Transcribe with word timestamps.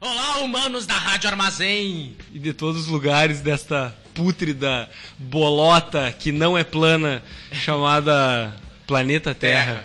Olá, 0.00 0.38
humanos 0.38 0.86
da 0.86 0.94
Rádio 0.94 1.28
Armazém! 1.28 2.16
E 2.32 2.38
de 2.38 2.52
todos 2.52 2.82
os 2.82 2.86
lugares 2.86 3.40
desta 3.40 3.92
pútrida 4.14 4.88
bolota 5.18 6.14
que 6.16 6.30
não 6.30 6.56
é 6.56 6.62
plana, 6.62 7.20
chamada 7.52 8.54
Planeta 8.86 9.34
Terra. 9.34 9.82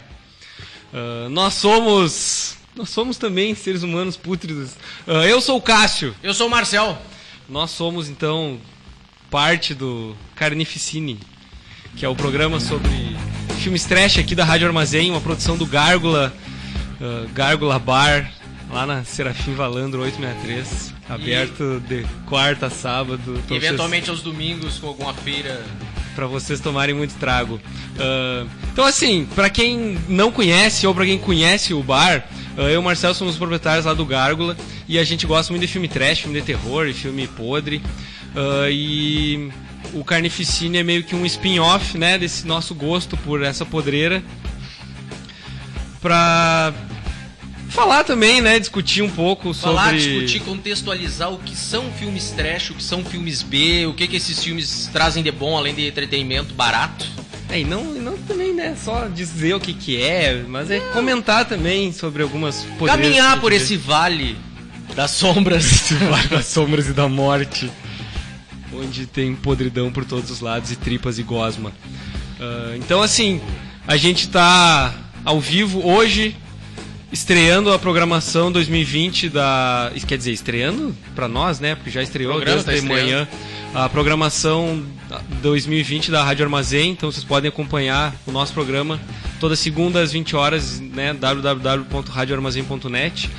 Uh, 0.93 1.27
nós 1.29 1.55
somos. 1.55 2.55
Nós 2.75 2.91
somos 2.91 3.17
também 3.17 3.55
seres 3.55 3.81
humanos 3.81 4.15
pútridos. 4.15 4.73
Uh, 5.07 5.23
eu 5.27 5.41
sou 5.41 5.57
o 5.57 5.61
Cássio. 5.61 6.15
Eu 6.21 6.35
sou 6.35 6.45
o 6.45 6.51
Marcel. 6.51 6.95
Nós 7.49 7.71
somos, 7.71 8.09
então, 8.09 8.59
parte 9.31 9.73
do 9.73 10.15
Carnificine, 10.35 11.19
que 11.95 12.05
é 12.05 12.07
o 12.07 12.15
programa 12.15 12.59
sobre 12.59 13.17
filmes 13.57 13.85
trash 13.85 14.19
aqui 14.19 14.35
da 14.35 14.45
Rádio 14.45 14.67
Armazém, 14.67 15.09
uma 15.09 15.19
produção 15.19 15.57
do 15.57 15.65
Gárgula, 15.65 16.31
uh, 17.01 17.27
Gárgula 17.29 17.79
Bar, 17.79 18.37
lá 18.69 18.85
na 18.85 19.03
Serafim 19.03 19.53
Valandro 19.53 20.01
863, 20.01 20.93
aberto 21.09 21.81
de 21.87 22.05
quarta 22.27 22.67
a 22.67 22.69
sábado. 22.69 23.41
E 23.49 23.55
eventualmente 23.55 24.09
aos 24.09 24.21
domingos 24.21 24.77
com 24.77 24.87
alguma 24.87 25.13
feira 25.13 25.63
para 26.15 26.27
vocês 26.27 26.59
tomarem 26.59 26.93
muito 26.93 27.15
trago. 27.15 27.55
Uh, 27.55 28.49
então 28.71 28.85
assim, 28.85 29.27
para 29.35 29.49
quem 29.49 29.97
não 30.07 30.31
conhece 30.31 30.85
ou 30.85 30.93
para 30.93 31.05
quem 31.05 31.17
conhece 31.17 31.73
o 31.73 31.81
bar, 31.81 32.27
uh, 32.57 32.61
eu 32.61 32.71
e 32.71 32.77
o 32.77 32.83
Marcelo 32.83 33.15
somos 33.15 33.33
os 33.33 33.39
proprietários 33.39 33.85
lá 33.85 33.93
do 33.93 34.05
Gárgula 34.05 34.55
e 34.87 34.99
a 34.99 35.03
gente 35.03 35.25
gosta 35.25 35.51
muito 35.51 35.61
de 35.61 35.71
filme 35.71 35.87
trash, 35.87 36.19
filme 36.19 36.39
de 36.39 36.45
terror 36.45 36.87
e 36.87 36.93
filme 36.93 37.27
podre. 37.27 37.81
Uh, 38.35 38.69
e 38.69 39.51
o 39.93 40.03
Carnificine 40.03 40.77
é 40.77 40.83
meio 40.83 41.03
que 41.03 41.15
um 41.15 41.25
spin-off, 41.25 41.97
né, 41.97 42.17
desse 42.17 42.45
nosso 42.45 42.75
gosto 42.75 43.17
por 43.17 43.41
essa 43.41 43.65
podreira. 43.65 44.23
Pra 46.01 46.73
falar 47.69 48.03
também, 48.03 48.41
né? 48.41 48.59
Discutir 48.59 49.01
um 49.01 49.09
pouco 49.09 49.53
falar, 49.53 49.85
sobre. 49.85 50.01
Falar, 50.01 50.13
discutir, 50.13 50.39
contextualizar 50.41 51.31
o 51.31 51.39
que 51.39 51.55
são 51.55 51.91
filmes 51.91 52.31
trash, 52.31 52.71
o 52.71 52.73
que 52.73 52.83
são 52.83 53.03
filmes 53.03 53.41
B, 53.41 53.85
o 53.85 53.93
que, 53.93 54.07
que 54.07 54.17
esses 54.17 54.43
filmes 54.43 54.89
trazem 54.91 55.23
de 55.23 55.31
bom, 55.31 55.57
além 55.57 55.73
de 55.73 55.87
entretenimento 55.87 56.53
barato. 56.53 57.05
É, 57.49 57.59
e 57.59 57.63
não, 57.63 57.83
não 57.83 58.17
também, 58.17 58.53
né? 58.53 58.75
Só 58.83 59.07
dizer 59.07 59.55
o 59.55 59.59
que, 59.59 59.73
que 59.73 60.01
é, 60.01 60.43
mas 60.47 60.69
é 60.69 60.79
comentar 60.79 61.45
também 61.45 61.91
sobre 61.91 62.21
algumas 62.21 62.65
Caminhar 62.85 63.39
por 63.41 63.51
esse 63.51 63.75
vale 63.75 64.37
das 64.95 65.11
sombras. 65.11 65.65
esse 65.71 65.95
vale 65.95 66.27
das 66.27 66.45
sombras 66.45 66.87
e 66.87 66.93
da 66.93 67.07
morte. 67.07 67.71
Onde 68.71 69.07
tem 69.07 69.35
podridão 69.35 69.91
por 69.91 70.05
todos 70.05 70.29
os 70.29 70.41
lados 70.41 70.71
e 70.71 70.75
tripas 70.75 71.17
e 71.17 71.23
gosma. 71.23 71.71
Uh, 72.39 72.75
então, 72.77 73.01
assim, 73.01 73.41
a 73.87 73.97
gente 73.97 74.29
tá 74.29 74.93
ao 75.25 75.39
vivo 75.39 75.85
hoje, 75.85 76.37
estreando 77.11 77.71
a 77.71 77.79
programação 77.79 78.51
2020 78.51 79.29
da. 79.29 79.91
Quer 80.07 80.17
dizer, 80.17 80.31
estreando 80.31 80.95
para 81.15 81.27
nós, 81.27 81.59
né? 81.59 81.75
Porque 81.75 81.89
já 81.89 82.01
estreou 82.01 82.39
desde 82.43 82.63
tá 82.63 82.81
manhã 82.87 83.27
a 83.73 83.89
programação 83.89 84.83
2020 85.41 86.11
da 86.11 86.23
Rádio 86.23 86.45
Armazém. 86.45 86.91
Então 86.91 87.11
vocês 87.11 87.23
podem 87.23 87.49
acompanhar 87.49 88.13
o 88.25 88.31
nosso 88.31 88.53
programa 88.53 88.99
toda 89.39 89.55
segunda 89.55 90.01
às 90.01 90.11
20 90.11 90.35
horas, 90.35 90.79
né? 90.79 91.13
www.radioarmazém.net. 91.13 93.29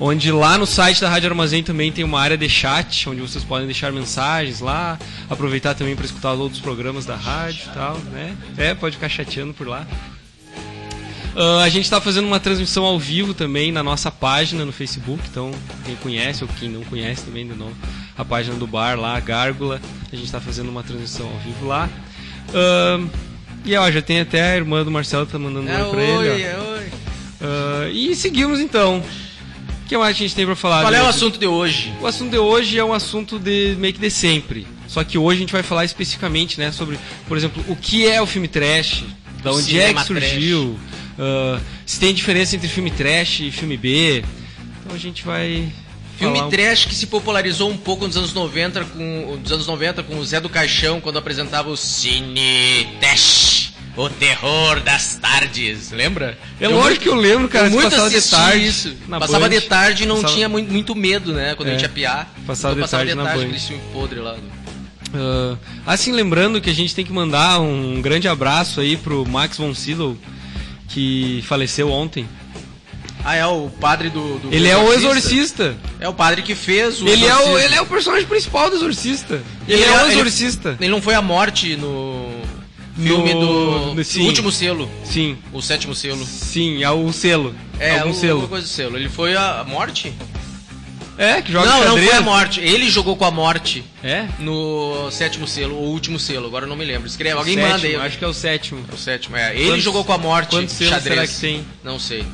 Onde 0.00 0.32
lá 0.32 0.58
no 0.58 0.66
site 0.66 1.00
da 1.00 1.08
Rádio 1.08 1.30
Armazém 1.30 1.62
também 1.62 1.92
tem 1.92 2.04
uma 2.04 2.20
área 2.20 2.36
de 2.36 2.48
chat, 2.48 3.08
onde 3.08 3.20
vocês 3.20 3.44
podem 3.44 3.64
deixar 3.64 3.92
mensagens 3.92 4.58
lá, 4.58 4.98
aproveitar 5.30 5.72
também 5.74 5.94
para 5.94 6.04
escutar 6.04 6.32
outros 6.32 6.60
programas 6.60 7.06
da 7.06 7.14
rádio 7.14 7.68
e 7.70 7.74
tal, 7.74 7.96
né? 8.12 8.36
É, 8.58 8.74
pode 8.74 8.96
ficar 8.96 9.08
chateando 9.08 9.54
por 9.54 9.68
lá. 9.68 9.86
Uh, 11.34 11.58
a 11.58 11.68
gente 11.68 11.84
está 11.84 12.00
fazendo 12.00 12.26
uma 12.26 12.38
transmissão 12.38 12.84
ao 12.84 12.96
vivo 12.96 13.34
também 13.34 13.72
na 13.72 13.82
nossa 13.82 14.08
página 14.08 14.64
no 14.64 14.70
Facebook, 14.70 15.20
então 15.28 15.50
quem 15.84 15.96
conhece 15.96 16.44
ou 16.44 16.50
quem 16.60 16.68
não 16.68 16.82
conhece 16.84 17.24
também 17.24 17.44
de 17.44 17.54
novo, 17.54 17.74
a 18.16 18.24
página 18.24 18.56
do 18.56 18.68
bar 18.68 18.96
lá, 18.98 19.18
Gárgula, 19.18 19.80
a 20.12 20.14
gente 20.14 20.26
está 20.26 20.40
fazendo 20.40 20.68
uma 20.68 20.84
transmissão 20.84 21.26
ao 21.26 21.38
vivo 21.40 21.66
lá. 21.66 21.90
Uh, 22.50 23.10
e 23.64 23.74
ó, 23.76 23.90
já 23.90 24.00
tem 24.00 24.20
até 24.20 24.52
a 24.52 24.56
irmã 24.56 24.84
do 24.84 24.92
Marcelo 24.92 25.26
tá 25.26 25.36
mandando 25.36 25.68
é, 25.68 25.82
oi 25.82 25.90
pra 25.90 26.02
ele. 26.02 26.42
É 26.42 26.56
oi. 26.56 26.86
Uh, 27.40 27.90
e 27.92 28.14
seguimos 28.14 28.60
então. 28.60 29.02
O 29.82 29.86
que 29.86 29.98
mais 29.98 30.16
a 30.16 30.18
gente 30.18 30.34
tem 30.34 30.46
para 30.46 30.54
falar? 30.54 30.82
Qual 30.82 30.94
é 30.94 31.02
o 31.02 31.06
assunto 31.06 31.38
de 31.38 31.46
hoje? 31.46 31.92
O 32.00 32.06
assunto 32.06 32.30
de 32.30 32.38
hoje 32.38 32.78
é 32.78 32.84
um 32.84 32.92
assunto 32.92 33.38
de 33.38 33.74
meio 33.78 33.92
que 33.92 34.00
de 34.00 34.10
sempre. 34.10 34.66
Só 34.86 35.02
que 35.02 35.18
hoje 35.18 35.38
a 35.38 35.40
gente 35.40 35.52
vai 35.52 35.62
falar 35.62 35.84
especificamente, 35.84 36.58
né, 36.58 36.70
sobre, 36.70 36.98
por 37.26 37.36
exemplo, 37.36 37.62
o 37.68 37.74
que 37.74 38.06
é 38.06 38.22
o 38.22 38.26
filme 38.26 38.48
trash, 38.48 39.04
da 39.42 39.52
onde 39.52 39.78
é 39.78 39.92
que 39.92 40.04
surgiu. 40.04 40.78
Trash 40.78 41.03
uh, 41.18 41.60
se 41.86 41.98
tem 41.98 42.14
diferença 42.14 42.56
entre 42.56 42.68
filme 42.68 42.90
trash 42.90 43.40
e 43.40 43.50
filme 43.50 43.76
B. 43.76 44.24
Então 44.80 44.94
a 44.94 44.98
gente 44.98 45.24
vai. 45.24 45.72
Filme 46.16 46.40
um... 46.40 46.48
trash 46.48 46.84
que 46.84 46.94
se 46.94 47.06
popularizou 47.06 47.70
um 47.70 47.76
pouco 47.76 48.06
nos 48.06 48.16
anos 48.16 48.32
90 48.32 48.84
com, 48.84 49.38
nos 49.42 49.50
anos 49.50 49.66
90 49.66 50.02
com 50.04 50.16
o 50.16 50.24
Zé 50.24 50.40
do 50.40 50.48
Caixão 50.48 51.00
quando 51.00 51.18
apresentava 51.18 51.70
o 51.70 51.76
Cine 51.76 52.86
Trash. 53.00 53.74
O 53.96 54.08
terror 54.08 54.80
das 54.80 55.14
tardes, 55.16 55.92
lembra? 55.92 56.36
É 56.60 56.66
lógico 56.66 57.02
que 57.02 57.08
eu 57.08 57.14
lembro, 57.14 57.48
cara. 57.48 57.70
muito 57.70 57.84
passava 57.84 58.10
de 58.10 58.22
tarde. 58.22 58.66
Isso. 58.66 58.92
Passava 59.08 59.48
Band, 59.48 59.50
de 59.50 59.60
tarde 59.60 60.02
e 60.02 60.06
não 60.06 60.16
passava... 60.16 60.34
tinha 60.34 60.48
muito, 60.48 60.72
muito, 60.72 60.96
medo, 60.96 61.32
né? 61.32 61.54
Quando 61.54 61.68
é, 61.68 61.70
a 61.70 61.74
gente 61.74 61.82
ia 61.82 61.88
piar. 61.88 62.34
Passava 62.44 62.74
então, 62.74 62.74
de 62.74 62.80
passava 62.80 63.04
tarde, 63.04 63.16
de 63.16 63.24
tarde, 63.24 63.44
aquele 63.44 63.60
filme 63.60 63.82
podre 63.92 64.18
lá. 64.18 64.34
Uh, 64.34 65.56
assim, 65.86 66.10
lembrando 66.10 66.60
que 66.60 66.68
a 66.68 66.74
gente 66.74 66.92
tem 66.92 67.04
que 67.04 67.12
mandar 67.12 67.60
um 67.60 68.02
grande 68.02 68.26
abraço 68.26 68.80
aí 68.80 68.96
pro 68.96 69.24
Max 69.24 69.58
von 69.58 69.72
Sydow, 69.72 70.16
que 70.94 71.42
faleceu 71.48 71.90
ontem. 71.90 72.26
Ah, 73.24 73.34
é 73.34 73.44
o 73.46 73.68
padre 73.68 74.10
do. 74.10 74.38
do 74.38 74.54
ele 74.54 74.68
é 74.68 74.76
o 74.76 74.92
exorcista. 74.92 75.74
É 75.98 76.08
o 76.08 76.14
padre 76.14 76.42
que 76.42 76.54
fez 76.54 77.02
o. 77.02 77.08
Ele, 77.08 77.26
é 77.26 77.34
o, 77.34 77.58
ele 77.58 77.74
é 77.74 77.80
o 77.80 77.86
personagem 77.86 78.28
principal 78.28 78.70
do 78.70 78.76
exorcista. 78.76 79.42
Ele, 79.66 79.82
ele 79.82 79.84
é, 79.84 79.94
é 79.94 80.04
o 80.04 80.06
exorcista. 80.06 80.68
Ele, 80.70 80.84
ele, 80.84 80.88
não 80.92 81.02
foi 81.02 81.14
a 81.14 81.22
morte 81.22 81.74
no. 81.76 82.32
Filme 82.96 83.34
no, 83.34 83.92
do, 83.92 84.04
sim, 84.04 84.24
último 84.24 84.52
selo. 84.52 84.88
Sim. 85.02 85.36
O 85.52 85.60
sétimo 85.60 85.96
selo. 85.96 86.24
Sim, 86.24 86.84
é 86.84 86.90
o 86.90 87.12
selo. 87.12 87.52
É, 87.80 87.98
algum 87.98 88.12
o, 88.12 88.14
selo. 88.14 88.46
coisa 88.46 88.64
do 88.64 88.70
selo. 88.70 88.96
Ele 88.96 89.08
foi 89.08 89.34
a 89.34 89.64
morte? 89.66 90.14
É, 91.16 91.40
que 91.40 91.52
joga 91.52 91.66
Não, 91.66 91.78
xadrez. 91.82 91.94
não 91.94 92.08
foi 92.08 92.16
a 92.16 92.20
morte. 92.22 92.60
Ele 92.60 92.90
jogou 92.90 93.16
com 93.16 93.24
a 93.24 93.30
morte. 93.30 93.84
É? 94.02 94.26
No 94.38 95.10
sétimo 95.10 95.46
selo, 95.46 95.76
ou 95.76 95.92
último 95.92 96.18
selo, 96.18 96.46
agora 96.46 96.64
eu 96.64 96.68
não 96.68 96.76
me 96.76 96.84
lembro. 96.84 97.06
Escreve, 97.06 97.36
alguém 97.36 97.54
sétimo, 97.54 97.72
manda 97.72 97.86
aí. 97.86 97.96
Acho 97.96 98.18
que 98.18 98.24
é 98.24 98.28
o 98.28 98.34
sétimo. 98.34 98.84
É 98.90 98.94
o 98.94 98.98
sétimo, 98.98 99.36
é. 99.36 99.54
Ele 99.54 99.68
Quantos, 99.68 99.84
jogou 99.84 100.04
com 100.04 100.12
a 100.12 100.18
morte. 100.18 100.50
Quantos 100.50 100.74
selos 100.74 100.94
xadrez. 100.94 101.14
será 101.14 101.26
que 101.26 101.40
tem? 101.40 101.66
Não 101.84 101.98
sei. 101.98 102.24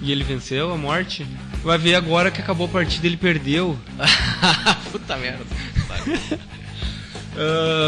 E 0.00 0.10
ele 0.10 0.24
venceu 0.24 0.72
a 0.72 0.76
morte? 0.76 1.26
Vai 1.62 1.78
ver 1.78 1.94
agora 1.94 2.30
que 2.30 2.40
acabou 2.40 2.66
a 2.66 2.70
partida 2.70 3.06
ele 3.06 3.16
perdeu. 3.16 3.78
Puta 4.90 5.16
merda. 5.16 5.44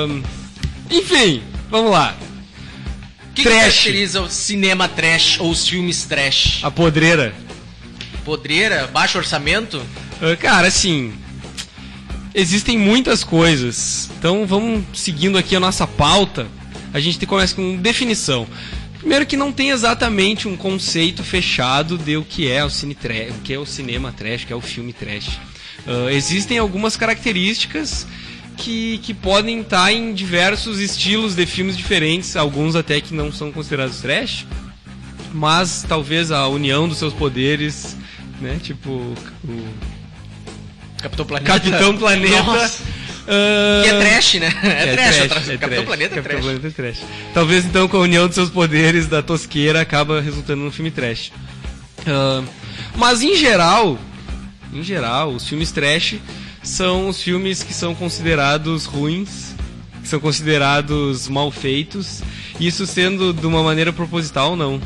um, 0.08 0.22
enfim, 0.90 1.42
vamos 1.68 1.90
lá. 1.90 2.14
O 3.30 3.34
que, 3.34 3.42
que 3.42 3.48
caracteriza 3.48 4.20
o 4.20 4.30
cinema 4.30 4.88
trash 4.88 5.40
ou 5.40 5.50
os 5.50 5.66
filmes 5.66 6.04
trash? 6.04 6.60
A 6.62 6.70
podreira. 6.70 7.34
Podreira? 8.24 8.86
Baixo 8.86 9.18
orçamento? 9.18 9.78
Uh, 9.78 10.36
cara, 10.38 10.68
assim. 10.68 11.12
Existem 12.34 12.76
muitas 12.76 13.22
coisas. 13.22 14.10
Então 14.18 14.46
vamos 14.46 14.84
seguindo 14.94 15.38
aqui 15.38 15.54
a 15.54 15.60
nossa 15.60 15.86
pauta. 15.86 16.46
A 16.92 17.00
gente 17.00 17.24
começa 17.26 17.54
com 17.54 17.76
definição. 17.76 18.46
Primeiro 18.98 19.26
que 19.26 19.36
não 19.36 19.52
tem 19.52 19.70
exatamente 19.70 20.48
um 20.48 20.56
conceito 20.56 21.22
fechado 21.22 21.98
de 21.98 22.16
o 22.16 22.24
que 22.24 22.50
é 22.50 22.64
o 22.64 22.70
cine 22.70 22.94
trash, 22.94 23.30
o 23.36 23.40
que 23.42 23.52
é 23.52 23.58
o 23.58 23.66
cinema 23.66 24.10
trash, 24.10 24.42
o 24.42 24.46
que 24.46 24.52
é 24.52 24.56
o 24.56 24.60
filme 24.60 24.92
trash. 24.92 25.28
Uh, 25.86 26.08
existem 26.08 26.56
algumas 26.56 26.96
características 26.96 28.06
que, 28.56 28.98
que 29.02 29.12
podem 29.12 29.60
estar 29.60 29.92
em 29.92 30.14
diversos 30.14 30.80
estilos 30.80 31.34
de 31.34 31.44
filmes 31.44 31.76
diferentes, 31.76 32.36
alguns 32.36 32.74
até 32.74 33.00
que 33.00 33.12
não 33.14 33.30
são 33.30 33.52
considerados 33.52 34.00
trash, 34.00 34.46
mas 35.32 35.84
talvez 35.86 36.30
a 36.30 36.46
união 36.48 36.88
dos 36.88 36.98
seus 36.98 37.12
poderes, 37.12 37.96
né, 38.44 38.60
tipo 38.62 38.90
o 38.90 39.14
Capitão 41.02 41.24
Planeta. 41.26 41.52
Capitão 41.52 41.96
Planeta. 41.98 42.70
Uh... 43.24 43.82
Que 43.82 43.88
é 43.88 43.98
trash, 44.00 44.34
né? 44.34 44.52
É, 44.62 44.68
é 44.68 44.92
trash, 44.94 45.16
trash, 45.16 45.48
é 45.48 45.56
Capitão 45.56 45.68
trash. 45.68 45.84
Planeta 45.84 46.14
é 46.14 46.22
Capitão 46.22 46.22
trash. 46.22 46.44
Planeta 46.44 46.66
é 46.66 46.70
trash. 46.70 46.98
Talvez 47.32 47.64
então 47.64 47.88
com 47.88 47.96
a 47.96 48.00
união 48.00 48.26
dos 48.26 48.34
seus 48.34 48.50
poderes 48.50 49.06
da 49.06 49.22
tosqueira 49.22 49.80
acaba 49.80 50.20
resultando 50.20 50.62
num 50.62 50.70
filme 50.70 50.90
trash. 50.90 51.32
Uh... 52.00 52.46
Mas 52.96 53.22
em 53.22 53.34
geral, 53.34 53.98
em 54.72 54.82
geral, 54.82 55.30
os 55.30 55.48
filmes 55.48 55.72
trash 55.72 56.16
são 56.62 57.08
os 57.08 57.22
filmes 57.22 57.62
que 57.62 57.72
são 57.72 57.94
considerados 57.94 58.84
ruins, 58.84 59.54
que 60.02 60.08
são 60.08 60.20
considerados 60.20 61.28
mal 61.28 61.50
feitos, 61.50 62.22
isso 62.60 62.86
sendo 62.86 63.32
de 63.32 63.46
uma 63.46 63.62
maneira 63.62 63.92
proposital 63.92 64.50
ou 64.50 64.56
não. 64.56 64.80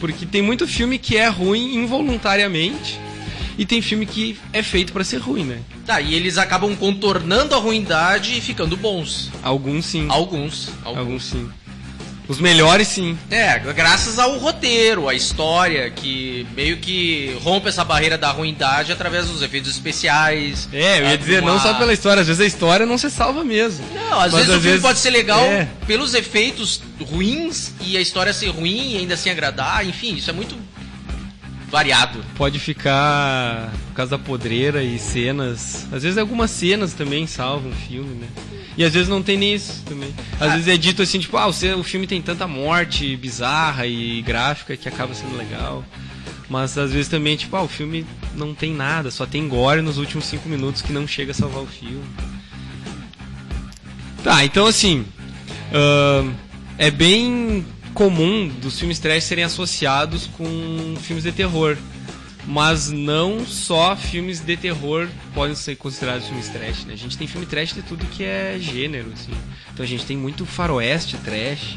Porque 0.00 0.26
tem 0.26 0.42
muito 0.42 0.66
filme 0.66 0.98
que 0.98 1.16
é 1.16 1.28
ruim 1.28 1.74
involuntariamente 1.76 2.98
e 3.58 3.64
tem 3.64 3.80
filme 3.80 4.04
que 4.04 4.38
é 4.52 4.62
feito 4.62 4.92
para 4.92 5.02
ser 5.02 5.18
ruim, 5.18 5.44
né? 5.44 5.60
Tá, 5.86 6.00
e 6.00 6.14
eles 6.14 6.36
acabam 6.36 6.74
contornando 6.76 7.54
a 7.54 7.58
ruindade 7.58 8.36
e 8.36 8.40
ficando 8.40 8.76
bons. 8.76 9.30
Alguns 9.42 9.86
sim. 9.86 10.06
Alguns. 10.10 10.70
Alguns, 10.84 10.98
alguns 10.98 11.24
sim. 11.24 11.48
Os 12.28 12.40
melhores, 12.40 12.88
sim. 12.88 13.16
É, 13.30 13.58
graças 13.72 14.18
ao 14.18 14.36
roteiro, 14.38 15.08
à 15.08 15.14
história, 15.14 15.88
que 15.90 16.44
meio 16.56 16.78
que 16.78 17.36
rompe 17.42 17.68
essa 17.68 17.84
barreira 17.84 18.18
da 18.18 18.30
ruindade 18.30 18.90
através 18.90 19.26
dos 19.28 19.42
efeitos 19.42 19.70
especiais. 19.70 20.68
É, 20.72 21.00
eu 21.00 21.04
ia 21.08 21.18
dizer, 21.18 21.40
não 21.42 21.60
só 21.60 21.74
pela 21.74 21.92
história, 21.92 22.20
às 22.22 22.26
vezes 22.26 22.42
a 22.42 22.46
história 22.46 22.84
não 22.84 22.98
se 22.98 23.08
salva 23.10 23.44
mesmo. 23.44 23.84
Não, 23.94 24.20
às 24.20 24.32
Mas 24.32 24.46
vezes 24.46 24.48
o 24.48 24.52
às 24.56 24.56
filme 24.56 24.60
vezes- 24.62 24.82
pode 24.82 24.98
ser 24.98 25.10
legal 25.10 25.44
é. 25.44 25.68
pelos 25.86 26.14
efeitos 26.14 26.80
ruins 27.00 27.70
e 27.80 27.96
a 27.96 28.00
história 28.00 28.32
ser 28.32 28.48
ruim 28.48 28.94
e 28.94 28.96
ainda 28.98 29.14
assim 29.14 29.30
agradar, 29.30 29.86
enfim, 29.86 30.14
isso 30.16 30.28
é 30.28 30.32
muito 30.32 30.56
variado. 31.70 32.20
Pode 32.36 32.58
ficar 32.58 33.72
por 33.88 33.94
causa 33.94 34.10
da 34.16 34.18
podreira 34.22 34.82
e 34.82 34.98
cenas. 34.98 35.86
Às 35.92 36.02
vezes 36.02 36.18
algumas 36.18 36.50
cenas 36.50 36.92
também 36.94 37.26
salvam 37.26 37.70
o 37.70 37.74
filme, 37.74 38.14
né? 38.14 38.28
E 38.76 38.84
às 38.84 38.92
vezes 38.92 39.08
não 39.08 39.22
tem 39.22 39.36
nem 39.38 39.54
isso 39.54 39.82
também. 39.86 40.14
Às 40.38 40.50
Ah. 40.50 40.52
vezes 40.54 40.68
é 40.68 40.76
dito 40.76 41.02
assim, 41.02 41.18
tipo, 41.18 41.36
ah, 41.36 41.46
o 41.48 41.82
filme 41.82 42.06
tem 42.06 42.20
tanta 42.20 42.46
morte 42.46 43.16
bizarra 43.16 43.86
e 43.86 44.20
gráfica 44.22 44.76
que 44.76 44.88
acaba 44.88 45.14
sendo 45.14 45.36
legal. 45.36 45.84
Mas 46.48 46.76
às 46.78 46.92
vezes 46.92 47.08
também, 47.08 47.36
tipo, 47.36 47.56
ah, 47.56 47.62
o 47.62 47.68
filme 47.68 48.06
não 48.34 48.54
tem 48.54 48.72
nada, 48.72 49.10
só 49.10 49.26
tem 49.26 49.48
gore 49.48 49.80
nos 49.82 49.98
últimos 49.98 50.26
cinco 50.26 50.48
minutos 50.48 50.82
que 50.82 50.92
não 50.92 51.06
chega 51.08 51.32
a 51.32 51.34
salvar 51.34 51.62
o 51.62 51.66
filme. 51.66 52.04
Tá, 54.22 54.44
então 54.44 54.66
assim. 54.66 55.04
ahn, 55.72 56.30
é 56.78 56.90
bem 56.90 57.64
comum 57.96 58.46
dos 58.46 58.78
filmes 58.78 58.98
trash 58.98 59.24
serem 59.24 59.42
associados 59.42 60.26
com 60.26 60.46
filmes 61.00 61.24
de 61.24 61.32
terror. 61.32 61.78
Mas 62.46 62.92
não 62.92 63.44
só 63.44 63.96
filmes 63.96 64.38
de 64.38 64.56
terror 64.56 65.08
podem 65.34 65.56
ser 65.56 65.74
considerados 65.74 66.28
filmes 66.28 66.48
trash, 66.48 66.84
né? 66.84 66.92
A 66.92 66.96
gente 66.96 67.18
tem 67.18 67.26
filme 67.26 67.44
trash 67.44 67.72
de 67.72 67.82
tudo 67.82 68.06
que 68.06 68.22
é 68.22 68.56
gênero, 68.60 69.10
assim. 69.12 69.32
Então 69.72 69.82
a 69.82 69.88
gente 69.88 70.06
tem 70.06 70.16
muito 70.16 70.46
faroeste 70.46 71.16
trash, 71.16 71.76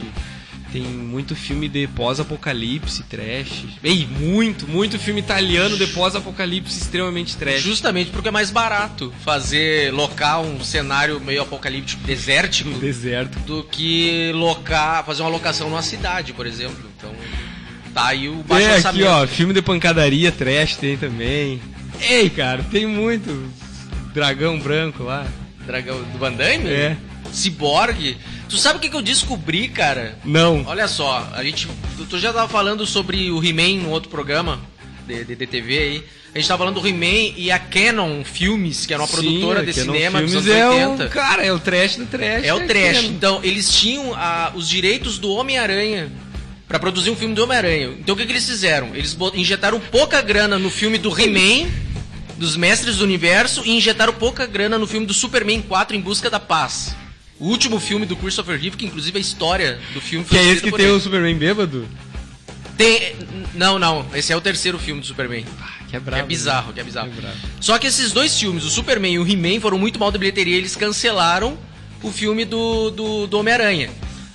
tem 0.72 0.84
muito 0.84 1.36
filme 1.36 1.68
de 1.68 1.88
pós-apocalipse 1.88 3.04
trash. 3.04 3.66
Ei, 3.84 4.08
muito, 4.08 4.68
muito 4.68 5.00
filme 5.00 5.20
italiano 5.20 5.78
de 5.78 5.88
pós-apocalipse 5.88 6.80
extremamente 6.80 7.36
trash. 7.38 7.62
Justamente 7.62 8.12
porque 8.12 8.28
é 8.28 8.32
mais 8.32 8.52
barato 8.52 9.14
fazer 9.24 9.92
local 9.94 10.44
um 10.44 10.64
cenário 10.64 11.20
meio 11.20 11.42
apocalíptico, 11.42 12.04
desértico, 12.04 12.72
deserto. 12.80 13.40
do 13.40 13.64
que 13.64 14.32
locar, 14.34 15.06
fazer 15.06 15.24
uma 15.24 15.30
locação 15.30 15.70
numa 15.70 15.82
cidade, 15.82 16.34
por 16.34 16.46
exemplo. 16.46 16.90
Então, 16.98 17.12
tá 17.94 18.08
aí 18.08 18.30
o 18.30 18.44
baixo 18.44 18.68
É, 18.68 18.78
aqui 18.78 19.04
ó, 19.04 19.26
filme 19.28 19.54
de 19.54 19.62
pancadaria 19.62 20.32
trash 20.32 20.76
tem 20.76 20.98
também. 20.98 21.62
Ei, 22.00 22.30
cara, 22.30 22.64
tem 22.70 22.86
muito. 22.86 23.50
Dragão 24.14 24.60
branco 24.60 25.04
lá. 25.04 25.26
Dragão 25.66 26.02
do 26.02 26.18
Van 26.18 26.32
Damme? 26.32 26.68
É. 26.70 26.98
Ciborgue. 27.32 28.18
Tu 28.48 28.58
sabe 28.58 28.78
o 28.78 28.82
que, 28.82 28.90
que 28.90 28.96
eu 28.96 29.02
descobri, 29.02 29.68
cara? 29.68 30.18
Não. 30.26 30.64
Olha 30.66 30.88
só, 30.88 31.30
a 31.34 31.44
gente. 31.44 31.68
Tu, 32.10 32.18
já 32.20 32.34
tava 32.34 32.48
falando 32.48 32.86
sobre 32.86 33.32
o 33.32 33.44
He-Man 33.44 33.84
no 33.84 33.90
outro 33.90 34.10
programa 34.10 34.60
de, 35.08 35.24
de, 35.24 35.36
de 35.36 35.48
TV 35.48 35.78
aí. 35.78 36.04
A 36.34 36.38
gente 36.38 36.48
tava 36.48 36.60
falando 36.60 36.80
do 36.80 36.88
He-Man 36.88 37.34
e 37.38 37.52
a 37.52 37.58
Canon 37.58 38.24
Filmes, 38.24 38.86
que 38.86 38.94
era 38.94 39.02
uma 39.02 39.08
Sim, 39.08 39.14
produtora 39.14 39.66
de 39.66 39.68
no 39.68 39.94
cinema 39.94 40.22
dos 40.22 40.32
filmes 40.32 40.48
anos 40.48 40.78
é 40.78 40.88
80. 40.88 41.06
o, 41.06 41.10
cara, 41.10 41.44
é 41.44 41.52
o 41.52 41.60
trash 41.60 41.96
do 41.96 42.06
trash. 42.06 42.46
É 42.46 42.54
o 42.54 42.68
trash. 42.68 42.98
aquele. 42.98 43.08
Então, 43.08 43.40
eles 43.44 43.74
tinham 43.74 44.14
ah, 44.16 44.52
os 44.54 44.70
direitos 44.70 45.18
do 45.18 45.32
Homem-Aranha 45.32 46.12
pra 46.68 46.78
produzir 46.78 47.10
um 47.10 47.16
filme 47.16 47.34
do 47.34 47.44
Homem-Aranha. 47.44 47.96
Então, 48.00 48.14
o 48.14 48.18
que, 48.18 48.26
que 48.26 48.32
eles 48.32 48.46
fizeram? 48.46 48.96
Eles 48.96 49.18
injetaram 49.34 49.80
pouca 49.80 50.22
grana 50.22 50.60
no 50.60 50.70
filme 50.70 51.00
do 51.00 51.10
He-Man, 51.10 51.68
dos 52.38 52.56
Mestres 52.56 52.98
do 52.98 53.04
Universo, 53.04 53.64
e 53.66 53.72
injetaram 53.72 54.14
pouca 54.14 54.46
grana 54.46 54.78
no 54.78 54.86
filme 54.86 55.08
do 55.08 55.14
Superman 55.14 55.64
4 55.64 55.96
Em 55.96 56.00
Busca 56.00 56.30
da 56.30 56.40
Paz. 56.40 56.96
O 57.40 57.48
último 57.48 57.80
filme 57.80 58.06
do 58.06 58.16
Christopher 58.16 58.60
Reeve, 58.60 58.76
que 58.76 58.86
inclusive 58.86 59.18
a 59.18 59.22
história 59.22 59.80
do 59.94 60.02
filme 60.02 60.26
Que 60.26 60.38
é 60.38 60.44
esse 60.44 60.62
que 60.62 60.72
tem 60.72 60.86
ele. 60.86 60.94
o 60.96 61.00
Superman 61.00 61.38
bêbado? 61.38 61.88
Tem- 62.78 63.16
Não, 63.56 63.78
não. 63.80 64.06
Esse 64.14 64.32
é 64.32 64.36
o 64.36 64.42
terceiro 64.42 64.78
filme 64.80 65.02
do 65.02 65.08
Superman. 65.08 65.44
Que 65.90 65.96
é 65.96 66.00
Que 66.00 66.06
brabo. 66.06 66.24
é 66.24 66.26
bizarro, 66.26 66.68
né? 66.68 66.74
que 66.76 66.80
é 66.80 66.84
bizarro. 66.84 67.10
Que 67.12 67.26
é. 67.26 67.34
Só 67.60 67.78
que 67.80 67.88
esses 67.88 68.12
dois 68.12 68.38
filmes, 68.40 68.64
o 68.64 68.70
Superman 68.70 69.14
e 69.14 69.20
o 69.20 69.28
He-Man, 69.28 69.60
foram 69.60 69.78
muito 69.78 70.00
mal 70.00 70.12
de 70.12 70.18
bilheteria. 70.18 70.56
Eles 70.56 70.76
cancelaram 70.76 71.58
o 72.04 72.12
filme 72.12 72.46
do, 72.46 72.90
do, 72.92 73.28
do 73.28 73.40
Homem-Aranha. 73.40 73.90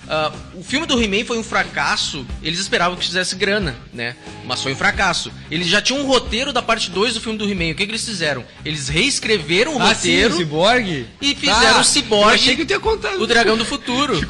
Ah, 0.08 0.32
o 0.54 0.62
filme 0.62 0.86
do 0.86 1.00
He-Man 1.02 1.24
foi 1.24 1.38
um 1.38 1.42
fracasso. 1.42 2.26
Eles 2.42 2.58
esperavam 2.60 2.96
que 2.96 3.04
fizesse 3.04 3.34
grana, 3.36 3.74
né? 3.92 4.14
Mas 4.44 4.62
foi 4.62 4.72
um 4.72 4.76
fracasso. 4.76 5.32
Eles 5.50 5.66
já 5.68 5.80
tinham 5.80 6.02
um 6.02 6.06
roteiro 6.06 6.52
da 6.52 6.60
parte 6.62 6.90
2 6.90 7.14
do 7.14 7.20
filme 7.20 7.38
do 7.38 7.48
He-Man. 7.48 7.72
O 7.72 7.74
que, 7.74 7.86
que 7.86 7.90
eles 7.92 8.04
fizeram? 8.04 8.44
Eles 8.64 8.88
reescreveram 8.88 9.76
o 9.76 9.80
Ah, 9.82 9.94
sim, 9.94 10.10
roteiro 10.10 10.34
o 10.34 10.36
Cyborg? 10.38 11.06
e 11.20 11.34
fizeram 11.34 11.76
Ah, 11.78 11.80
o 11.80 11.84
Cyborg, 11.84 12.28
eu 12.28 12.34
achei 12.34 12.56
que 12.56 12.72
eu 12.72 12.80
contado. 12.80 13.20
o 13.22 13.26
Dragão 13.26 13.56
do 13.56 13.64
Futuro. 13.64 14.14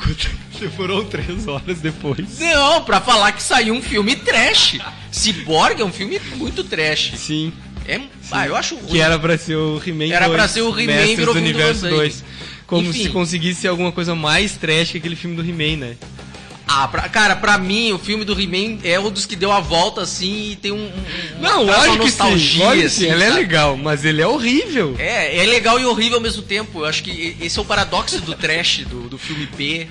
Foram 0.76 1.05
três 1.05 1.47
horas 1.49 1.81
depois. 1.81 2.38
Não, 2.38 2.85
pra 2.85 3.00
falar 3.00 3.32
que 3.32 3.43
saiu 3.43 3.75
um 3.75 3.82
filme 3.82 4.15
trash. 4.17 4.79
Cyborg 5.11 5.81
é 5.82 5.85
um 5.85 5.93
filme 5.93 6.21
muito 6.37 6.62
trash. 6.65 7.12
Sim. 7.17 7.53
É, 7.87 8.00
ah, 8.31 8.47
eu 8.47 8.56
acho 8.56 8.76
ruim. 8.76 8.87
Que 8.93 9.00
era 9.00 9.19
pra 9.19 9.37
ser 9.37 9.56
o 9.56 9.79
He-Man 9.85 10.06
Era 10.11 10.26
2, 10.26 10.37
pra 10.38 10.49
ser 10.49 10.62
o 10.62 10.69
He-Man, 10.79 11.17
virou 11.17 11.35
do 11.35 11.41
Universo 11.41 11.82
Van 11.82 11.88
Damme. 11.88 11.97
2. 12.00 12.25
Como 12.75 12.91
Enfim. 12.91 13.05
se 13.05 13.09
conseguisse 13.11 13.61
ser 13.61 13.69
alguma 13.69 13.93
coisa 13.93 14.15
mais 14.15 14.56
trash 14.56 14.91
que 14.93 14.99
aquele 14.99 15.15
filme 15.15 15.37
do 15.37 15.43
He-Man, 15.49 15.76
né? 15.76 15.97
Ah, 16.67 16.88
pra- 16.88 17.09
cara, 17.09 17.37
pra 17.37 17.56
mim, 17.59 17.93
o 17.93 17.99
filme 17.99 18.25
do 18.25 18.32
He-Man 18.32 18.79
é 18.82 18.99
um 18.99 19.11
dos 19.11 19.26
que 19.26 19.37
deu 19.37 19.53
a 19.53 19.61
volta, 19.61 20.00
assim, 20.00 20.50
e 20.53 20.56
tem 20.56 20.73
um... 20.73 20.87
um 20.87 21.41
Não, 21.41 21.62
lógico 21.65 22.05
que 22.05 22.11
sim. 22.11 22.59
Lógico 22.59 22.87
assim, 22.87 22.88
sim. 22.88 23.11
Ele 23.12 23.23
é 23.23 23.31
legal, 23.31 23.76
mas 23.76 24.05
ele 24.05 24.21
é 24.23 24.26
horrível. 24.26 24.97
É, 24.99 25.38
é 25.38 25.44
legal 25.47 25.79
e 25.79 25.85
horrível 25.85 26.17
ao 26.17 26.23
mesmo 26.23 26.43
tempo. 26.43 26.81
Eu 26.81 26.85
acho 26.87 27.03
que 27.05 27.37
esse 27.41 27.59
é 27.59 27.62
o 27.62 27.65
paradoxo 27.65 28.21
do 28.23 28.35
trash, 28.35 28.79
do, 28.88 29.09
do 29.09 29.19
filme 29.19 29.47
B. 29.56 29.87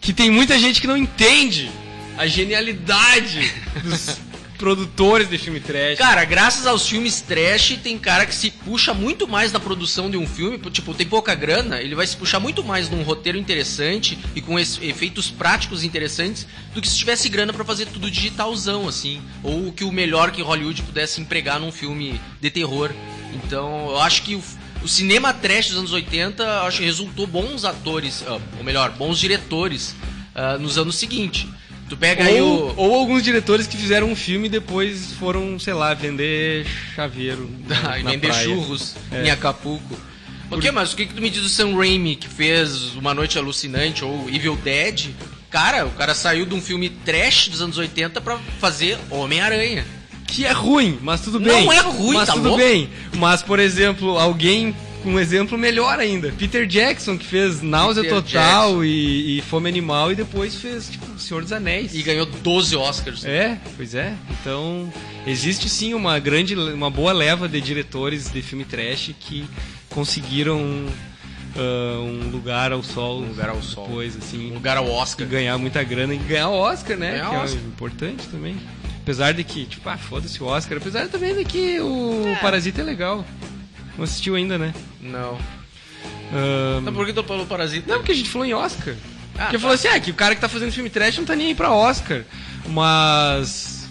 Que 0.00 0.12
tem 0.12 0.30
muita 0.30 0.58
gente 0.58 0.80
que 0.80 0.86
não 0.86 0.96
entende 0.96 1.70
a 2.16 2.26
genialidade 2.26 3.52
dos 3.84 4.16
produtores 4.56 5.28
de 5.28 5.38
filme 5.38 5.60
trash. 5.60 5.98
Cara, 5.98 6.24
graças 6.24 6.66
aos 6.66 6.88
filmes 6.88 7.20
trash, 7.20 7.78
tem 7.82 7.98
cara 7.98 8.26
que 8.26 8.34
se 8.34 8.50
puxa 8.50 8.92
muito 8.92 9.28
mais 9.28 9.52
na 9.52 9.60
produção 9.60 10.10
de 10.10 10.16
um 10.16 10.26
filme. 10.26 10.58
Tipo, 10.70 10.94
tem 10.94 11.06
pouca 11.06 11.34
grana, 11.34 11.80
ele 11.80 11.94
vai 11.94 12.06
se 12.06 12.16
puxar 12.16 12.40
muito 12.40 12.64
mais 12.64 12.90
num 12.90 13.02
roteiro 13.02 13.38
interessante 13.38 14.18
e 14.34 14.40
com 14.40 14.58
efeitos 14.58 15.30
práticos 15.30 15.84
interessantes 15.84 16.46
do 16.74 16.80
que 16.80 16.88
se 16.88 16.96
tivesse 16.96 17.28
grana 17.28 17.52
pra 17.52 17.64
fazer 17.64 17.86
tudo 17.86 18.10
digitalzão, 18.10 18.88
assim. 18.88 19.22
Ou 19.42 19.72
que 19.72 19.84
o 19.84 19.92
melhor 19.92 20.30
que 20.30 20.42
Hollywood 20.42 20.82
pudesse 20.82 21.20
empregar 21.20 21.60
num 21.60 21.72
filme 21.72 22.20
de 22.40 22.50
terror. 22.50 22.90
Então, 23.34 23.90
eu 23.90 24.00
acho 24.00 24.22
que 24.22 24.34
o, 24.34 24.42
o 24.82 24.88
cinema 24.88 25.32
trash 25.32 25.68
dos 25.68 25.78
anos 25.78 25.92
80, 25.92 26.42
eu 26.42 26.62
acho 26.62 26.78
que 26.78 26.84
resultou 26.84 27.26
bons 27.26 27.64
atores, 27.64 28.24
ah, 28.26 28.40
ou 28.58 28.64
melhor, 28.64 28.90
bons 28.90 29.18
diretores 29.18 29.94
ah, 30.34 30.58
nos 30.58 30.78
anos 30.78 30.96
seguintes. 30.96 31.46
Tu 31.88 31.96
pega 31.96 32.24
aí 32.24 32.40
ou, 32.40 32.70
o. 32.70 32.74
ou 32.76 32.94
alguns 32.94 33.22
diretores 33.22 33.66
que 33.66 33.76
fizeram 33.76 34.10
um 34.10 34.16
filme 34.16 34.46
e 34.46 34.50
depois 34.50 35.12
foram, 35.12 35.58
sei 35.58 35.72
lá, 35.74 35.94
vender 35.94 36.66
chaveiro. 36.94 37.48
Ah, 37.84 37.98
e 37.98 38.02
na 38.02 38.10
vender 38.10 38.28
praia. 38.28 38.44
churros 38.44 38.94
É. 39.12 39.24
em 39.26 39.30
Acapulco. 39.30 39.96
O 40.50 40.58
que, 40.58 40.70
mas 40.70 40.92
o 40.92 40.96
que, 40.96 41.06
que 41.06 41.14
tu 41.14 41.20
me 41.22 41.28
diz 41.30 41.42
do 41.42 41.48
Sam 41.48 41.74
Raimi, 41.76 42.14
que 42.16 42.28
fez 42.28 42.94
Uma 42.94 43.12
Noite 43.14 43.36
Alucinante 43.38 44.04
ou 44.04 44.28
Evil 44.30 44.56
Dead? 44.56 45.08
Cara, 45.50 45.86
o 45.86 45.90
cara 45.90 46.14
saiu 46.14 46.46
de 46.46 46.54
um 46.54 46.60
filme 46.60 46.88
trash 46.88 47.48
dos 47.48 47.60
anos 47.60 47.78
80 47.78 48.20
pra 48.20 48.38
fazer 48.60 48.96
Homem-Aranha. 49.10 49.84
Que 50.26 50.44
é 50.44 50.52
ruim, 50.52 50.98
mas 51.02 51.20
tudo 51.20 51.38
Não 51.40 51.46
bem. 51.66 51.68
é 51.76 51.80
ruim, 51.80 52.14
mas 52.16 52.26
tá 52.28 52.34
tudo 52.34 52.48
louco? 52.48 52.62
bem. 52.64 52.88
Mas, 53.16 53.42
por 53.42 53.58
exemplo, 53.58 54.18
alguém 54.18 54.74
com 55.02 55.14
um 55.14 55.20
exemplo 55.20 55.56
melhor 55.56 55.98
ainda. 56.00 56.32
Peter 56.36 56.66
Jackson, 56.66 57.16
que 57.16 57.24
fez 57.24 57.62
Náusea 57.62 58.02
Peter 58.02 58.22
Total 58.22 58.84
e, 58.84 59.38
e 59.38 59.42
Fome 59.42 59.68
Animal 59.68 60.10
e 60.12 60.14
depois 60.16 60.56
fez, 60.56 60.88
tipo, 60.90 61.05
Senhor 61.26 61.42
dos 61.42 61.52
Anéis. 61.52 61.94
E 61.94 62.02
ganhou 62.02 62.24
12 62.26 62.76
Oscars. 62.76 63.24
É, 63.24 63.58
pois 63.76 63.94
é. 63.94 64.14
Então, 64.40 64.92
existe 65.26 65.68
sim 65.68 65.92
uma 65.94 66.18
grande, 66.18 66.54
uma 66.54 66.90
boa 66.90 67.12
leva 67.12 67.48
de 67.48 67.60
diretores 67.60 68.30
de 68.30 68.42
filme 68.42 68.64
trash 68.64 69.10
que 69.18 69.44
conseguiram 69.90 70.86
ah, 71.56 71.98
um 72.00 72.30
lugar 72.30 72.70
ao 72.72 72.82
sol, 72.82 73.22
Um 73.22 73.28
lugar 73.28 73.48
ao 73.48 73.62
sol. 73.62 73.86
depois, 73.88 74.14
Um 74.14 74.18
assim, 74.18 74.50
lugar 74.52 74.76
ao 74.76 74.86
e 74.86 74.90
Oscar. 74.90 75.26
ganhar 75.26 75.58
muita 75.58 75.82
grana 75.82 76.14
e 76.14 76.18
ganhar 76.18 76.48
Oscar, 76.50 76.96
né? 76.96 77.12
Ganhar 77.12 77.30
que 77.30 77.36
Oscar. 77.36 77.60
é 77.60 77.66
importante 77.66 78.26
também. 78.28 78.56
Apesar 79.02 79.32
de 79.32 79.42
que, 79.44 79.64
tipo, 79.66 79.88
ah, 79.88 79.96
foda-se 79.96 80.42
o 80.42 80.46
Oscar. 80.46 80.78
Apesar 80.78 81.08
também 81.08 81.34
de 81.34 81.44
que 81.44 81.80
o 81.80 82.24
É. 82.28 82.34
Parasita 82.36 82.80
é 82.80 82.84
legal. 82.84 83.24
Não 83.96 84.04
assistiu 84.04 84.34
ainda, 84.34 84.58
né? 84.58 84.74
Não. 85.00 85.38
Ah, 86.32 86.78
Então 86.80 86.92
por 86.92 87.06
que 87.06 87.12
tu 87.12 87.22
falou 87.24 87.46
Parasita? 87.46 87.88
não, 87.90 87.98
porque 87.98 88.12
a 88.12 88.14
gente 88.14 88.28
falou 88.28 88.46
em 88.46 88.52
Oscar. 88.54 88.94
Ah, 89.38 89.42
porque 89.44 89.56
tá. 89.56 89.60
falou 89.60 89.74
assim, 89.74 89.88
ah, 89.88 90.00
que 90.00 90.10
o 90.10 90.14
cara 90.14 90.34
que 90.34 90.40
tá 90.40 90.48
fazendo 90.48 90.72
filme 90.72 90.88
trash 90.90 91.18
não 91.18 91.24
tá 91.24 91.36
nem 91.36 91.48
aí 91.48 91.54
pra 91.54 91.70
Oscar. 91.72 92.24
Mas. 92.68 93.86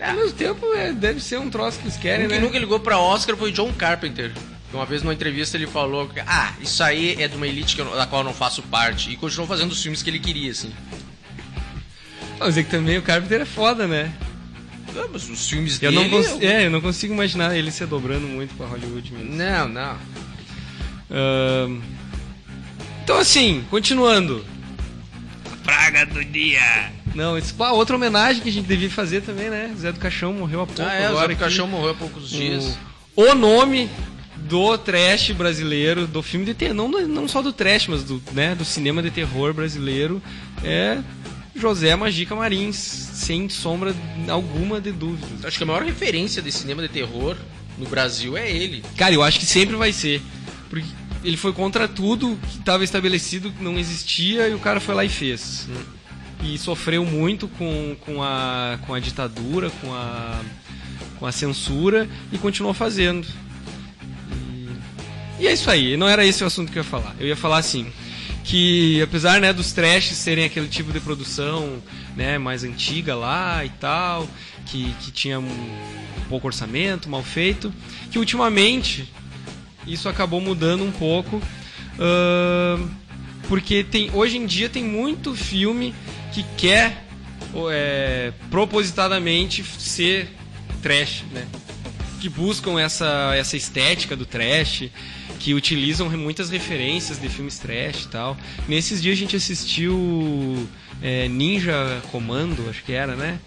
Ao 0.00 0.14
mesmo 0.14 0.32
tempo, 0.32 0.66
é, 0.74 0.92
deve 0.92 1.20
ser 1.20 1.38
um 1.38 1.48
troço 1.48 1.78
que 1.78 1.84
eles 1.86 1.96
querem, 1.96 2.26
Um 2.26 2.28
né? 2.28 2.38
nunca 2.38 2.58
ligou 2.58 2.78
pra 2.80 2.98
Oscar 2.98 3.36
foi 3.36 3.50
John 3.52 3.72
Carpenter. 3.72 4.32
Uma 4.72 4.84
vez 4.84 5.02
numa 5.02 5.14
entrevista 5.14 5.56
ele 5.56 5.66
falou 5.68 6.08
que, 6.08 6.18
ah, 6.20 6.52
isso 6.60 6.82
aí 6.82 7.14
é 7.22 7.28
de 7.28 7.36
uma 7.36 7.46
elite 7.46 7.78
eu 7.78 7.94
da 7.96 8.06
qual 8.06 8.22
eu 8.22 8.24
não 8.26 8.34
faço 8.34 8.60
parte. 8.64 9.10
E 9.10 9.16
continuou 9.16 9.46
fazendo 9.46 9.70
os 9.70 9.80
filmes 9.80 10.02
que 10.02 10.10
ele 10.10 10.18
queria, 10.18 10.50
assim. 10.50 10.72
Mas 12.38 12.58
é 12.58 12.62
que 12.64 12.70
também 12.70 12.98
o 12.98 13.02
Carpenter 13.02 13.40
é 13.40 13.44
foda, 13.44 13.86
né? 13.86 14.12
Ah, 14.96 15.06
mas 15.12 15.28
os 15.30 15.48
filmes 15.48 15.80
Eu 15.80 15.90
dele... 15.92 16.02
não, 16.02 16.10
cons- 16.10 16.42
é, 16.42 16.66
eu 16.66 16.70
não 16.70 16.80
consigo 16.80 17.14
imaginar 17.14 17.56
ele 17.56 17.70
se 17.70 17.86
dobrando 17.86 18.26
muito 18.26 18.54
pra 18.56 18.66
Hollywood 18.66 19.12
mesmo. 19.12 19.34
Não, 19.36 19.68
não. 19.68 19.96
Ahn, 21.10 21.80
Então, 23.04 23.18
assim, 23.18 23.62
continuando. 23.70 24.42
praga 25.62 26.06
do 26.06 26.24
dia. 26.24 26.90
Não, 27.14 27.38
isso, 27.38 27.54
pá, 27.54 27.70
outra 27.70 27.96
homenagem 27.96 28.42
que 28.42 28.48
a 28.48 28.52
gente 28.52 28.66
devia 28.66 28.90
fazer 28.90 29.20
também, 29.20 29.48
né? 29.50 29.72
Zé 29.78 29.92
do 29.92 30.00
Caixão 30.00 30.32
morreu 30.32 30.62
há 30.62 30.66
pouco 30.66 30.82
Ah, 30.82 30.92
é, 30.94 31.06
agora. 31.06 31.28
Zé 31.28 31.34
do. 31.34 31.38
Caixão 31.38 31.66
morreu 31.68 31.90
há 31.90 31.94
poucos 31.94 32.30
dias. 32.30 32.76
O, 33.14 33.22
o 33.22 33.34
nome 33.34 33.88
do 34.36 34.76
trash 34.78 35.30
brasileiro, 35.30 36.06
do 36.06 36.22
filme 36.22 36.44
de 36.44 36.54
terror, 36.54 36.74
não, 36.74 36.88
não 36.88 37.28
só 37.28 37.40
do 37.40 37.52
trash, 37.52 37.86
mas 37.88 38.02
do, 38.02 38.20
né, 38.32 38.54
do 38.54 38.64
cinema 38.64 39.02
de 39.02 39.10
terror 39.10 39.52
brasileiro, 39.54 40.20
é 40.62 40.98
José 41.54 41.94
Magica 41.94 42.34
Marins, 42.34 42.76
sem 42.76 43.48
sombra 43.48 43.94
alguma 44.28 44.80
de 44.80 44.92
dúvidas. 44.92 45.44
Acho 45.44 45.56
que 45.58 45.62
a 45.62 45.66
maior 45.66 45.82
referência 45.82 46.42
de 46.42 46.50
cinema 46.50 46.82
de 46.82 46.88
terror 46.88 47.36
no 47.78 47.86
Brasil 47.86 48.36
é 48.36 48.50
ele. 48.50 48.82
Cara, 48.96 49.14
eu 49.14 49.22
acho 49.22 49.38
que 49.38 49.46
sempre 49.46 49.76
vai 49.76 49.92
ser. 49.92 50.20
Porque 50.68 50.86
ele 51.24 51.36
foi 51.38 51.52
contra 51.52 51.88
tudo 51.88 52.38
que 52.50 52.58
estava 52.58 52.84
estabelecido, 52.84 53.50
que 53.50 53.64
não 53.64 53.78
existia, 53.78 54.48
e 54.48 54.54
o 54.54 54.58
cara 54.58 54.78
foi 54.78 54.94
lá 54.94 55.04
e 55.04 55.08
fez. 55.08 55.66
E 56.42 56.58
sofreu 56.58 57.04
muito 57.04 57.48
com, 57.48 57.96
com, 58.00 58.22
a, 58.22 58.78
com 58.86 58.92
a 58.92 59.00
ditadura, 59.00 59.70
com 59.80 59.92
a, 59.94 60.40
com 61.18 61.26
a 61.26 61.32
censura, 61.32 62.06
e 62.30 62.36
continuou 62.36 62.74
fazendo. 62.74 63.26
E, 64.30 65.44
e 65.44 65.48
é 65.48 65.52
isso 65.52 65.70
aí, 65.70 65.96
não 65.96 66.06
era 66.06 66.26
esse 66.26 66.44
o 66.44 66.46
assunto 66.46 66.70
que 66.70 66.78
eu 66.78 66.82
ia 66.82 66.88
falar. 66.88 67.16
Eu 67.18 67.26
ia 67.26 67.36
falar 67.36 67.56
assim, 67.56 67.90
que 68.44 69.00
apesar 69.00 69.40
né, 69.40 69.50
dos 69.54 69.72
trashes 69.72 70.18
serem 70.18 70.44
aquele 70.44 70.68
tipo 70.68 70.92
de 70.92 71.00
produção 71.00 71.82
né, 72.14 72.36
mais 72.36 72.62
antiga 72.64 73.16
lá 73.16 73.64
e 73.64 73.70
tal, 73.70 74.28
que, 74.66 74.92
que 75.00 75.10
tinha 75.10 75.40
um 75.40 75.48
pouco 76.28 76.46
orçamento, 76.46 77.08
mal 77.08 77.22
feito, 77.22 77.72
que 78.10 78.18
ultimamente 78.18 79.10
isso 79.86 80.08
acabou 80.08 80.40
mudando 80.40 80.84
um 80.84 80.92
pouco, 80.92 81.40
ahn, 81.98 82.88
porque 83.48 83.84
tem, 83.84 84.10
hoje 84.14 84.36
em 84.38 84.46
dia 84.46 84.68
tem 84.68 84.82
muito 84.84 85.34
filme 85.34 85.94
que 86.32 86.44
quer 86.56 87.04
é, 87.70 88.32
propositadamente 88.50 89.62
ser 89.78 90.28
trash, 90.82 91.24
né? 91.32 91.46
que 92.20 92.28
buscam 92.30 92.80
essa, 92.80 93.34
essa 93.36 93.54
estética 93.54 94.16
do 94.16 94.24
trash, 94.24 94.84
que 95.38 95.52
utilizam 95.52 96.08
muitas 96.08 96.48
referências 96.48 97.20
de 97.20 97.28
filmes 97.28 97.58
trash 97.58 98.04
e 98.04 98.08
tal. 98.08 98.34
Nesses 98.66 99.02
dias 99.02 99.14
a 99.14 99.20
gente 99.20 99.36
assistiu 99.36 100.66
é, 101.02 101.28
Ninja 101.28 102.00
Comando, 102.10 102.66
acho 102.70 102.82
que 102.82 102.92
era, 102.92 103.14
né? 103.14 103.38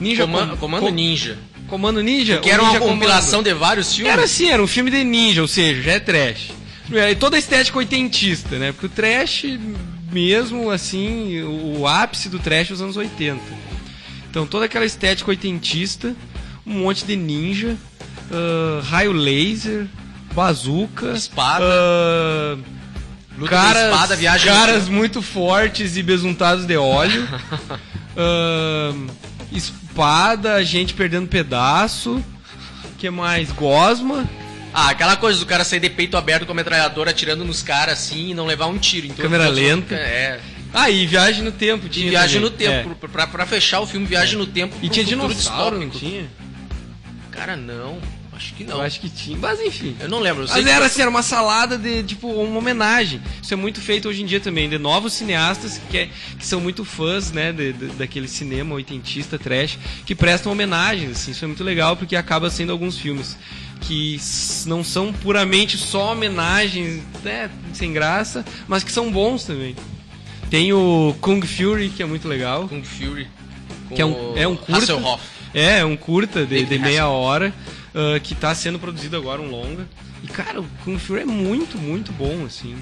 Ninja 0.00 0.22
Comando, 0.24 0.50
Com- 0.52 0.56
Comando 0.56 0.82
Co- 0.84 0.88
Ninja. 0.90 1.38
Comando 1.70 2.02
Ninja? 2.02 2.38
Que 2.38 2.50
era 2.50 2.60
uma 2.60 2.72
Ninja 2.72 2.84
compilação 2.84 3.42
de 3.42 3.54
vários 3.54 3.94
filmes. 3.94 4.12
Era 4.12 4.24
assim, 4.24 4.50
era 4.50 4.62
um 4.62 4.66
filme 4.66 4.90
de 4.90 5.04
ninja, 5.04 5.40
ou 5.40 5.48
seja, 5.48 5.80
já 5.80 5.92
é 5.92 6.00
trash. 6.00 6.50
É, 6.92 7.14
toda 7.14 7.36
a 7.36 7.38
estética 7.38 7.78
oitentista, 7.78 8.58
né? 8.58 8.72
Porque 8.72 8.86
o 8.86 8.88
trash 8.88 9.44
mesmo, 10.10 10.70
assim, 10.70 11.40
o, 11.42 11.86
ápice 11.86 12.28
do 12.28 12.40
trash 12.40 12.70
é 12.70 12.74
os 12.74 12.82
anos 12.82 12.96
80. 12.96 13.40
Então 14.28 14.44
toda 14.46 14.64
aquela 14.64 14.84
estética 14.84 15.30
oitentista, 15.30 16.14
um 16.66 16.80
monte 16.80 17.04
de 17.04 17.14
ninja, 17.14 17.76
ah, 18.30 18.82
raio 18.84 19.12
laser, 19.12 19.86
bazuca, 20.34 21.12
Espada. 21.12 21.64
ah, 21.64 22.58
Luta 23.38 23.50
caras, 23.50 23.84
espada, 23.84 24.16
viagem 24.16 24.52
caras 24.52 24.88
muito 24.88 25.22
fortes 25.22 25.96
e 25.96 26.02
besuntados 26.02 26.66
de 26.66 26.76
óleo. 26.76 27.26
Ahn, 28.16 29.06
espada, 29.90 30.64
gente 30.64 30.94
perdendo 30.94 31.26
pedaço. 31.28 32.22
que 32.98 33.10
mais? 33.10 33.50
Gosma. 33.50 34.28
Ah, 34.72 34.90
aquela 34.90 35.16
coisa 35.16 35.38
do 35.40 35.46
cara 35.46 35.64
sair 35.64 35.80
de 35.80 35.90
peito 35.90 36.16
aberto 36.16 36.46
com 36.46 36.52
a 36.52 36.54
metralhadora 36.54 37.10
atirando 37.10 37.44
nos 37.44 37.60
caras 37.60 37.98
assim 37.98 38.30
e 38.30 38.34
não 38.34 38.46
levar 38.46 38.66
um 38.66 38.78
tiro. 38.78 39.06
Então, 39.06 39.16
Câmera 39.24 39.48
lenta. 39.48 39.96
É. 39.96 40.40
Ah, 40.72 40.88
e 40.88 41.04
Viagem 41.06 41.42
no 41.42 41.50
Tempo. 41.50 41.88
Tinha 41.88 42.08
viagem 42.08 42.40
no 42.40 42.50
também. 42.50 42.68
tempo. 42.68 42.90
É. 42.90 42.94
Pra, 42.94 43.08
pra- 43.08 43.26
pra 43.26 43.46
fechar 43.46 43.80
o 43.80 43.86
filme 43.86 44.06
Viagem 44.06 44.38
no 44.38 44.46
Tempo. 44.46 44.76
E 44.80 44.88
tinha 44.88 45.04
dinossauro, 45.04 45.80
não 45.80 45.90
tinha? 45.90 46.26
Cara, 47.32 47.56
não. 47.56 47.98
Acho 48.40 48.54
que 48.54 48.64
não. 48.64 48.76
Eu 48.78 48.82
acho 48.82 48.98
que 49.00 49.10
tinha. 49.10 49.36
Mas 49.36 49.60
enfim. 49.60 49.94
Eu 50.00 50.08
não 50.08 50.18
lembro. 50.18 50.44
Eu 50.44 50.48
Mas 50.48 50.64
que- 50.64 50.70
era 50.70 50.86
assim, 50.86 51.02
era 51.02 51.10
uma 51.10 51.22
salada 51.22 51.76
de, 51.76 52.02
tipo, 52.04 52.26
uma 52.26 52.58
homenagem. 52.58 53.20
Isso 53.42 53.52
é 53.52 53.56
muito 53.56 53.82
feito 53.82 54.08
hoje 54.08 54.22
em 54.22 54.26
dia 54.26 54.40
também, 54.40 54.66
de 54.66 54.78
novos 54.78 55.12
cineastas 55.12 55.78
que, 55.90 55.98
é- 55.98 56.08
que 56.38 56.46
são 56.46 56.58
muito 56.58 56.82
fãs, 56.82 57.30
né, 57.32 57.52
de- 57.52 57.74
de- 57.74 57.86
daquele 57.88 58.26
cinema 58.26 58.74
oitentista, 58.74 59.38
trash, 59.38 59.78
que 60.06 60.14
prestam 60.14 60.50
homenagens, 60.52 61.10
assim. 61.12 61.32
Isso 61.32 61.44
é 61.44 61.48
muito 61.48 61.62
legal, 61.62 61.98
porque 61.98 62.16
acaba 62.16 62.48
sendo 62.48 62.72
alguns 62.72 62.96
filmes 62.96 63.36
que 63.82 64.18
não 64.66 64.82
são 64.82 65.12
puramente 65.12 65.76
só 65.76 66.12
homenagens, 66.12 67.02
né, 67.22 67.50
sem 67.74 67.92
graça, 67.92 68.42
mas 68.66 68.82
que 68.82 68.90
são 68.90 69.10
bons 69.12 69.44
também. 69.44 69.76
Tem 70.48 70.72
o 70.72 71.14
Kung 71.20 71.42
Fury, 71.42 71.90
que 71.90 72.02
é 72.02 72.06
muito 72.06 72.26
legal. 72.26 72.66
Kung 72.68 72.82
Fury. 72.82 73.28
Que 73.94 74.00
é 74.00 74.06
um, 74.06 74.32
é 74.36 74.48
um 74.48 74.56
curta. 74.56 74.76
Hasselhoff. 74.94 75.22
É, 75.52 75.84
um 75.84 75.96
curta 75.96 76.46
de, 76.46 76.64
de 76.64 76.78
meia 76.78 77.08
hora 77.08 77.52
ah, 77.94 78.18
que 78.20 78.34
tá 78.34 78.54
sendo 78.54 78.78
produzido 78.78 79.16
agora, 79.16 79.40
um 79.40 79.50
longa. 79.50 79.86
E 80.22 80.26
cara, 80.28 80.60
o 80.60 80.64
Kung 80.84 80.98
é 81.18 81.24
muito, 81.24 81.78
muito 81.78 82.12
bom, 82.12 82.44
assim. 82.44 82.76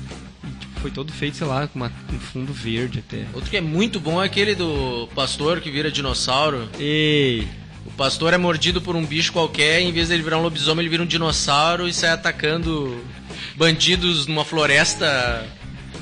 E, 0.45 0.51
tipo, 0.61 0.81
foi 0.81 0.91
todo 0.91 1.13
feito, 1.13 1.37
sei 1.37 1.47
lá, 1.47 1.67
com 1.69 1.79
uma- 1.79 1.93
um 2.13 2.19
fundo 2.19 2.53
verde 2.53 2.99
até. 3.01 3.27
Outro 3.33 3.49
que 3.51 3.57
é 3.57 3.61
muito 3.61 4.01
bom 4.01 4.23
é 4.23 4.27
aquele 4.27 4.55
do 4.55 5.09
pastor 5.15 5.61
que 5.61 5.71
vira 5.71 5.91
dinossauro. 5.91 6.69
Ei! 6.79 7.47
O 7.87 7.91
pastor 7.93 8.33
é 8.35 8.39
mordido 8.39 8.81
por 8.83 8.95
um 8.97 9.05
bicho 9.05 9.33
qualquer, 9.33 9.81
em 9.81 9.93
vez 9.93 10.09
dele 10.09 10.23
virar 10.23 10.39
um 10.39 10.43
lobisomem, 10.43 10.83
ele 10.83 10.91
vira 10.91 11.03
um 11.03 11.07
dinossauro 11.07 11.89
e 11.89 11.93
sai 11.93 12.11
atacando 12.11 13.03
bandidos 13.57 14.27
numa 14.27 14.45
floresta 14.45 15.47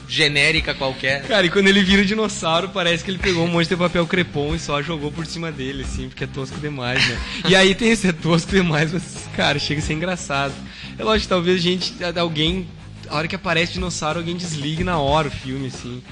genérica 0.08 0.74
qualquer. 0.74 1.22
Cara, 1.26 1.46
e 1.46 1.50
quando 1.50 1.68
ele 1.68 1.82
vira 1.82 2.04
dinossauro, 2.04 2.68
parece 2.68 3.04
que 3.04 3.10
ele 3.10 3.18
pegou 3.18 3.44
um 3.44 3.48
monte 3.48 3.68
de 3.68 3.76
papel 3.76 4.06
crepom 4.06 4.54
e 4.54 4.58
só 4.58 4.80
jogou 4.82 5.10
por 5.10 5.26
cima 5.26 5.50
dele, 5.52 5.82
assim, 5.82 6.08
porque 6.08 6.24
é 6.24 6.26
tosco 6.26 6.58
demais, 6.60 7.06
né? 7.08 7.18
E 7.48 7.56
aí 7.56 7.74
tem 7.74 7.90
esse 7.90 8.06
é 8.08 8.12
tosco 8.12 8.50
demais, 8.52 8.92
mas, 8.92 9.02
cara, 9.36 9.58
chega 9.58 9.80
a 9.80 9.84
ser 9.84 9.94
engraçado. 9.94 10.54
É 10.98 11.02
lógico, 11.04 11.22
que 11.24 11.28
talvez 11.28 11.58
a 11.58 11.62
gente, 11.62 11.94
alguém, 12.18 12.68
a 13.08 13.16
hora 13.16 13.28
que 13.28 13.34
aparece 13.36 13.72
dinossauro, 13.74 14.18
alguém 14.20 14.36
desligue 14.36 14.84
na 14.84 14.98
hora 14.98 15.28
o 15.28 15.30
filme, 15.30 15.66
assim. 15.68 16.02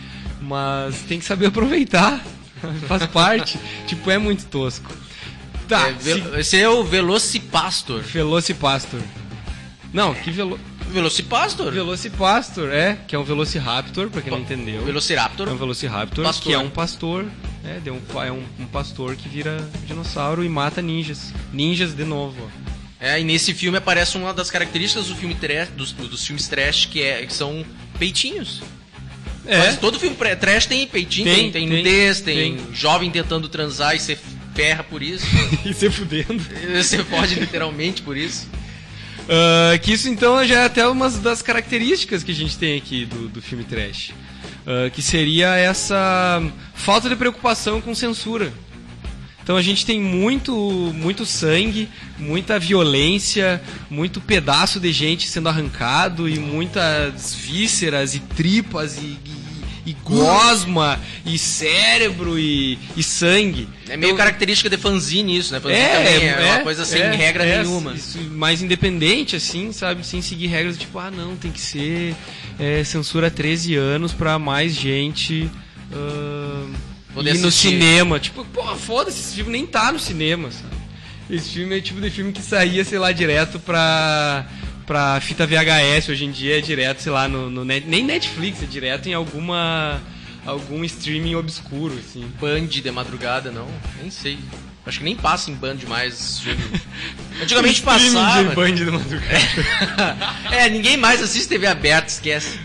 Mas 0.40 0.96
tem 1.08 1.18
que 1.18 1.24
saber 1.24 1.46
aproveitar. 1.46 2.22
Faz 2.88 3.06
parte. 3.06 3.58
tipo, 3.86 4.10
é 4.10 4.18
muito 4.18 4.44
tosco. 4.46 4.92
Tá, 5.68 5.88
É, 5.88 5.92
ve- 5.92 6.40
Esse 6.40 6.58
é 6.60 6.68
o 6.68 6.84
Velocipastor. 6.84 8.02
se... 8.04 8.10
Velocipastor. 8.12 9.00
Não, 9.92 10.12
que 10.14 10.30
velo... 10.30 10.58
Velocipastor? 10.90 11.72
Velocipastor, 11.72 12.68
é, 12.70 12.98
que 13.06 13.14
é 13.14 13.18
um 13.18 13.24
Velociraptor, 13.24 14.10
pra 14.10 14.22
quem 14.22 14.30
não 14.32 14.40
entendeu. 14.40 14.84
Velociraptor. 14.84 15.48
É 15.48 15.52
um 15.52 15.56
Velociraptor, 15.56 16.24
Pastor. 16.24 16.42
que 16.44 16.52
é 16.52 16.58
um 16.58 16.70
pastor. 16.70 17.26
É, 17.64 17.78
de 17.80 17.90
um, 17.90 18.00
é 18.22 18.30
um, 18.30 18.42
um 18.60 18.66
pastor 18.66 19.16
que 19.16 19.28
vira 19.28 19.66
dinossauro 19.86 20.44
e 20.44 20.48
mata 20.48 20.82
ninjas. 20.82 21.32
Ninjas 21.52 21.94
de 21.94 22.04
novo, 22.04 22.36
ó. 22.44 22.74
É, 23.00 23.20
e 23.20 23.24
nesse 23.24 23.52
filme 23.52 23.76
aparece 23.76 24.16
uma 24.16 24.32
das 24.32 24.50
características 24.50 25.08
do 25.08 25.14
filme 25.16 25.34
trash, 25.34 25.68
dos, 25.70 25.92
dos 25.92 26.26
filmes 26.26 26.48
trash, 26.48 26.86
que, 26.86 27.02
é, 27.02 27.26
que 27.26 27.34
são 27.34 27.64
peitinhos. 27.98 28.62
Mas 29.46 29.76
todo 29.78 30.00
filme 30.00 30.16
trash 30.16 30.66
tem 30.66 30.86
peitinho, 30.86 31.26
Tem, 31.26 31.50
tem, 31.50 31.68
tem, 31.68 31.78
nudez, 31.78 32.20
tem, 32.20 32.56
tem. 32.56 32.74
jovem 32.74 33.10
tentando 33.10 33.46
transar 33.48 33.94
e 33.94 33.98
você 34.00 34.16
ferra 34.54 34.82
por 34.82 35.02
isso. 35.02 35.26
e 35.66 35.74
se 35.74 35.90
fudendo. 35.90 36.42
você 36.74 37.02
pode 37.04 37.34
literalmente 37.34 38.00
por 38.00 38.16
isso. 38.16 38.48
Ah, 39.28 39.78
que 39.78 39.92
isso 39.92 40.08
então 40.08 40.44
já 40.46 40.60
é 40.60 40.64
até 40.66 40.86
uma 40.86 41.08
das 41.10 41.42
características 41.42 42.22
que 42.22 42.30
a 42.32 42.34
gente 42.34 42.58
tem 42.58 42.76
aqui 42.76 43.06
do, 43.06 43.28
do 43.28 43.42
filme 43.42 43.64
trash. 43.64 44.12
Ah, 44.66 44.90
que 44.90 45.02
seria 45.02 45.54
essa 45.56 46.42
falta 46.74 47.08
de 47.08 47.16
preocupação 47.16 47.80
com 47.80 47.94
censura. 47.94 48.52
Então 49.42 49.58
a 49.58 49.62
gente 49.62 49.84
tem 49.84 50.00
muito, 50.00 50.54
muito 50.94 51.26
sangue, 51.26 51.86
muita 52.18 52.58
violência, 52.58 53.60
muito 53.90 54.18
pedaço 54.18 54.80
de 54.80 54.90
gente 54.90 55.28
sendo 55.28 55.50
arrancado 55.50 56.26
e 56.26 56.38
muitas 56.38 57.34
vísceras 57.34 58.14
e 58.14 58.20
tripas 58.20 58.96
e, 58.96 59.00
e- 59.00 59.43
e 59.86 59.92
gosma 60.04 60.98
e 61.26 61.38
cérebro 61.38 62.38
e, 62.38 62.78
e 62.96 63.02
sangue. 63.02 63.68
É 63.88 63.96
meio 63.96 64.10
Então, 64.10 64.16
característica 64.16 64.70
de 64.70 64.76
fanzine 64.76 65.36
isso, 65.36 65.52
né? 65.52 65.60
Fanzine 65.60 65.82
também 65.82 66.28
é, 66.28 66.54
uma 66.54 66.62
coisa 66.62 66.84
sem 66.84 67.02
é, 67.02 67.14
regra 67.14 67.44
é, 67.44 67.62
nenhuma. 67.62 67.92
isso, 67.92 68.18
mais 68.30 68.62
independente, 68.62 69.36
assim, 69.36 69.72
sabe? 69.72 70.06
Sem 70.06 70.22
seguir 70.22 70.46
regras, 70.46 70.78
tipo, 70.78 70.98
ah, 70.98 71.10
não, 71.10 71.36
tem 71.36 71.50
que 71.50 71.60
ser 71.60 72.14
é, 72.58 72.82
censura 72.84 73.30
13 73.30 73.74
anos 73.76 74.12
pra 74.12 74.38
mais 74.38 74.74
gente 74.74 75.50
ah, 75.92 76.66
Poder 77.14 77.36
ir 77.36 77.38
no 77.38 77.50
cinema. 77.50 78.18
Tipo, 78.18 78.44
pô, 78.44 78.74
foda-se, 78.74 79.20
esse 79.20 79.36
filme 79.36 79.52
nem 79.52 79.64
tá 79.64 79.92
no 79.92 80.00
cinema, 80.00 80.50
sabe? 80.50 80.74
Esse 81.30 81.50
filme 81.50 81.76
é 81.76 81.78
o 81.78 81.82
tipo 81.82 82.00
de 82.00 82.10
filme 82.10 82.32
que 82.32 82.42
saía, 82.42 82.84
sei 82.84 82.98
lá, 82.98 83.12
direto 83.12 83.58
pra, 83.60 84.44
pra 84.86 85.20
fita 85.20 85.46
VHS. 85.46 86.08
Hoje 86.08 86.24
em 86.24 86.30
dia 86.30 86.58
é 86.58 86.60
direto, 86.60 87.00
sei 87.00 87.12
lá, 87.12 87.28
no, 87.28 87.50
no 87.50 87.64
net, 87.64 87.86
nem 87.86 88.04
Netflix, 88.04 88.62
é 88.62 88.66
direto 88.66 89.08
em 89.08 89.14
alguma 89.14 90.00
algum 90.46 90.84
streaming 90.84 91.34
obscuro, 91.34 91.94
assim. 91.98 92.30
Band 92.40 92.66
de 92.66 92.90
madrugada, 92.90 93.50
não? 93.50 93.68
Nem 94.00 94.10
sei. 94.10 94.38
Acho 94.86 94.98
que 94.98 95.04
nem 95.04 95.16
passa 95.16 95.50
em 95.50 95.54
Band 95.54 95.78
mais. 95.88 96.42
Antigamente 97.42 97.80
passava. 97.80 98.48
de 98.48 98.54
Band 98.54 98.74
de 98.74 98.84
madrugada. 98.84 99.38
é, 100.52 100.68
ninguém 100.70 100.96
mais 100.96 101.22
assiste 101.22 101.48
TV 101.48 101.66
aberta, 101.66 102.08
esquece. 102.08 102.58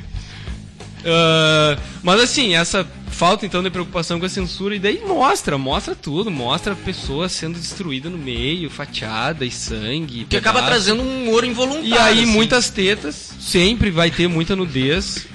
Ah, 1.05 1.77
mas 2.03 2.19
assim, 2.21 2.55
essa 2.55 2.85
falta 3.19 3.45
então 3.45 3.61
de 3.61 3.69
preocupação 3.69 4.17
com 4.17 4.25
a 4.25 4.29
censura 4.29 4.73
e 4.73 4.79
daí 4.79 5.01
mostra, 5.05 5.57
mostra 5.57 5.93
tudo, 5.93 6.31
mostra 6.31 6.71
a 6.71 6.75
pessoa 6.75 7.27
sendo 7.27 7.59
destruída 7.59 8.09
no 8.09 8.17
meio, 8.17 8.69
fatiada 8.69 9.45
e 9.45 9.51
sangue. 9.51 10.23
Que 10.23 10.37
acaba 10.37 10.63
trazendo 10.63 11.03
um 11.03 11.23
humor 11.23 11.43
involuntário. 11.43 11.89
E 11.89 11.97
aí 11.97 12.23
assim. 12.23 12.31
muitas 12.31 12.69
tetas, 12.69 13.33
sempre 13.37 13.91
vai 13.91 14.09
ter 14.09 14.29
muita 14.29 14.55
nudez. 14.55 15.27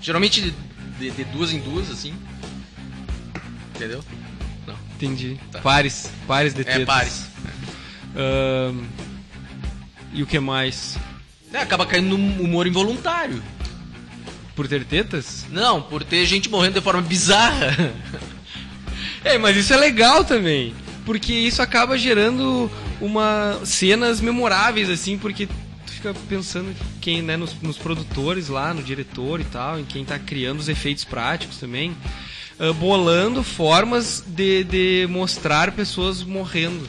Geralmente 0.00 0.42
de, 0.42 0.54
de- 1.00 1.10
de 1.10 1.24
duas 1.24 1.52
em 1.52 1.58
duas, 1.58 1.90
assim. 1.90 2.14
Entendeu? 3.74 4.04
Não. 4.64 4.76
Entendi. 4.94 5.36
Tá. 5.50 5.58
Pares, 5.58 6.08
pares 6.28 6.54
de 6.54 6.62
tetas. 6.62 6.82
É, 6.82 6.86
pares. 6.86 7.24
E 10.12 10.22
o 10.22 10.26
que 10.26 10.38
mais? 10.38 10.96
É, 11.52 11.58
acaba 11.58 11.84
caindo 11.84 12.16
num 12.16 12.40
humor 12.44 12.68
involuntário. 12.68 13.42
Por 14.54 14.68
ter 14.68 14.84
tetas? 14.84 15.44
Não, 15.50 15.82
por 15.82 16.04
ter 16.04 16.24
gente 16.26 16.48
morrendo 16.48 16.74
de 16.74 16.80
forma 16.80 17.02
bizarra. 17.02 17.92
É, 19.24 19.38
mas 19.38 19.56
isso 19.56 19.72
é 19.72 19.76
legal 19.78 20.22
também. 20.22 20.74
Porque 21.06 21.32
isso 21.32 21.62
acaba 21.62 21.96
gerando 21.96 22.70
uma 23.00 23.58
cenas 23.64 24.20
memoráveis, 24.20 24.90
assim, 24.90 25.16
porque 25.16 25.46
tu 25.46 25.92
fica 25.92 26.14
pensando 26.28 26.74
quem, 27.00 27.22
né, 27.22 27.34
nos, 27.34 27.54
nos 27.62 27.78
produtores 27.78 28.48
lá, 28.48 28.74
no 28.74 28.82
diretor 28.82 29.40
e 29.40 29.44
tal, 29.44 29.80
em 29.80 29.84
quem 29.84 30.04
tá 30.04 30.18
criando 30.18 30.60
os 30.60 30.68
efeitos 30.68 31.04
práticos 31.04 31.56
também, 31.56 31.96
ah, 32.58 32.72
bolando 32.74 33.42
formas 33.42 34.22
de, 34.26 34.64
de 34.64 35.06
mostrar 35.10 35.72
pessoas 35.72 36.22
morrendo. 36.22 36.88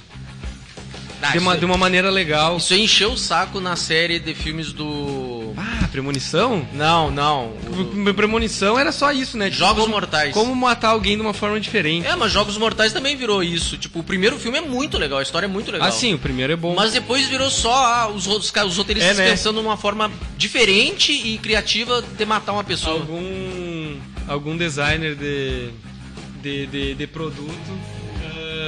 Ah, 1.21 1.31
de, 1.31 1.39
uma, 1.39 1.57
de 1.57 1.65
uma 1.65 1.77
maneira 1.77 2.09
legal. 2.09 2.57
isso 2.57 2.73
encheu 2.75 3.13
o 3.13 3.17
saco 3.17 3.59
na 3.59 3.75
série 3.75 4.19
de 4.19 4.33
filmes 4.33 4.71
do. 4.73 5.53
Ah, 5.57 5.87
premonição? 5.87 6.67
Não, 6.73 7.09
não. 7.09 7.53
o- 8.07 8.13
Premonição 8.13 8.77
era 8.77 8.91
só 8.91 9.11
isso, 9.11 9.37
né? 9.37 9.45
Tipo, 9.45 9.59
Jogos 9.59 9.83
como- 9.83 9.93
Mortais. 9.95 10.33
Como 10.33 10.53
matar 10.55 10.89
alguém 10.89 11.15
de 11.15 11.21
uma 11.21 11.33
forma 11.33 11.59
diferente. 11.59 12.05
É, 12.05 12.15
mas 12.15 12.31
Jogos 12.31 12.57
Mortais 12.57 12.91
também 12.93 13.15
virou 13.15 13.41
isso. 13.43 13.77
Tipo, 13.77 13.99
o 13.99 14.03
primeiro 14.03 14.37
filme 14.37 14.57
é 14.57 14.61
muito 14.61 14.97
legal, 14.97 15.19
a 15.19 15.23
história 15.23 15.45
é 15.45 15.49
muito 15.49 15.71
legal. 15.71 15.87
Ah, 15.87 15.91
sim, 15.91 16.13
o 16.13 16.19
primeiro 16.19 16.51
é 16.53 16.55
bom. 16.55 16.75
Mas 16.75 16.91
depois 16.91 17.25
virou 17.27 17.49
só 17.49 17.73
ah, 17.73 18.07
os, 18.09 18.27
os, 18.27 18.51
os 18.51 18.77
roteiristas 18.77 19.17
É, 19.17 19.23
né? 19.23 19.29
pensando 19.31 19.61
numa 19.61 19.77
forma 19.77 20.11
diferente 20.37 21.11
e 21.13 21.37
criativa 21.37 22.01
de 22.17 22.25
matar 22.25 22.51
uma 22.53 22.63
pessoa. 22.63 22.95
algum 22.99 23.95
algum 24.27 24.57
designer 24.57 25.15
de 25.15 25.69
de, 26.41 26.67
de, 26.67 26.93
de 26.95 27.07
produto 27.07 27.53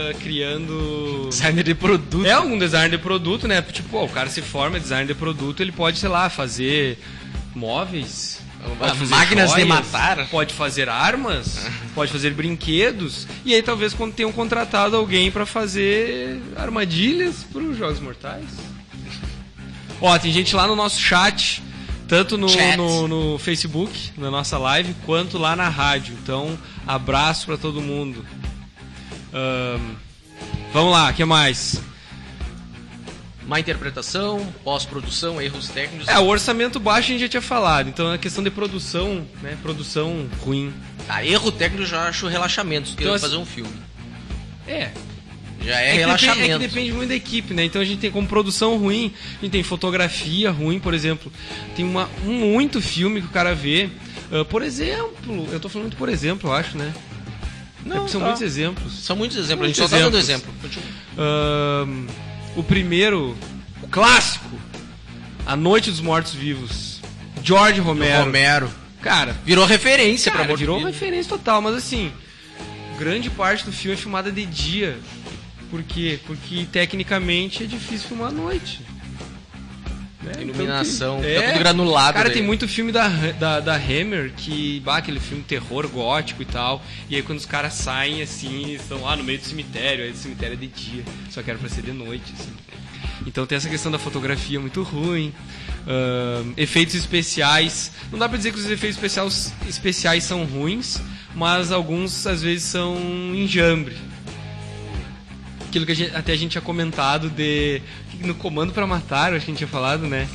ah, 0.10 0.14
criando 0.22 1.28
Designer 1.30 1.64
de 1.64 1.76
produto. 1.76 2.26
é 2.26 2.32
algum 2.32 2.58
designer 2.58 2.92
de 2.92 2.98
produto 2.98 3.48
né 3.48 3.62
tipo 3.62 4.04
o 4.04 4.10
cara 4.10 4.30
se 4.30 4.42
forma 4.42 4.78
em 4.78 4.82
designer 4.82 5.08
de 5.08 5.14
produto 5.16 5.62
ele 5.62 5.72
pode 5.72 5.98
sei 6.00 6.10
lá 6.10 6.30
fazer 6.30 7.00
móveis 7.56 8.40
fazer 8.80 9.06
Máquinas 9.16 9.50
de 9.52 9.62
joias, 9.62 9.68
matar. 9.68 10.28
pode 10.30 10.54
fazer 10.54 10.90
armas 10.90 11.66
pode 11.96 12.12
fazer 12.12 12.32
brinquedos 12.34 13.28
e 13.46 13.54
aí 13.54 13.62
talvez 13.62 13.94
quando 13.94 14.14
tenham 14.14 14.32
contratado 14.32 14.96
alguém 14.96 15.32
pra 15.32 15.46
fazer 15.46 16.42
armadilhas 16.56 17.44
para 17.52 17.62
os 17.62 17.78
jogos 17.78 18.00
mortais 18.00 18.46
ó 20.02 20.18
tem 20.20 20.32
gente 20.32 20.56
lá 20.56 20.68
no 20.68 20.76
nosso 20.76 21.00
chat 21.00 21.62
tanto 22.08 22.38
no, 22.38 22.48
Chat. 22.48 22.78
no, 22.78 23.06
no 23.08 23.38
Facebook, 23.38 24.12
na 24.18 24.32
nossa 24.32 24.58
live, 24.58 24.96
quanto 25.06 25.38
lá 25.38 25.56
na 25.58 25.68
rádio. 25.68 26.18
Então, 26.24 26.58
abraço 26.88 27.46
pra 27.46 27.58
todo 27.58 27.82
mundo. 27.82 28.26
Ahn, 29.34 29.96
vamos 30.74 30.92
lá, 30.92 31.10
o 31.10 31.14
que 31.14 31.26
mais? 31.26 31.82
Má 33.46 33.60
interpretação, 33.62 34.46
pós-produção, 34.64 35.42
erros 35.42 35.70
técnicos. 35.70 36.08
É, 36.10 36.20
o 36.20 36.26
orçamento 36.26 36.80
baixo 36.82 37.08
a 37.08 37.12
gente 37.14 37.22
já 37.22 37.30
tinha 37.30 37.42
falado. 37.42 37.88
Então, 37.88 38.12
a 38.12 38.18
questão 38.18 38.44
de 38.44 38.50
produção, 38.52 39.26
né? 39.42 39.58
Produção 39.62 40.28
ruim. 40.42 40.74
Ah, 41.08 41.24
erro 41.26 41.50
técnico 41.52 41.84
eu 41.84 41.88
já 41.88 42.10
acho 42.10 42.28
relaxamento, 42.28 42.92
Então, 42.98 43.14
assim- 43.14 43.22
fazer 43.22 43.38
um 43.38 43.46
filme. 43.46 43.72
É, 44.68 44.92
Já 45.64 45.80
é, 45.82 45.90
É 45.90 45.94
relaxamento. 45.94 46.38
depende, 46.40 46.54
é 46.54 46.60
que 46.60 46.68
depende 46.68 46.92
muito 46.92 47.10
da 47.10 47.16
equipe, 47.16 47.54
né? 47.54 47.64
Então 47.66 47.82
a 47.82 47.86
gente 47.86 48.00
tem 48.00 48.12
como 48.12 48.28
produção 48.28 48.78
ruim, 48.78 49.14
a 49.40 49.42
gente 49.42 49.52
tem 49.52 49.64
fotografia 49.64 50.52
ruim, 50.52 50.78
por 50.80 50.94
exemplo. 50.94 51.32
Tem 51.76 51.84
uma, 51.86 52.10
um 52.26 52.34
muito 52.34 52.82
filme 52.82 53.22
que 53.22 53.28
o 53.28 53.32
cara 53.32 53.56
vê. 53.56 53.90
ah, 54.32 54.44
por 54.46 54.62
exemplo, 54.62 55.48
eu 55.52 55.60
tô 55.60 55.68
falando 55.70 55.96
por 55.96 56.10
exemplo, 56.10 56.50
eu 56.50 56.54
acho, 56.54 56.78
né? 56.78 56.94
É 57.94 57.98
Não, 58.00 58.08
são 58.08 58.20
tá. 58.20 58.26
muitos 58.28 58.42
exemplos. 58.42 58.94
São 58.94 59.16
muitos 59.16 59.38
exemplos, 59.38 59.66
a 59.66 59.68
gente 59.68 59.80
Muitos 59.80 59.92
só 59.92 59.98
tá 59.98 60.04
dando 60.04 60.18
exemplo. 60.18 60.54
Ahn, 61.18 62.08
o 62.56 62.64
primeiro, 62.64 63.36
o 63.82 63.88
clássico, 63.88 64.60
A 65.46 65.56
Noite 65.56 65.90
dos 65.90 66.02
Mortos 66.02 66.34
Vivos. 66.34 67.02
George 67.44 67.80
Romero. 67.80 68.26
Romero. 68.26 68.70
Cara, 69.02 69.36
Virou 69.46 69.66
referência 69.66 70.32
pra 70.32 70.40
cara 70.40 70.50
amor 70.50 70.58
de 70.58 70.64
virou 70.64 70.84
referência 70.84 71.30
total, 71.30 71.62
mas 71.62 71.76
assim, 71.76 72.12
grande 72.98 73.30
parte 73.30 73.64
do 73.64 73.72
filme 73.72 73.96
é 73.96 73.98
filmada 73.98 74.32
de 74.32 74.46
dia. 74.46 75.00
Por 75.70 75.84
quê? 75.84 76.20
Porque 76.26 76.66
tecnicamente 76.72 77.64
é 77.64 77.66
difícil 77.66 78.08
filmar 78.10 78.30
à 78.30 78.32
noite. 78.32 78.82
Né? 80.28 80.34
Então, 80.34 80.42
Iluminação, 80.56 81.22
que- 81.22 81.34
tá 81.36 81.42
tudo 81.48 81.60
granulado 81.60 82.14
Cara, 82.14 82.26
daí. 82.30 82.38
tem 82.38 82.44
muito 82.44 82.68
filme 82.68 82.92
da, 82.92 83.08
da, 83.08 83.60
da 83.60 83.76
Hammer 83.76 84.32
que, 84.36 84.80
bah, 84.86 84.98
aquele 84.98 85.20
filme 85.20 85.44
terror 85.44 85.88
gótico 85.88 86.42
e 86.42 86.46
tal. 86.46 86.84
E 87.10 87.16
aí 87.16 87.22
quando 87.22 87.40
os 87.40 87.46
caras 87.46 87.74
saem 87.74 88.22
assim, 88.22 88.74
estão 88.74 89.02
lá 89.04 89.16
no 89.16 89.24
meio 89.24 89.40
do 89.40 89.46
cemitério, 89.46 90.04
aí 90.06 90.12
o 90.12 90.16
cemitério 90.16 90.54
é 90.54 90.58
de 90.58 90.68
dia, 90.68 91.04
só 91.30 91.42
que 91.42 91.50
era 91.50 91.58
pra 91.60 91.70
ser 91.70 91.82
de 91.82 91.92
noite, 91.92 92.34
assim. 92.40 92.52
Então 93.26 93.46
tem 93.46 93.56
essa 93.58 93.68
questão 93.70 93.92
da 93.92 94.00
fotografia 94.00 94.60
muito 94.60 94.84
ruim. 94.84 95.34
ahn, 95.88 96.54
efeitos 96.58 96.96
especiais. 96.96 97.92
Não 98.12 98.20
dá 98.20 98.28
pra 98.28 98.38
dizer 98.38 98.52
que 98.52 98.60
os 98.60 98.66
efeitos 98.70 98.98
especiais, 98.98 99.54
especiais 99.68 100.24
são 100.24 100.44
ruins, 100.46 101.00
mas 101.36 101.72
alguns 101.72 102.26
às 102.28 102.42
vezes 102.42 102.64
são 102.64 102.98
enjambre. 103.34 103.96
Aquilo 105.68 105.86
que 105.86 105.92
a 105.92 105.96
gente- 105.96 106.16
até 106.16 106.32
a 106.32 106.36
gente 106.36 106.52
tinha 106.52 106.62
comentado 106.62 107.30
de. 107.30 107.82
No 108.22 108.34
Comando 108.36 108.74
pra 108.74 108.86
Matar, 108.88 109.34
acho 109.34 109.46
que 109.46 109.52
a 109.52 109.54
gente 109.54 109.58
tinha 109.58 109.68
falado, 109.68 110.08
né? 110.08 110.28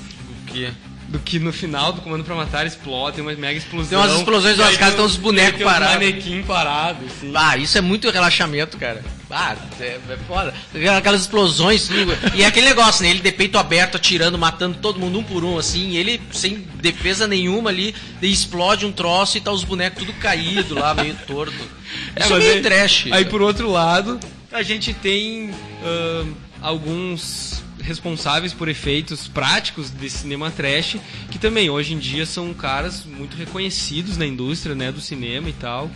O 0.43 0.53
quê? 0.53 0.71
Do 1.09 1.19
que 1.19 1.39
no 1.39 1.53
final 1.53 1.93
do 1.93 2.01
Comando 2.01 2.25
pra 2.25 2.35
Matar 2.35 2.65
explode, 2.67 3.17
tem 3.17 3.25
uma 3.25 3.35
mega 3.35 3.59
explosão. 3.59 4.01
Tem 4.01 4.09
umas 4.09 4.19
explosões, 4.19 4.59
umas 4.59 4.77
casas, 4.79 4.95
tem 4.95 5.05
uns 5.05 5.17
bonecos 5.17 5.59
tem 5.59 5.67
parados. 5.67 5.95
manequim 5.95 6.43
parado, 6.43 7.05
assim. 7.05 7.33
Ah, 7.35 7.57
isso 7.59 7.77
é 7.77 7.81
muito 7.83 8.09
relaxamento, 8.09 8.79
cara. 8.79 9.05
Ah, 9.31 9.55
é, 9.81 9.99
é 10.09 10.17
foda. 10.27 10.55
Aquelas 10.97 11.23
explosões. 11.23 11.91
E 12.35 12.43
é 12.43 12.47
aquele 12.47 12.67
negócio, 12.67 13.03
né? 13.03 13.11
Ele 13.11 13.21
de 13.21 13.33
peito 13.33 13.59
aberto, 13.59 13.97
atirando, 13.97 14.39
matando 14.39 14.79
todo 14.81 14.99
mundo 14.99 15.19
um 15.19 15.23
por 15.25 15.45
um, 15.45 15.59
assim. 15.59 15.97
Ele 15.97 16.21
sem 16.33 16.67
defesa 16.81 17.27
nenhuma 17.27 17.69
ali, 17.69 17.95
explode 18.23 18.87
um 18.87 18.93
troço 18.93 19.37
e 19.37 19.41
tá 19.41 19.51
os 19.53 19.65
bonecos 19.65 19.99
tudo 20.07 20.15
caído 20.19 20.75
lá, 20.75 20.95
meio 20.95 21.15
torto. 21.27 21.53
Isso 22.17 22.27
é, 22.27 22.29
mas 22.31 22.39
meio 22.39 22.55
aí- 22.55 22.63
trash. 22.63 23.07
Aí 23.11 23.25
por 23.27 23.43
outro 23.43 23.71
lado, 23.71 24.19
a 24.51 24.63
gente 24.63 24.95
tem 24.95 25.51
ahn, 25.85 26.33
alguns 26.61 27.62
responsáveis 27.83 28.53
por 28.53 28.69
efeitos 28.69 29.29
práticos 29.29 29.91
de 29.91 30.09
cinema 30.09 30.51
trash, 30.51 30.97
que 31.31 31.39
também 31.39 31.69
hoje 31.69 31.95
em 31.95 31.99
dia 31.99 32.25
são 32.25 32.55
caras 32.55 33.05
muito 33.05 33.37
reconhecidos 33.37 34.17
na 34.17 34.25
indústria 34.27 34.75
né, 34.75 34.91
do 34.91 35.01
cinema 35.01 35.49
e 35.49 35.53
tal. 35.53 35.91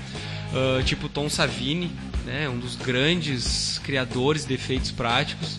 Ah, 0.53 0.83
tipo 0.83 1.09
Tom 1.09 1.29
Savini, 1.29 1.91
né, 2.25 2.49
um 2.49 2.59
dos 2.59 2.77
grandes 2.77 3.79
criadores 3.85 4.45
de 4.45 4.55
efeitos 4.55 4.91
práticos. 4.91 5.59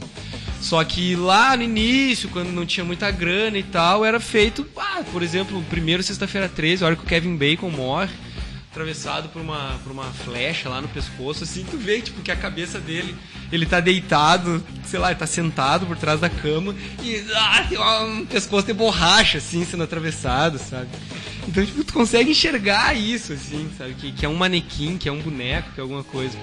Só 0.60 0.84
que 0.84 1.16
lá 1.16 1.56
no 1.56 1.64
início, 1.64 2.30
quando 2.30 2.50
não 2.50 2.66
tinha 2.66 2.84
muita 2.84 3.12
grana 3.12 3.58
e 3.58 3.64
tal, 3.64 4.04
era 4.04 4.20
feito, 4.20 4.66
ah, 4.76 5.04
por 5.12 5.22
exemplo, 5.22 5.64
primeiro 5.70 6.02
Sexta-feira 6.02 6.50
13, 6.50 6.84
a 6.84 6.88
hora 6.88 6.96
que 6.96 7.04
o 7.04 7.06
Kevin 7.06 7.36
Bacon 7.36 7.70
morre, 7.70 8.12
atravessado 8.78 9.30
por 9.30 9.42
uma, 9.42 9.80
por 9.84 9.92
uma 9.92 10.06
flecha 10.06 10.70
lá 10.70 10.80
no 10.80 10.88
pescoço, 10.88 11.44
assim, 11.44 11.66
tu 11.70 11.78
vê, 11.78 12.00
tipo, 12.00 12.22
que 12.22 12.32
a 12.32 12.36
cabeça 12.36 12.80
dele, 12.80 13.16
ele 13.52 13.66
tá 13.66 13.80
deitado, 13.80 14.64
sei 14.86 15.00
lá, 15.00 15.10
ele 15.10 15.20
tá 15.20 15.26
sentado 15.26 15.88
por 15.88 15.98
trás 15.98 16.20
da 16.20 16.30
cama 16.30 16.76
e 17.02 17.26
ah, 17.34 17.66
tem 17.68 17.80
um 17.80 18.26
pescoço 18.26 18.68
de 18.68 18.74
borracha, 18.74 19.40
assim, 19.40 19.66
sendo 19.66 19.84
atravessado, 19.84 20.60
sabe? 20.60 20.90
Então, 21.48 21.66
tipo, 21.66 21.84
tu 21.84 21.94
consegue 21.94 22.30
enxergar 22.30 22.96
isso, 22.96 23.34
assim, 23.34 23.68
sabe? 23.78 23.96
Que, 23.96 24.12
que 24.12 24.26
é 24.26 24.30
um 24.30 24.36
manequim, 24.36 24.98
que 24.98 25.10
é 25.10 25.12
um 25.12 25.22
boneco, 25.22 25.72
que 25.74 25.80
é 25.80 25.82
alguma 25.82 26.04
coisa. 26.04 26.38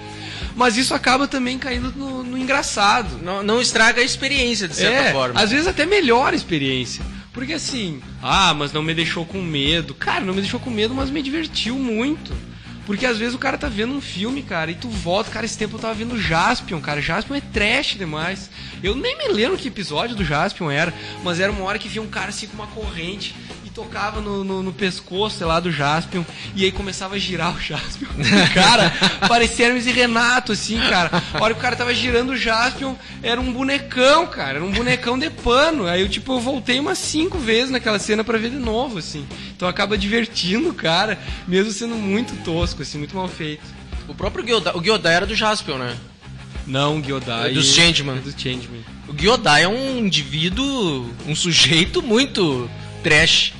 Mas 0.55 0.75
isso 0.77 0.93
acaba 0.93 1.27
também 1.27 1.57
caindo 1.57 1.93
no, 1.95 2.23
no 2.23 2.37
engraçado. 2.37 3.19
Não, 3.23 3.43
não 3.43 3.61
estraga 3.61 4.01
a 4.01 4.03
experiência, 4.03 4.67
de 4.67 4.75
certa 4.75 5.09
é, 5.09 5.11
forma. 5.13 5.39
Às 5.39 5.51
vezes 5.51 5.67
até 5.67 5.85
melhora 5.85 6.35
a 6.35 6.35
experiência. 6.35 7.05
Porque 7.35 7.51
assim, 7.51 8.01
ah, 8.23 8.53
mas 8.53 8.71
não 8.71 8.81
me 8.81 8.93
deixou 8.93 9.25
com 9.25 9.41
medo. 9.41 9.93
Cara, 9.93 10.23
não 10.23 10.33
me 10.33 10.39
deixou 10.39 10.57
com 10.57 10.69
medo, 10.69 10.95
mas 10.95 11.09
me 11.09 11.21
divertiu 11.21 11.77
muito. 11.77 12.33
Porque 12.85 13.05
às 13.05 13.17
vezes 13.17 13.35
o 13.35 13.39
cara 13.39 13.57
tá 13.57 13.67
vendo 13.67 13.93
um 13.93 13.99
filme, 13.99 14.41
cara, 14.41 14.71
e 14.71 14.75
tu 14.75 14.87
volta, 14.87 15.31
cara, 15.31 15.45
esse 15.45 15.57
tempo 15.57 15.75
eu 15.75 15.79
tava 15.81 15.95
vendo 15.95 16.17
Jaspion, 16.17 16.79
cara. 16.79 17.01
Jaspion 17.01 17.35
é 17.35 17.41
trash 17.41 17.95
demais. 17.97 18.49
Eu 18.81 18.95
nem 18.95 19.17
me 19.17 19.27
lembro 19.27 19.57
que 19.57 19.67
episódio 19.67 20.15
do 20.15 20.23
Jaspion 20.23 20.71
era, 20.71 20.93
mas 21.23 21.41
era 21.41 21.51
uma 21.51 21.65
hora 21.65 21.77
que 21.77 21.89
vinha 21.89 22.01
um 22.01 22.07
cara 22.07 22.29
assim 22.29 22.47
com 22.47 22.53
uma 22.55 22.67
corrente 22.67 23.35
tocava 23.75 24.21
no, 24.21 24.43
no, 24.45 24.63
no 24.63 24.71
pescoço, 24.71 25.37
sei 25.37 25.45
lá, 25.45 25.59
do 25.59 25.69
Jaspion, 25.69 26.23
e 26.55 26.63
aí 26.63 26.71
começava 26.71 27.15
a 27.15 27.19
girar 27.19 27.53
o 27.53 27.59
Jaspion. 27.59 28.07
cara, 28.55 28.89
parecia 29.27 29.67
Hermes 29.67 29.85
e 29.85 29.91
Renato, 29.91 30.53
assim, 30.53 30.79
cara. 30.79 31.11
A 31.33 31.43
hora 31.43 31.53
que 31.53 31.59
o 31.59 31.61
cara 31.61 31.75
tava 31.75 31.93
girando 31.93 32.31
o 32.31 32.37
Jaspion, 32.37 32.95
era 33.21 33.39
um 33.39 33.51
bonecão, 33.51 34.25
cara, 34.27 34.57
era 34.57 34.63
um 34.65 34.71
bonecão 34.71 35.19
de 35.19 35.29
pano. 35.29 35.87
Aí 35.87 35.99
eu, 35.99 36.07
tipo, 36.07 36.31
eu 36.31 36.39
voltei 36.39 36.79
umas 36.79 36.97
cinco 36.97 37.37
vezes 37.37 37.69
naquela 37.69 37.99
cena 37.99 38.23
para 38.23 38.37
ver 38.37 38.49
de 38.49 38.57
novo, 38.57 38.97
assim. 38.97 39.27
Então 39.53 39.67
acaba 39.67 39.97
divertindo 39.97 40.69
o 40.69 40.73
cara, 40.73 41.19
mesmo 41.45 41.71
sendo 41.71 41.95
muito 41.95 42.33
tosco, 42.45 42.81
assim, 42.81 42.97
muito 42.97 43.15
mal 43.15 43.27
feito. 43.27 43.63
O 44.07 44.15
próprio 44.15 44.45
Gyodai, 44.45 44.73
o 44.73 44.81
Gyodai 44.81 45.15
era 45.15 45.25
do 45.25 45.35
Jaspion, 45.35 45.77
né? 45.79 45.97
Não, 46.65 47.01
Gyodai. 47.01 47.51
É 47.51 47.53
dos 47.53 47.73
Changeman. 47.73 48.17
É 48.17 48.21
dos 48.21 48.35
Changeman. 48.35 48.83
O 49.07 49.13
Gyodai 49.13 49.63
é 49.63 49.67
um 49.67 49.99
indivíduo, 49.99 51.09
um 51.27 51.35
sujeito 51.35 52.01
muito 52.01 52.69
trash. 53.03 53.53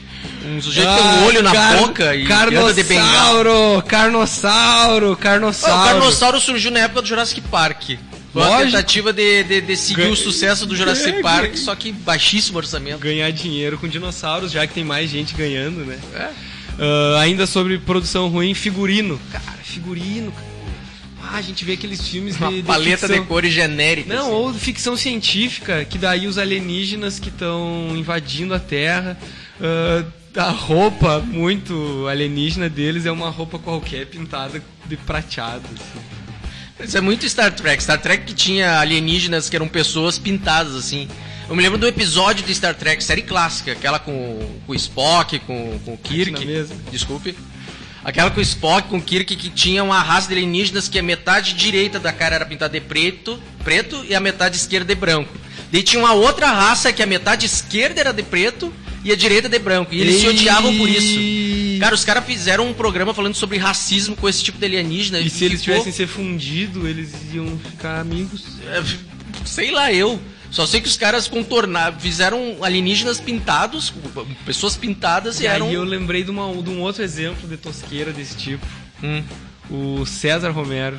Um 0.45 0.61
sujeito 0.61 0.88
que 0.89 0.95
tem 0.95 1.05
um 1.07 1.25
olho 1.25 1.41
na 1.43 1.51
car 1.51 1.77
boca 1.79 2.15
e 2.15 2.23
anda 2.31 2.73
de 2.73 2.83
bengala. 2.83 3.81
Carnossauro, 3.83 5.15
Carnossauro. 5.17 5.81
O 5.81 5.85
Carnossauro 5.85 6.39
surgiu 6.39 6.71
na 6.71 6.79
época 6.79 7.01
do 7.01 7.07
Jurassic 7.07 7.41
Park. 7.41 7.83
Foi 8.33 8.41
uma 8.41 8.49
Lógico. 8.49 8.71
tentativa 8.71 9.13
de, 9.13 9.43
de, 9.43 9.61
de 9.61 9.77
seguir 9.77 10.01
Ganha- 10.01 10.13
o 10.13 10.15
sucesso 10.15 10.65
do 10.65 10.75
Jurassic 10.75 11.11
Ganha- 11.11 11.21
Park, 11.23 11.43
ganha- 11.51 11.57
só 11.57 11.73
que 11.75 11.91
baixíssimo 11.91 12.57
orçamento. 12.57 12.99
Ganhar 12.99 13.31
dinheiro 13.31 13.77
com 13.77 13.88
dinossauros, 13.88 14.51
já 14.51 14.67
que 14.67 14.73
tem 14.73 14.83
mais 14.83 15.09
gente 15.09 15.33
ganhando, 15.33 15.85
né? 15.85 15.97
É. 16.13 16.29
Ah, 16.77 17.19
ainda 17.21 17.47
sobre 17.47 17.77
produção 17.77 18.27
ruim, 18.27 18.53
figurino. 18.53 19.19
Cara, 19.31 19.57
figurino. 19.63 20.33
Ah, 21.23 21.38
a 21.38 21.41
gente 21.41 21.63
vê 21.63 21.73
aqueles 21.73 22.05
filmes 22.07 22.35
Uma 22.38 22.49
de, 22.49 22.57
de 22.57 22.63
paleta 22.63 23.07
ficção... 23.07 23.21
de 23.21 23.25
cores 23.25 23.53
genéricas. 23.53 24.13
Não, 24.15 24.25
assim. 24.25 24.31
ou 24.35 24.53
ficção 24.53 24.95
científica, 24.97 25.85
que 25.85 25.97
daí 25.97 26.27
os 26.27 26.38
alienígenas 26.38 27.17
que 27.17 27.29
estão 27.29 27.93
invadindo 27.95 28.53
a 28.53 28.59
Terra, 28.59 29.17
ah, 29.62 30.04
a 30.38 30.50
roupa 30.50 31.20
muito 31.20 32.08
alienígena 32.08 32.70
deles 32.70 33.06
é 33.06 33.12
uma 33.12 33.30
roupa 33.30 33.58
qualquer 33.58 34.06
pintada 34.08 34.62
de 34.86 34.98
prateado. 34.98 35.63
assim. 35.74 36.86
Isso 36.88 36.98
é 36.98 37.02
muito 37.02 37.28
Star 37.28 37.54
Trek. 37.54 37.82
Star 37.82 38.02
Trek 38.02 38.26
que 38.26 38.34
tinha 38.34 38.80
alienígenas 38.80 39.50
que 39.50 39.56
eram 39.56 39.68
pessoas 39.68 40.20
pintadas 40.20 40.76
assim. 40.76 41.08
Eu 41.48 41.56
me 41.56 41.62
lembro 41.62 41.78
do 41.78 41.88
episódio 41.88 42.46
de 42.46 42.54
Star 42.54 42.76
Trek, 42.76 43.04
série 43.04 43.22
clássica, 43.22 43.72
aquela 43.72 44.00
com, 44.00 44.39
com 44.65 44.72
o 44.72 44.76
Spock, 44.76 45.39
com, 45.39 45.80
com 45.86 45.94
o 45.94 45.98
Kirk. 45.98 46.46
Desculpe. 46.91 47.38
Aquela 48.04 48.30
com 48.30 48.39
o 48.39 48.44
Spock, 48.44 48.89
com 48.89 48.98
o 48.98 49.02
Kirk, 49.02 49.36
que 49.36 49.50
tinha 49.50 49.84
uma 49.84 50.00
raça 50.02 50.28
de 50.28 50.34
alienígenas 50.34 50.89
que 50.89 51.00
a 51.00 51.04
metade 51.04 51.54
direita 51.54 52.00
da 52.00 52.12
cara 52.12 52.36
era 52.36 52.46
pintada 52.46 52.74
de 52.74 52.82
preto, 52.86 53.39
preto 53.63 54.04
e 54.08 54.13
a 54.13 54.20
metade 54.20 54.58
esquerda 54.58 54.94
de 54.94 55.00
branco. 55.00 55.34
Daí 55.72 55.82
tinha 55.82 56.00
uma 56.00 56.13
outra 56.13 56.52
raça 56.52 56.91
que 56.91 57.02
a 57.02 57.06
metade 57.06 57.46
esquerda 57.46 58.02
era 58.02 58.12
de 58.12 58.22
preto 58.22 58.72
e 59.06 59.12
a 59.12 59.15
direita 59.15 59.48
de 59.48 59.58
branco. 59.60 59.94
E 59.94 60.02
eles 60.02 60.20
se 60.20 60.28
odiavam 60.28 60.76
por 60.78 60.89
isso. 60.89 61.80
Cara, 61.80 61.94
os 61.96 62.04
caras 62.04 62.26
fizeram 62.26 62.68
um 62.68 62.74
programa 62.74 63.13
falando 63.13 63.36
sobre 63.36 63.58
racismo 63.58 64.15
com 64.15 64.28
esse 64.28 64.44
tipo 64.44 64.58
de 64.58 64.65
alienígena. 64.65 65.20
E 65.20 65.30
se 65.30 65.46
eles 65.46 65.62
ficou- 65.63 65.76
tivessem 65.80 65.94
se 65.94 66.08
fundido, 66.12 66.88
eles 66.88 67.12
iam 67.34 67.58
ficar 67.60 68.00
amigos. 68.02 68.44
é, 68.68 68.84
sei 69.46 69.72
lá 69.72 69.94
eu. 69.94 70.20
Só 70.52 70.65
sei 70.65 70.80
que 70.80 70.88
os 70.88 70.96
caras 70.96 71.28
contornaram, 71.28 72.00
fizeram 72.00 72.58
alienígenas 72.62 73.20
pintados, 73.20 73.94
pessoas 74.46 74.78
pintadas 74.78 75.39
e, 75.41 75.44
E 75.44 75.48
eram. 75.48 75.68
aí 75.68 75.74
eu 75.74 75.84
lembrei 75.84 76.24
de, 76.24 76.32
uma- 76.32 76.54
de 76.62 76.70
um 76.70 76.80
outro 76.82 77.04
exemplo 77.04 77.48
de 77.50 77.58
tosqueira 77.58 78.13
desse 78.13 78.36
tipo. 78.38 78.65
Hum. 79.04 79.22
O 79.70 80.06
César 80.06 80.52
Romero. 80.52 80.98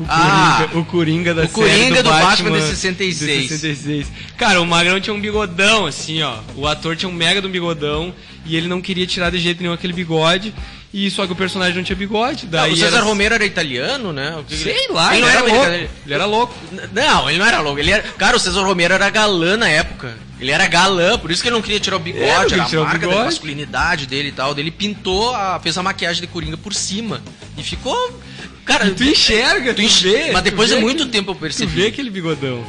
O 0.00 0.04
Ah! 0.08 0.58
Coringa, 0.68 0.78
o 0.78 0.84
Coringa 0.84 1.34
da 1.34 1.42
O 1.44 1.48
Coringa 1.48 2.02
do, 2.02 2.08
do 2.08 2.10
Batman 2.10 2.50
de 2.52 2.60
de 2.60 2.66
66. 2.70 3.48
66. 3.48 4.06
Cara, 4.36 4.60
o 4.60 4.66
Magrão 4.66 5.00
tinha 5.00 5.12
um 5.14 5.20
bigodão, 5.20 5.86
assim, 5.86 6.22
ó. 6.22 6.38
O 6.54 6.66
ator 6.66 6.96
tinha 6.96 7.08
um 7.08 7.12
mega 7.12 7.40
de 7.40 7.46
um 7.46 7.50
bigodão 7.50 8.14
e 8.46 8.56
ele 8.56 8.68
não 8.68 8.80
queria 8.80 9.06
tirar 9.06 9.30
de 9.30 9.38
jeito 9.38 9.60
nenhum 9.60 9.72
aquele 9.74 9.92
bigode. 9.92 10.54
E 10.94 11.10
só 11.10 11.26
que 11.26 11.32
o 11.32 11.36
personagem 11.36 11.74
não 11.76 11.82
tinha 11.82 11.94
bigode. 11.96 12.44
Ah, 12.46 12.48
Daí 12.50 12.72
o 12.72 12.76
César 12.76 12.96
era- 12.96 13.04
Romero 13.04 13.34
era 13.34 13.44
italiano, 13.44 14.10
né? 14.12 14.42
Sei 14.48 14.88
lá, 14.88 15.14
ele 15.14 15.16
ele, 15.16 15.20
não 15.26 15.28
era 15.28 15.38
era 15.40 15.46
louco. 15.46 15.66
americano. 15.66 15.90
Ele 16.06 16.14
era 16.14 16.24
louco. 16.24 16.54
Não, 16.94 17.28
ele 17.28 17.38
não 17.38 17.46
era 17.46 17.60
louco. 17.60 17.78
Ele 17.78 17.90
era... 17.90 18.02
Cara, 18.16 18.36
o 18.36 18.40
César 18.40 18.62
Romero 18.62 18.94
era 18.94 19.10
galã 19.10 19.56
na 19.58 19.68
época. 19.68 20.16
Ele 20.40 20.50
era 20.50 20.66
galã, 20.66 21.18
por 21.18 21.30
isso 21.30 21.42
que 21.42 21.48
ele 21.48 21.56
não 21.56 21.62
queria 21.62 21.78
tirar 21.80 21.96
o 21.96 22.00
É, 22.00 22.02
bigode, 22.04 22.56
não 22.56 22.64
era 22.64 22.78
a 22.80 22.84
marca 22.84 23.06
da 23.08 23.24
masculinidade 23.24 24.06
dele 24.06 24.28
e 24.28 24.32
tal. 24.32 24.56
Ele 24.58 24.70
pintou, 24.70 25.34
a... 25.34 25.60
fez 25.60 25.76
a 25.76 25.82
maquiagem 25.82 26.22
de 26.22 26.26
Coringa 26.28 26.56
por 26.56 26.72
cima. 26.72 27.20
E 27.58 27.62
ficou. 27.62 28.18
Cara, 28.68 28.90
tu 28.94 29.02
enxerga, 29.02 29.72
tu, 29.72 29.76
tu 29.76 29.82
enx- 29.82 30.00
vê. 30.00 30.30
Mas 30.30 30.42
tu 30.42 30.44
depois 30.44 30.68
de 30.68 30.76
muito 30.76 30.98
aquele- 31.02 31.10
tempo 31.10 31.30
eu 31.32 31.34
Tu 31.34 31.40
percebi. 31.40 31.72
vê 31.72 31.86
aquele 31.88 32.10
bigodão. 32.10 32.64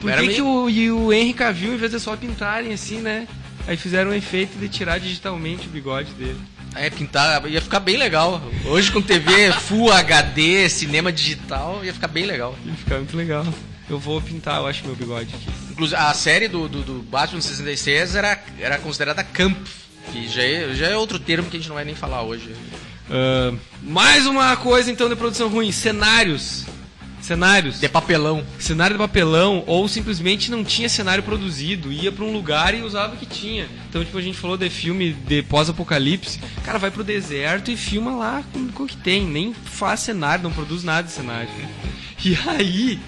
Por 0.00 0.10
que, 0.12 0.16
meio- 0.20 0.32
que 0.34 0.40
o, 0.42 0.70
e 0.70 0.90
o 0.90 1.12
Henry 1.12 1.32
Cavill, 1.34 1.74
em 1.74 1.76
vez 1.76 1.90
de 1.92 2.00
só 2.00 2.16
pintarem 2.16 2.72
assim, 2.72 2.98
né? 3.00 3.26
Aí 3.66 3.76
fizeram 3.76 4.10
um 4.10 4.14
efeito 4.14 4.58
de 4.58 4.68
tirar 4.68 4.98
digitalmente 4.98 5.66
o 5.66 5.70
bigode 5.70 6.10
dele. 6.12 6.38
É, 6.76 6.90
pintar, 6.90 7.46
ia 7.50 7.60
ficar 7.60 7.80
bem 7.80 7.96
legal. 7.96 8.42
Hoje 8.66 8.90
com 8.90 9.00
TV 9.00 9.52
Full 9.52 9.92
HD, 9.92 10.68
cinema 10.68 11.12
digital, 11.12 11.80
ia 11.84 11.92
ficar 11.94 12.08
bem 12.08 12.26
legal. 12.26 12.56
Ia 12.64 12.74
ficar 12.74 12.96
muito 12.96 13.16
legal. 13.16 13.46
Eu 13.88 13.98
vou 13.98 14.20
pintar, 14.20 14.56
eu 14.60 14.66
acho, 14.66 14.84
meu 14.84 14.94
bigode 14.96 15.34
aqui. 15.34 15.46
Inclusive, 15.70 15.96
a 16.00 16.12
série 16.14 16.48
do, 16.48 16.68
do, 16.68 16.82
do 16.82 16.94
Batman 17.02 17.40
66 17.40 18.16
era, 18.16 18.42
era 18.58 18.78
considerada 18.78 19.22
camp, 19.22 19.56
que 20.12 20.26
já 20.28 20.42
é, 20.42 20.74
já 20.74 20.86
é 20.88 20.96
outro 20.96 21.18
termo 21.18 21.48
que 21.48 21.56
a 21.56 21.60
gente 21.60 21.68
não 21.68 21.76
vai 21.76 21.84
nem 21.84 21.94
falar 21.94 22.22
hoje. 22.22 22.54
Ah, 23.10 23.54
mais 23.82 24.26
uma 24.26 24.56
coisa 24.56 24.90
então 24.90 25.08
de 25.08 25.16
produção 25.16 25.48
ruim: 25.48 25.72
cenários. 25.72 26.64
Cenários. 27.20 27.80
De 27.80 27.88
papelão. 27.88 28.44
Cenário 28.58 28.96
de 28.96 29.02
papelão, 29.02 29.64
ou 29.66 29.88
simplesmente 29.88 30.50
não 30.50 30.62
tinha 30.62 30.90
cenário 30.90 31.22
produzido, 31.22 31.90
ia 31.90 32.12
pra 32.12 32.22
um 32.22 32.30
lugar 32.30 32.74
e 32.74 32.82
usava 32.82 33.14
o 33.14 33.16
que 33.16 33.24
tinha. 33.24 33.66
Então, 33.88 34.04
tipo, 34.04 34.18
a 34.18 34.20
gente 34.20 34.36
falou 34.36 34.58
de 34.58 34.68
filme 34.68 35.14
de 35.14 35.42
pós-apocalipse, 35.42 36.38
cara, 36.62 36.78
vai 36.78 36.90
pro 36.90 37.02
deserto 37.02 37.70
e 37.70 37.78
filma 37.78 38.14
lá 38.14 38.44
com, 38.52 38.68
com 38.68 38.82
o 38.82 38.86
que 38.86 38.96
tem, 38.98 39.24
nem 39.24 39.54
faz 39.54 40.00
cenário, 40.00 40.44
não 40.44 40.52
produz 40.52 40.84
nada 40.84 41.06
de 41.06 41.14
cenário. 41.14 41.48
E 42.22 42.38
aí, 42.46 43.00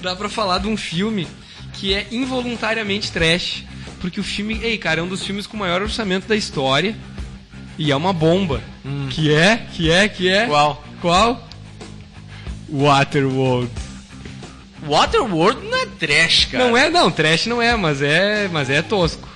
dá 0.00 0.14
pra 0.14 0.28
falar 0.28 0.58
de 0.58 0.68
um 0.68 0.76
filme 0.76 1.26
que 1.72 1.92
é 1.92 2.06
involuntariamente 2.12 3.10
trash, 3.10 3.64
porque 4.00 4.20
o 4.20 4.24
filme, 4.24 4.60
ei, 4.62 4.78
cara, 4.78 5.00
é 5.00 5.02
um 5.02 5.08
dos 5.08 5.24
filmes 5.24 5.44
com 5.44 5.56
o 5.56 5.60
maior 5.60 5.82
orçamento 5.82 6.28
da 6.28 6.36
história 6.36 6.94
e 7.78 7.90
é 7.90 7.96
uma 7.96 8.12
bomba. 8.12 8.62
Que 9.10 9.34
é, 9.34 9.56
que 9.72 9.90
é, 9.90 10.08
que 10.08 10.28
é. 10.28 10.46
Qual? 10.46 10.84
Qual? 11.00 11.48
Waterworld. 12.68 13.70
Waterworld 14.86 15.66
não 15.66 15.76
é 15.78 15.86
trash, 15.86 16.46
cara. 16.46 16.64
Não 16.64 16.76
é, 16.76 16.90
não, 16.90 17.10
trash 17.10 17.46
não 17.46 17.62
é, 17.62 17.76
mas 17.76 18.02
é, 18.02 18.48
mas 18.48 18.68
é 18.68 18.82
tosco. 18.82 19.28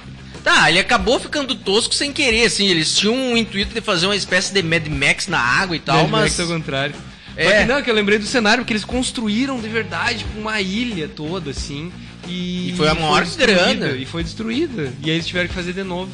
Tá, 0.44 0.70
ele 0.70 0.78
acabou 0.78 1.18
ficando 1.18 1.54
tosco 1.54 1.94
sem 1.94 2.12
querer, 2.12 2.46
assim. 2.46 2.68
Eles 2.68 2.96
tinham 2.96 3.14
um 3.14 3.36
intuito 3.36 3.74
de 3.74 3.80
fazer 3.80 4.06
uma 4.06 4.16
espécie 4.16 4.52
de 4.52 4.62
Mad 4.62 4.86
Max 4.86 5.26
na 5.26 5.38
água 5.38 5.76
e 5.76 5.80
tal, 5.80 6.08
Mad 6.08 6.10
mas. 6.10 6.38
Max 6.38 6.40
ao 6.40 6.46
contrário. 6.46 6.94
É. 7.36 7.60
Que 7.60 7.64
não, 7.66 7.82
que 7.82 7.90
eu 7.90 7.94
lembrei 7.94 8.18
do 8.18 8.26
cenário, 8.26 8.64
porque 8.64 8.72
eles 8.72 8.84
construíram 8.84 9.60
de 9.60 9.68
verdade 9.68 10.18
tipo, 10.18 10.38
uma 10.40 10.60
ilha 10.60 11.08
toda, 11.08 11.50
assim. 11.50 11.92
E, 12.26 12.70
E 12.70 12.74
foi 12.76 12.88
a 12.88 12.94
maior 12.94 13.24
destruída, 13.24 13.54
grana. 13.54 13.92
E 13.92 14.04
foi 14.04 14.24
destruída. 14.24 14.92
E 15.02 15.10
aí 15.10 15.16
eles 15.16 15.26
tiveram 15.26 15.48
que 15.48 15.54
fazer 15.54 15.72
de 15.72 15.84
novo. 15.84 16.10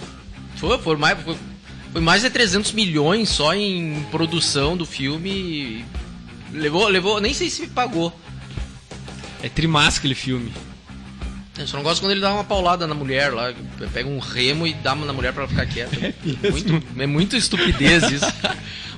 Foi, 0.56 0.78
foi, 0.78 0.96
mais, 0.96 1.18
foi, 1.20 1.34
foi 1.34 1.53
mais 2.00 2.22
de 2.22 2.30
300 2.30 2.72
milhões 2.72 3.28
só 3.28 3.54
em 3.54 4.04
produção 4.10 4.76
do 4.76 4.84
filme. 4.84 5.84
Levou, 6.52 6.86
levou, 6.88 7.20
nem 7.20 7.34
sei 7.34 7.50
se 7.50 7.62
me 7.62 7.68
pagou. 7.68 8.12
É 9.42 9.48
trimassa 9.48 9.98
aquele 9.98 10.14
filme. 10.14 10.52
Eu 11.56 11.66
só 11.68 11.76
não 11.76 11.84
gosto 11.84 12.00
quando 12.00 12.12
ele 12.12 12.20
dá 12.20 12.32
uma 12.32 12.42
paulada 12.42 12.86
na 12.86 12.94
mulher 12.94 13.32
lá, 13.32 13.52
pega 13.92 14.08
um 14.08 14.18
remo 14.18 14.66
e 14.66 14.74
dá 14.74 14.94
na 14.94 15.12
mulher 15.12 15.32
pra 15.32 15.42
ela 15.44 15.50
ficar 15.50 15.66
quieta. 15.66 15.96
mesmo? 16.24 16.50
muito, 16.50 17.00
é 17.02 17.06
muito 17.06 17.36
estupidez 17.36 18.02
isso. 18.10 18.26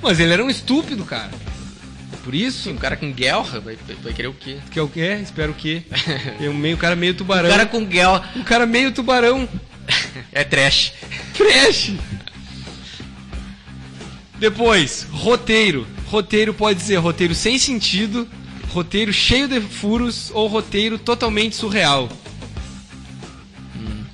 Mas 0.01 0.19
ele 0.21 0.33
era 0.33 0.43
um 0.43 0.49
estúpido, 0.49 1.05
cara. 1.05 1.31
Por 2.25 2.35
isso, 2.35 2.65
Sim, 2.65 2.73
um 2.73 2.77
cara 2.77 2.97
com 2.97 3.13
guerra 3.13 3.61
vai, 3.61 3.79
vai 4.03 4.13
querer 4.13 4.29
o 4.29 4.35
quê? 4.35 4.57
que 4.71 4.79
é 4.79 4.83
o 4.83 4.89
quê? 4.89 5.19
Espero 5.23 5.53
o 5.53 5.55
quê? 5.55 5.83
É 6.41 6.49
um 6.49 6.55
meio, 6.55 6.77
cara 6.77 6.97
meio 6.97 7.15
tubarão. 7.15 7.49
Um 7.49 7.53
cara 7.53 7.67
com 7.67 7.85
guerra 7.85 8.31
Um 8.35 8.43
cara 8.43 8.67
meio 8.67 8.91
tubarão. 8.91 9.49
é 10.33 10.43
trash. 10.43 10.93
Trash! 11.35 11.93
Depois, 14.39 15.07
roteiro. 15.11 15.87
Roteiro 16.07 16.55
pode 16.55 16.81
ser 16.83 16.97
roteiro 16.97 17.35
sem 17.35 17.59
sentido, 17.59 18.29
roteiro 18.69 19.13
cheio 19.13 19.49
de 19.49 19.61
furos 19.61 20.31
ou 20.33 20.47
roteiro 20.47 20.99
totalmente 20.99 21.57
surreal. 21.57 22.09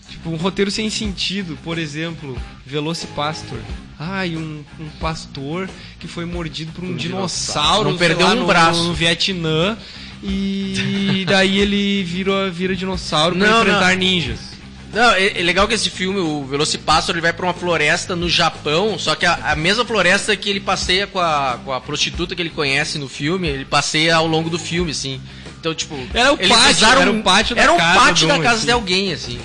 Tipo, 0.08 0.30
um 0.30 0.36
roteiro 0.36 0.70
sem 0.70 0.88
sentido, 0.88 1.58
por 1.64 1.78
exemplo, 1.78 2.38
Velocipastor. 2.64 3.58
Ai, 3.98 4.36
um, 4.36 4.64
um 4.80 4.88
pastor 5.00 5.68
que 5.98 6.06
foi 6.08 6.24
mordido 6.24 6.72
por 6.72 6.84
um, 6.84 6.88
Um 6.92 6.96
dinossauro, 6.96 7.90
dinossauro. 7.90 7.90
Não 7.90 7.98
perdeu 7.98 8.26
lá, 8.26 8.32
um 8.34 8.40
no, 8.40 8.46
braço. 8.46 8.84
no 8.84 8.94
Vietnã. 8.94 9.76
E 10.22 11.24
daí 11.26 11.58
ele 11.58 12.04
vira, 12.04 12.48
vira 12.50 12.76
dinossauro 12.76 13.34
pra 13.36 13.46
Não, 13.46 13.60
enfrentar 13.62 13.90
não. 13.90 13.98
ninjas. 13.98 14.51
Não, 14.92 15.10
é, 15.12 15.40
é 15.40 15.42
legal 15.42 15.66
que 15.66 15.74
esse 15.74 15.88
filme, 15.88 16.20
o 16.20 16.44
Velocipastor, 16.44 17.14
ele 17.14 17.22
vai 17.22 17.32
pra 17.32 17.46
uma 17.46 17.54
floresta 17.54 18.14
no 18.14 18.28
Japão, 18.28 18.98
só 18.98 19.14
que 19.14 19.24
a, 19.24 19.34
a 19.52 19.56
mesma 19.56 19.84
floresta 19.86 20.36
que 20.36 20.50
ele 20.50 20.60
passeia 20.60 21.06
com 21.06 21.18
a, 21.18 21.58
com 21.64 21.72
a 21.72 21.80
prostituta 21.80 22.34
que 22.36 22.42
ele 22.42 22.50
conhece 22.50 22.98
no 22.98 23.08
filme, 23.08 23.48
ele 23.48 23.64
passeia 23.64 24.16
ao 24.16 24.26
longo 24.26 24.50
do 24.50 24.58
filme, 24.58 24.90
assim. 24.90 25.20
Então, 25.58 25.74
tipo... 25.74 25.96
Era 26.12 26.32
o 26.32 26.36
pátio, 26.36 26.70
usaram- 26.76 27.00
era 27.02 27.10
o 27.10 27.22
pátio 27.22 27.56
da 27.56 27.62
Era 27.62 27.72
um 27.72 27.78
casa 27.78 28.00
pátio 28.00 28.14
de 28.14 28.26
da 28.26 28.34
um, 28.34 28.42
casa 28.42 28.56
assim. 28.56 28.66
de 28.66 28.72
alguém, 28.72 29.12
assim. 29.12 29.38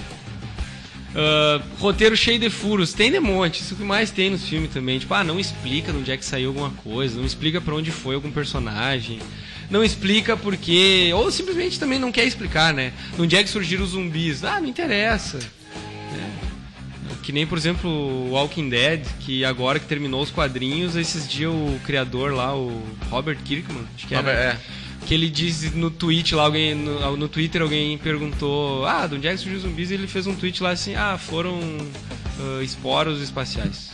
Uh, 1.17 1.63
roteiro 1.79 2.15
cheio 2.15 2.37
de 2.37 2.47
furos, 2.47 2.93
tem 2.93 3.11
de 3.11 3.19
monte, 3.19 3.61
isso 3.61 3.75
que 3.75 3.81
mais 3.81 4.11
tem 4.11 4.29
nos 4.29 4.47
filmes 4.47 4.69
também. 4.69 4.99
Tipo, 4.99 5.15
ah, 5.15 5.23
não 5.23 5.39
explica 5.39 5.91
de 5.91 5.97
onde 5.97 6.11
é 6.11 6.15
que 6.15 6.23
saiu 6.23 6.49
alguma 6.49 6.69
coisa, 6.69 7.17
não 7.17 7.25
explica 7.25 7.59
para 7.59 7.73
onde 7.73 7.89
foi 7.89 8.13
algum 8.13 8.29
personagem, 8.29 9.19
não 9.67 9.83
explica 9.83 10.37
porque. 10.37 11.11
Ou 11.15 11.31
simplesmente 11.31 11.79
também 11.79 11.97
não 11.97 12.11
quer 12.11 12.25
explicar, 12.25 12.71
né? 12.71 12.93
De 13.15 13.21
onde 13.23 13.35
é 13.35 13.43
que 13.43 13.49
surgiram 13.49 13.83
os 13.83 13.91
zumbis? 13.91 14.43
Ah, 14.43 14.61
não 14.61 14.67
interessa. 14.67 15.39
É. 15.39 17.15
Que 17.23 17.31
nem, 17.31 17.47
por 17.47 17.57
exemplo, 17.57 17.89
o 17.89 18.33
Walking 18.33 18.69
Dead, 18.69 19.03
que 19.21 19.43
agora 19.43 19.79
que 19.79 19.87
terminou 19.87 20.21
os 20.21 20.29
quadrinhos, 20.29 20.95
esses 20.95 21.27
dias 21.27 21.51
o 21.51 21.79
criador 21.83 22.31
lá, 22.31 22.55
o 22.55 22.79
Robert 23.09 23.39
Kirkman, 23.43 23.83
acho 23.95 24.05
que 24.05 24.13
era. 24.13 24.21
Robert, 24.21 24.37
é. 24.37 24.57
Que 25.07 25.13
ele 25.13 25.29
diz 25.29 25.73
no 25.73 25.89
tweet 25.89 26.35
lá, 26.35 26.43
alguém, 26.43 26.75
no, 26.75 27.15
no 27.15 27.27
Twitter 27.29 27.61
alguém 27.61 27.97
perguntou, 27.97 28.85
ah, 28.85 29.07
de 29.07 29.15
onde 29.15 29.27
é 29.27 29.31
que 29.31 29.37
surgiu 29.37 29.57
os 29.57 29.63
zumbis? 29.63 29.89
E 29.89 29.93
ele 29.93 30.05
fez 30.05 30.27
um 30.27 30.35
tweet 30.35 30.61
lá 30.61 30.71
assim, 30.71 30.95
ah, 30.95 31.17
foram 31.17 31.57
uh, 31.57 32.61
esporos 32.61 33.21
espaciais. 33.21 33.91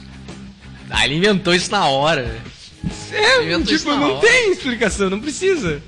Ah, 0.90 1.06
ele 1.06 1.16
inventou 1.16 1.54
isso 1.54 1.72
na 1.72 1.86
hora. 1.86 2.42
É, 3.12 3.60
tipo, 3.62 3.90
não 3.90 4.14
hora. 4.14 4.28
tem 4.28 4.52
explicação, 4.52 5.10
não 5.10 5.20
precisa. 5.20 5.82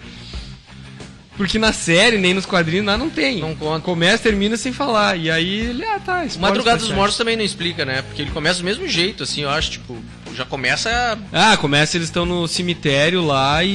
Porque 1.37 1.59
na 1.59 1.73
série, 1.73 2.17
nem 2.17 2.33
nos 2.33 2.45
quadrinhos, 2.45 2.85
lá 2.85 2.97
não 2.97 3.09
tem. 3.09 3.39
Não 3.39 3.55
conta. 3.55 3.81
Começa, 3.81 4.23
termina 4.23 4.55
sem 4.55 4.71
falar. 4.71 5.17
E 5.17 5.29
aí 5.29 5.59
ele, 5.59 5.83
ah, 5.83 5.99
tá, 5.99 6.25
Madrugada 6.39 6.77
dos. 6.77 6.91
Mortos 6.91 7.17
também 7.17 7.35
não 7.35 7.43
explica, 7.43 7.83
né? 7.83 8.01
Porque 8.03 8.21
ele 8.21 8.31
começa 8.31 8.59
do 8.59 8.65
mesmo 8.65 8.87
jeito, 8.87 9.23
assim, 9.23 9.41
eu 9.41 9.49
acho, 9.49 9.71
tipo, 9.71 9.97
já 10.35 10.45
começa 10.45 11.17
Ah, 11.31 11.55
começa, 11.57 11.97
eles 11.97 12.07
estão 12.07 12.25
no 12.25 12.47
cemitério 12.47 13.23
lá 13.25 13.63
e. 13.63 13.69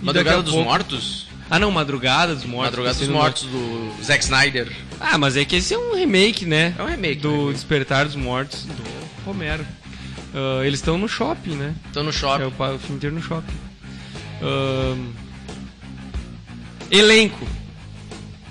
e 0.00 0.04
Madrugada 0.04 0.38
a 0.38 0.42
dos 0.42 0.52
pouco- 0.54 0.68
Mortos. 0.68 1.26
Ah, 1.50 1.58
não, 1.58 1.70
Madrugada 1.72 2.34
dos 2.34 2.44
Mortos. 2.44 2.70
Madrugada 2.70 2.94
tá 2.94 3.00
dos 3.04 3.08
Mortos 3.12 3.42
do 3.44 3.92
Zack 4.04 4.22
Snyder. 4.22 4.70
Ah, 5.00 5.18
mas 5.18 5.36
é 5.36 5.44
que 5.44 5.56
esse 5.56 5.74
é 5.74 5.78
um 5.78 5.94
remake, 5.96 6.46
né? 6.46 6.74
É 6.78 6.82
um 6.82 6.86
remake. 6.86 7.20
Do 7.20 7.46
né? 7.48 7.52
Despertar 7.54 8.04
dos 8.06 8.14
Mortos, 8.14 8.62
do 8.64 8.84
Romero. 9.26 9.66
Ah, 10.32 10.64
eles 10.64 10.78
estão 10.78 10.96
no 10.96 11.08
shopping, 11.08 11.56
né? 11.56 11.74
Tô 11.92 12.02
no 12.04 12.10
É 12.10 12.12
shopping. 12.12 12.44
o, 12.44 12.50
pa- 12.52 12.70
o 12.70 12.78
filme 12.78 12.96
inteiro 12.96 13.16
no 13.16 13.22
shopping. 13.22 13.52
Ahn, 14.42 15.08
Elenco. 16.90 17.46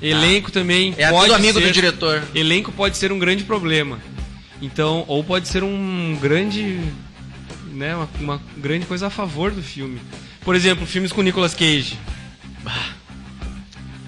Elenco 0.02 0.52
também 0.52 0.94
É 0.98 1.10
pode 1.10 1.34
amigo 1.34 1.60
ser... 1.60 1.66
do 1.68 1.72
diretor. 1.74 2.24
Elenco 2.34 2.72
pode 2.72 2.98
ser 2.98 3.12
um 3.12 3.20
grande 3.20 3.44
problema. 3.44 4.00
Então, 4.62 5.04
ou 5.08 5.24
pode 5.24 5.48
ser 5.48 5.64
um 5.64 6.18
grande, 6.22 6.80
né, 7.72 7.96
uma, 7.96 8.10
uma 8.20 8.42
grande 8.58 8.86
coisa 8.86 9.08
a 9.08 9.10
favor 9.10 9.52
do 9.52 9.62
filme. 9.62 10.00
Por 10.42 10.56
exemplo, 10.56 10.86
filmes 10.86 11.12
com 11.12 11.22
Nicolas 11.22 11.54
Cage. 11.54 11.98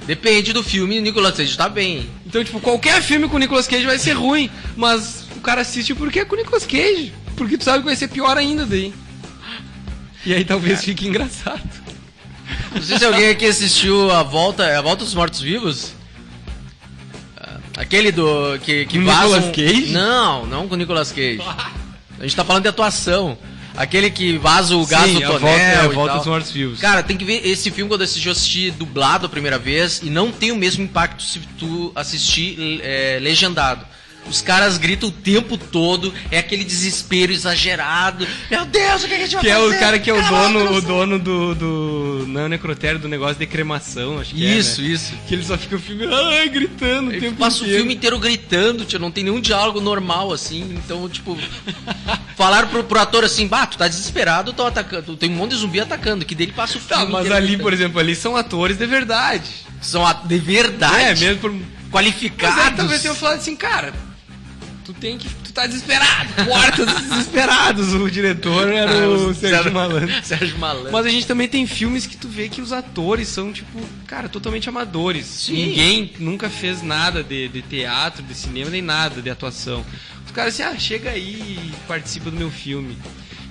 Depende 0.05 0.51
do 0.51 0.63
filme, 0.63 0.99
o 0.99 1.01
Nicolas 1.01 1.37
Cage 1.37 1.55
tá 1.55 1.69
bem. 1.69 2.09
Então, 2.25 2.43
tipo, 2.43 2.59
qualquer 2.59 3.01
filme 3.01 3.27
com 3.27 3.37
Nicolas 3.37 3.67
Cage 3.67 3.85
vai 3.85 3.99
ser 3.99 4.13
ruim, 4.13 4.49
mas 4.75 5.25
o 5.35 5.41
cara 5.41 5.61
assiste 5.61 5.93
porque 5.93 6.19
é 6.19 6.25
com 6.25 6.35
Nicolas 6.35 6.65
Cage, 6.65 7.13
porque 7.35 7.57
tu 7.57 7.63
sabe 7.63 7.79
que 7.79 7.85
vai 7.85 7.95
ser 7.95 8.07
pior 8.07 8.37
ainda 8.37 8.65
daí. 8.65 8.93
E 10.25 10.33
aí 10.33 10.43
talvez 10.45 10.83
fique 10.83 11.07
engraçado. 11.07 11.61
Não 12.73 12.81
sei 12.81 12.97
se 12.97 13.05
alguém 13.05 13.29
aqui 13.29 13.45
assistiu 13.45 14.11
a 14.11 14.23
volta, 14.23 14.77
a 14.77 14.81
volta 14.81 15.03
dos 15.03 15.13
mortos 15.13 15.41
vivos. 15.41 15.93
Ah, 17.37 17.59
Aquele 17.77 18.11
do 18.11 18.57
que 18.59 18.85
que 18.85 18.97
Com 18.97 19.05
Nicolas 19.05 19.45
Cage? 19.55 19.91
Não, 19.91 20.45
não 20.45 20.67
com 20.67 20.75
Nicolas 20.75 21.11
Cage. 21.11 21.41
A 22.19 22.23
gente 22.23 22.35
tá 22.35 22.45
falando 22.45 22.61
de 22.61 22.69
atuação. 22.69 23.35
Aquele 23.75 24.09
que 24.11 24.37
vaza 24.37 24.75
o 24.75 24.85
gás 24.85 25.05
Sim, 25.05 25.15
do 25.15 25.21
tonel 25.21 25.39
volta, 25.39 25.49
é, 25.49 25.85
e 25.85 25.87
volta 25.89 26.11
tal. 26.11 26.17
dos 26.17 26.27
mortos 26.27 26.51
vivos. 26.51 26.79
Cara, 26.79 27.01
tem 27.01 27.17
que 27.17 27.23
ver 27.23 27.47
esse 27.47 27.71
filme 27.71 27.89
quando 27.89 28.01
eu 28.01 28.05
assisti, 28.05 28.27
eu 28.27 28.31
assisti 28.31 28.71
dublado 28.71 29.25
a 29.25 29.29
primeira 29.29 29.57
vez 29.57 30.01
e 30.03 30.09
não 30.09 30.31
tem 30.31 30.51
o 30.51 30.55
mesmo 30.55 30.83
impacto 30.83 31.23
se 31.23 31.39
tu 31.57 31.91
assistir 31.95 32.79
é, 32.83 33.17
legendado. 33.21 33.85
Os 34.29 34.41
caras 34.41 34.77
gritam 34.77 35.09
o 35.09 35.11
tempo 35.11 35.57
todo, 35.57 36.13
é 36.29 36.37
aquele 36.39 36.63
desespero 36.63 37.33
exagerado. 37.33 38.25
Meu 38.49 38.65
Deus, 38.65 39.03
o 39.03 39.07
que 39.07 39.13
a 39.13 39.17
gente 39.19 39.33
vai 39.33 39.43
Que 39.43 39.49
é 39.49 39.55
fazer? 39.55 39.75
o 39.75 39.79
cara 39.79 39.99
que 39.99 40.09
é 40.09 40.13
o 40.13 40.21
dono, 40.29 40.73
o 40.77 40.81
dono 40.81 41.19
do, 41.19 41.55
do. 41.55 42.25
Não 42.27 42.41
é 42.41 42.45
o 42.45 42.47
necrotério, 42.47 42.97
do 42.99 43.09
negócio 43.09 43.35
de 43.35 43.45
cremação, 43.45 44.19
acho 44.19 44.33
que 44.33 44.45
Isso, 44.45 44.79
é. 44.79 44.83
né? 44.85 44.89
isso. 44.91 45.13
Que 45.27 45.35
ele 45.35 45.43
só 45.43 45.57
fica 45.57 45.75
o 45.75 45.79
filme 45.79 46.05
ai, 46.05 46.47
gritando 46.49 47.09
o 47.09 47.11
Ele 47.13 47.19
tempo 47.19 47.37
passa 47.37 47.57
o 47.57 47.59
inteiro. 47.61 47.77
filme 47.79 47.93
inteiro 47.95 48.19
gritando, 48.19 48.85
tio, 48.85 48.99
não 48.99 49.11
tem 49.11 49.23
nenhum 49.23 49.41
diálogo 49.41 49.81
normal, 49.81 50.31
assim. 50.31 50.61
Então, 50.77 51.09
tipo, 51.09 51.37
falaram 52.37 52.67
pro, 52.69 52.83
pro 52.83 52.99
ator 52.99 53.23
assim, 53.23 53.47
bah, 53.47 53.65
tu 53.65 53.77
tá 53.77 53.87
desesperado, 53.87 54.53
tô 54.53 54.65
atacando. 54.65 55.17
Tem 55.17 55.29
um 55.29 55.35
monte 55.35 55.51
de 55.51 55.57
zumbi 55.57 55.79
atacando, 55.81 56.25
que 56.25 56.35
dele 56.35 56.53
passa 56.55 56.77
o 56.77 56.81
filme. 56.81 57.05
Tá, 57.05 57.09
mas 57.09 57.29
ali, 57.31 57.47
gritando. 57.47 57.63
por 57.63 57.73
exemplo, 57.73 57.99
ali 57.99 58.15
são 58.15 58.35
atores 58.37 58.77
de 58.77 58.85
verdade. 58.85 59.49
São 59.81 60.03
de 60.25 60.37
verdade. 60.37 61.23
É, 61.23 61.27
mesmo 61.27 61.41
por. 61.41 61.53
Qualificados. 61.91 62.55
Mas 62.55 62.67
aí 62.67 62.73
talvez 62.77 63.01
tenham 63.01 63.15
falado 63.15 63.39
assim, 63.39 63.53
cara. 63.55 63.93
Tu 64.85 64.93
tem 64.93 65.17
que. 65.17 65.29
Tu 65.29 65.53
tá 65.53 65.67
desesperado. 65.67 66.29
Portas 66.45 66.87
desesperados. 67.01 67.93
O 67.93 68.09
diretor 68.09 68.67
era 68.71 68.91
Ah, 69.03 69.07
o 69.09 69.33
Sérgio 69.33 69.71
Malandro. 69.71 70.11
Sérgio 70.23 70.57
Malandro. 70.57 70.91
Mas 70.91 71.05
a 71.05 71.09
gente 71.09 71.27
também 71.27 71.47
tem 71.47 71.67
filmes 71.67 72.05
que 72.07 72.17
tu 72.17 72.27
vê 72.27 72.49
que 72.49 72.61
os 72.61 72.71
atores 72.73 73.27
são, 73.27 73.53
tipo, 73.53 73.79
cara, 74.07 74.27
totalmente 74.27 74.67
amadores. 74.69 75.25
Sim. 75.25 75.53
Ninguém 75.53 76.13
nunca 76.19 76.49
fez 76.49 76.81
nada 76.81 77.23
de, 77.23 77.47
de 77.47 77.61
teatro, 77.61 78.23
de 78.23 78.33
cinema, 78.33 78.69
nem 78.71 78.81
nada 78.81 79.21
de 79.21 79.29
atuação. 79.29 79.85
Os 80.25 80.31
caras 80.31 80.59
assim, 80.59 80.63
ah, 80.63 80.79
chega 80.79 81.11
aí 81.11 81.59
e 81.71 81.73
participa 81.87 82.31
do 82.31 82.37
meu 82.37 82.49
filme. 82.49 82.97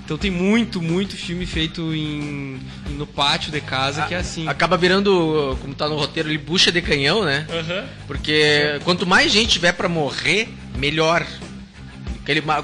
Então 0.03 0.17
tem 0.17 0.31
muito, 0.31 0.81
muito 0.81 1.15
filme 1.15 1.45
feito 1.45 1.93
em, 1.95 2.59
no 2.97 3.07
pátio 3.07 3.49
de 3.51 3.61
casa 3.61 4.01
que 4.07 4.13
é 4.13 4.17
assim. 4.17 4.45
Acaba 4.47 4.75
virando, 4.75 5.57
como 5.61 5.73
tá 5.73 5.87
no 5.87 5.95
roteiro, 5.95 6.27
ele 6.27 6.37
bucha 6.37 6.69
de 6.71 6.81
canhão, 6.81 7.23
né? 7.23 7.47
Aham. 7.49 7.85
Porque 8.07 8.79
quanto 8.83 9.05
mais 9.07 9.31
gente 9.31 9.51
tiver 9.53 9.71
pra 9.71 9.87
morrer, 9.87 10.49
melhor. 10.77 11.25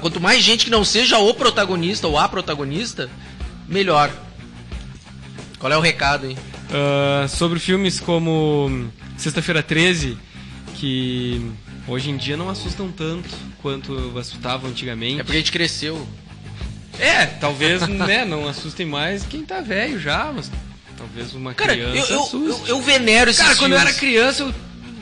Quanto 0.00 0.20
mais 0.20 0.42
gente 0.42 0.64
que 0.64 0.70
não 0.70 0.84
seja 0.84 1.18
o 1.18 1.34
protagonista 1.34 2.06
ou 2.06 2.18
a 2.18 2.28
protagonista, 2.28 3.10
melhor. 3.68 4.10
Qual 5.58 5.72
é 5.72 5.76
o 5.76 5.80
recado, 5.80 6.26
hein? 6.26 6.36
Ah, 6.70 7.26
sobre 7.28 7.58
filmes 7.58 7.98
como 8.00 8.90
Sexta-feira 9.16 9.62
13, 9.62 10.16
que 10.76 11.50
hoje 11.86 12.10
em 12.10 12.16
dia 12.16 12.36
não 12.36 12.48
assustam 12.48 12.90
tanto 12.90 13.28
quanto 13.60 14.16
assustavam 14.18 14.70
antigamente. 14.70 15.20
É 15.20 15.24
porque 15.24 15.36
a 15.36 15.40
gente 15.40 15.52
cresceu. 15.52 16.06
É, 16.98 17.26
talvez 17.26 17.86
né, 17.88 18.24
não 18.24 18.48
assustem 18.48 18.86
mais 18.86 19.24
quem 19.24 19.42
tá 19.42 19.60
velho 19.60 19.98
já, 19.98 20.32
mas 20.34 20.50
talvez 20.96 21.34
uma 21.34 21.54
Cara, 21.54 21.74
eu, 21.76 21.90
criança 21.90 22.12
eu, 22.12 22.22
assuste. 22.22 22.70
eu, 22.70 22.76
eu 22.76 22.82
venero 22.82 23.30
esses 23.30 23.42
Cara, 23.42 23.56
quando 23.56 23.72
eu 23.72 23.78
era 23.78 23.92
filmes. 23.92 24.00
criança, 24.00 24.42
eu 24.44 24.54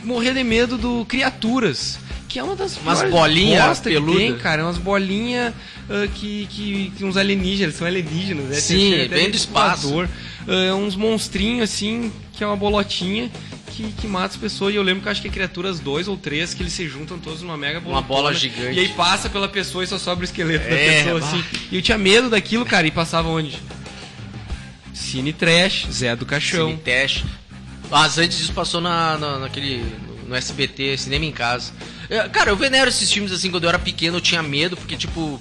morria 0.05 0.33
de 0.33 0.45
medo 0.45 0.79
do 0.79 1.05
Criaturas. 1.07 1.99
Que 2.28 2.38
é 2.38 2.42
uma 2.42 2.56
das 2.56 2.76
Umas 2.78 2.98
piores 2.98 3.14
bolinha 3.14 3.66
bosta 3.68 3.88
que 3.88 3.94
peluda. 3.94 4.18
tem, 4.18 4.36
cara. 4.38 4.62
É 4.62 4.64
umas 4.64 4.78
bolinhas 4.78 5.54
ah, 5.88 6.08
que, 6.14 6.46
que, 6.50 6.92
que 6.96 7.04
uns 7.04 7.16
alienígenas, 7.16 7.74
são 7.76 7.86
alienígenas, 7.86 8.46
né? 8.46 8.54
Sim, 8.56 8.94
até 9.02 9.08
vem 9.16 9.30
do 9.30 9.36
espaço. 9.36 9.88
voador. 9.88 10.08
Ah, 10.48 10.74
uns 10.74 10.96
monstrinhos, 10.96 11.70
assim, 11.70 12.12
que 12.32 12.42
é 12.42 12.46
uma 12.46 12.56
bolotinha 12.56 13.30
que, 13.72 13.84
que 13.92 14.06
mata 14.08 14.34
as 14.34 14.36
pessoas. 14.36 14.74
E 14.74 14.76
eu 14.76 14.82
lembro 14.82 15.02
que 15.02 15.08
eu 15.08 15.12
acho 15.12 15.22
que 15.22 15.28
é 15.28 15.30
Criaturas 15.30 15.78
2 15.78 16.08
ou 16.08 16.16
3, 16.16 16.52
que 16.54 16.62
eles 16.62 16.72
se 16.72 16.88
juntam 16.88 17.16
todos 17.18 17.42
numa 17.42 17.56
mega 17.56 17.78
Uma 17.78 18.02
bolotona. 18.02 18.06
bola 18.08 18.34
gigante. 18.34 18.76
E 18.76 18.80
aí 18.80 18.88
passa 18.88 19.28
pela 19.30 19.48
pessoa 19.48 19.84
e 19.84 19.86
só 19.86 19.96
sobra 19.98 20.22
o 20.22 20.24
esqueleto 20.24 20.68
da 20.68 20.74
É, 20.74 21.02
pessoa, 21.04 21.20
bah. 21.20 21.26
assim. 21.28 21.44
E 21.70 21.76
eu 21.76 21.82
tinha 21.82 21.96
medo 21.98 22.28
daquilo, 22.28 22.64
cara, 22.66 22.86
e 22.86 22.90
passava 22.90 23.28
onde? 23.28 23.56
Cine 24.92 25.32
Trash, 25.32 25.86
Zé 25.92 26.16
do 26.16 26.26
Caixão. 26.26 26.68
Cine 26.70 26.80
Teste. 26.80 27.24
Mas 27.90 28.18
antes 28.18 28.36
disso 28.38 28.52
passou 28.52 28.80
na, 28.80 29.16
na- 29.18 29.38
naquele. 29.38 29.84
No, 30.28 30.34
SBT, 30.34 30.96
Cinema 30.98 31.24
em 31.24 31.32
Casa. 31.32 31.72
É, 32.10 32.28
Cara, 32.28 32.50
eu 32.50 32.56
venero 32.56 32.88
esses 32.88 33.10
filmes 33.10 33.32
assim, 33.32 33.50
quando 33.50 33.64
eu 33.64 33.68
era 33.68 33.78
pequeno 33.78 34.16
eu 34.16 34.20
tinha 34.20 34.42
medo, 34.42 34.76
porque 34.76 34.96
tipo. 34.96 35.40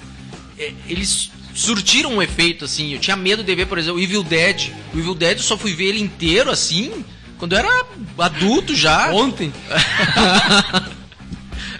é, 0.57 0.71
eles 0.87 1.31
surtiram 1.53 2.11
um 2.15 2.21
efeito, 2.21 2.65
assim. 2.65 2.93
Eu 2.93 2.99
tinha 2.99 3.15
medo 3.15 3.43
de 3.43 3.55
ver, 3.55 3.65
por 3.65 3.77
exemplo, 3.77 3.97
o 3.99 4.03
Evil 4.03 4.23
Dead. 4.23 4.69
O 4.93 4.99
Evil 4.99 5.15
Dead 5.15 5.37
eu 5.37 5.43
só 5.43 5.57
fui 5.57 5.73
ver 5.73 5.85
ele 5.85 6.01
inteiro 6.01 6.49
assim. 6.51 7.03
Quando 7.37 7.53
eu 7.53 7.59
era 7.59 7.85
adulto 8.17 8.73
já. 8.75 9.11
Ontem? 9.11 9.51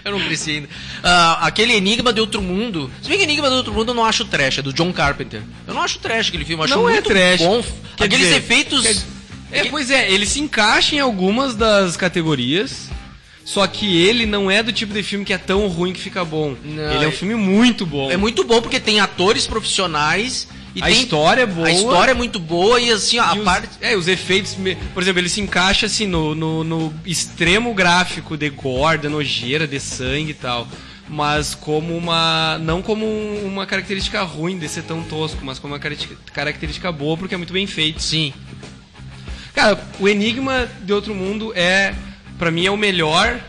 Eu 0.04 0.12
não 0.12 0.20
cresci 0.20 0.50
ainda. 0.52 0.68
Ah, 1.02 1.46
aquele 1.46 1.72
Enigma 1.74 2.12
de 2.12 2.20
Outro 2.20 2.40
Mundo. 2.40 2.88
Se 3.02 3.08
bem 3.08 3.18
que 3.18 3.24
Enigma 3.24 3.48
de 3.48 3.56
Outro 3.56 3.72
Mundo 3.72 3.88
eu 3.90 3.94
não 3.94 4.04
acho 4.04 4.24
trash, 4.24 4.58
é 4.58 4.62
do 4.62 4.72
John 4.72 4.92
Carpenter. 4.92 5.42
Eu 5.66 5.74
não 5.74 5.82
acho 5.82 5.98
trash 5.98 6.28
aquele 6.28 6.44
filme, 6.44 6.60
eu 6.60 6.64
acho 6.64 6.74
Não 6.76 6.88
é 6.88 6.92
muito 6.92 7.08
trash. 7.08 7.40
bom. 7.40 7.60
Quer 7.96 8.04
Aqueles 8.04 8.26
dizer, 8.28 8.36
efeitos. 8.38 8.82
quer- 8.82 8.96
É, 9.50 9.64
pois 9.64 9.90
é, 9.90 10.08
ele 10.10 10.24
se 10.24 10.38
encaixa 10.38 10.94
em 10.94 11.00
algumas 11.00 11.56
das 11.56 11.96
categorias, 11.96 12.88
só 13.46 13.64
que 13.64 14.02
ele 14.02 14.26
não 14.26 14.50
é 14.50 14.60
do 14.60 14.72
tipo 14.72 14.92
de 14.92 15.04
filme 15.04 15.24
que 15.24 15.32
é 15.32 15.38
tão 15.38 15.68
ruim 15.68 15.92
que 15.92 16.00
fica 16.00 16.24
bom. 16.24 16.56
Não, 16.64 16.92
ele 16.92 17.04
é 17.04 17.06
um 17.06 17.10
é- 17.10 17.12
filme 17.12 17.36
muito 17.36 17.86
bom. 17.86 18.10
É 18.10 18.16
muito 18.16 18.42
bom 18.42 18.60
porque 18.60 18.80
tem 18.80 18.98
atores 18.98 19.46
profissionais 19.46 20.48
e 20.74 20.82
a 20.82 20.86
tem 20.86 21.00
história 21.00 21.42
é 21.42 21.46
boa. 21.46 21.68
A 21.68 21.70
história 21.70 22.10
é 22.10 22.14
muito 22.14 22.40
boa 22.40 22.80
e 22.80 22.90
assim, 22.90 23.20
ó, 23.20 23.24
a 23.24 23.36
e 23.36 23.38
os, 23.38 23.44
parte. 23.44 23.68
É, 23.80 23.96
os 23.96 24.08
efeitos. 24.08 24.56
Por 24.92 25.00
exemplo, 25.00 25.20
ele 25.20 25.28
se 25.28 25.40
encaixa 25.40 25.86
assim 25.86 26.08
no, 26.08 26.34
no, 26.34 26.64
no 26.64 26.92
extremo 27.06 27.72
gráfico 27.72 28.36
de 28.36 28.50
gore, 28.50 28.98
de 28.98 29.08
nojeira, 29.08 29.64
de 29.64 29.78
sangue 29.78 30.32
e 30.32 30.34
tal. 30.34 30.66
Mas 31.08 31.54
como 31.54 31.96
uma. 31.96 32.58
Não 32.58 32.82
como 32.82 33.06
uma 33.06 33.64
característica 33.64 34.20
ruim 34.24 34.58
de 34.58 34.68
ser 34.68 34.82
tão 34.82 35.04
tosco, 35.04 35.38
mas 35.44 35.60
como 35.60 35.72
uma 35.72 35.80
característica 36.32 36.90
boa 36.90 37.16
porque 37.16 37.36
é 37.36 37.38
muito 37.38 37.52
bem 37.52 37.68
feito. 37.68 38.02
Sim. 38.02 38.34
Cara, 39.54 39.80
o 40.00 40.08
Enigma 40.08 40.68
de 40.82 40.92
Outro 40.92 41.14
Mundo 41.14 41.52
é, 41.54 41.94
pra 42.38 42.50
mim, 42.50 42.66
é 42.66 42.70
o 42.70 42.76
melhor 42.76 43.40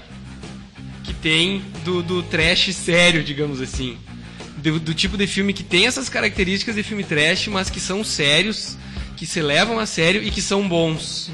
que 1.04 1.14
tem 1.14 1.62
do, 1.84 2.02
do 2.04 2.24
trash 2.24 2.74
sério, 2.76 3.24
digamos 3.24 3.62
assim. 3.62 3.98
Do, 4.58 4.80
do 4.80 4.94
tipo 4.94 5.18
de 5.18 5.28
filme 5.28 5.54
que 5.54 5.64
tem 5.64 5.86
essas 5.88 6.10
características 6.10 6.76
de 6.76 6.84
filme 6.84 7.04
trash, 7.04 7.48
mas 7.48 7.70
que 7.70 7.80
são 7.80 8.04
sérios, 8.04 8.76
que 9.16 9.26
se 9.26 9.42
levam 9.42 9.80
a 9.80 9.86
sério 9.86 10.22
e 10.24 10.32
que 10.32 10.42
são 10.42 10.68
bons. 10.68 11.30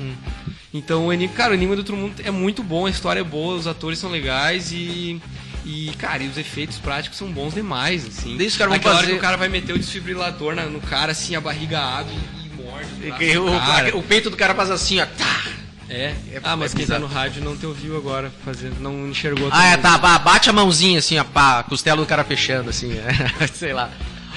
Então, 0.73 1.07
o 1.07 1.13
Enigma, 1.13 1.35
cara, 1.35 1.51
o 1.51 1.55
Enigma 1.55 1.75
do 1.75 1.79
Outro 1.79 1.95
Mundo 1.95 2.15
é 2.23 2.31
muito 2.31 2.61
bom, 2.63 2.85
a 2.85 2.89
história 2.89 3.19
é 3.21 3.23
boa, 3.23 3.55
os 3.55 3.67
atores 3.67 3.99
são 3.99 4.09
legais 4.09 4.71
e. 4.71 5.21
E, 5.65 5.91
cara, 5.97 6.21
e 6.21 6.27
os 6.27 6.37
efeitos 6.37 6.77
práticos 6.77 7.17
são 7.17 7.31
bons 7.31 7.53
demais, 7.53 8.05
assim. 8.05 8.35
Daí 8.35 8.47
os 8.47 8.57
caras 8.57 8.73
Aquela 8.73 8.95
hora 8.95 9.03
fazer- 9.03 9.13
que 9.13 9.17
o 9.17 9.21
cara 9.21 9.37
vai 9.37 9.47
meter 9.47 9.73
o 9.73 9.79
desfibrilador 9.79 10.53
na- 10.53 10.65
no 10.65 10.81
cara, 10.81 11.13
assim, 11.13 11.37
a 11.37 11.41
barriga 11.41 11.79
abre 11.79 12.13
e, 12.13 12.47
e 12.47 12.61
morde. 12.61 13.37
o 13.37 13.45
braço 13.45 13.55
o, 13.55 13.59
cara. 13.65 13.97
o 13.97 14.03
peito 14.03 14.29
do 14.29 14.35
cara 14.35 14.53
faz 14.53 14.69
assim, 14.69 14.99
ó. 14.99 15.05
Tá. 15.05 15.52
É. 15.93 16.15
É- 16.31 16.41
ah, 16.43 16.57
mas 16.57 16.73
é 16.73 16.77
quem 16.77 16.87
tá 16.87 16.97
no 16.97 17.05
rádio 17.05 17.43
não 17.43 17.55
te 17.55 17.67
ouviu 17.67 17.95
agora, 17.95 18.31
fazendo, 18.43 18.79
não 18.79 19.07
enxergou. 19.07 19.47
Ah, 19.51 19.67
é, 19.67 19.77
tá. 19.77 19.95
ba- 19.99 20.17
Bate 20.17 20.49
a 20.49 20.53
mãozinha 20.53 20.97
assim, 20.97 21.19
ó, 21.19 21.23
pá, 21.23 21.59
a 21.59 21.63
costela 21.63 22.01
do 22.01 22.07
cara 22.07 22.23
fechando, 22.23 22.71
assim, 22.71 22.97
é, 22.97 23.47
sei 23.53 23.73
lá. 23.73 23.91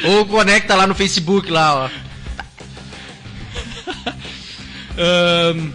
Ou 0.04 0.26
conecta 0.26 0.74
lá 0.74 0.86
no 0.86 0.94
Facebook, 0.94 1.50
lá, 1.50 1.86
ó. 1.86 1.88
Ahn, 4.98 5.70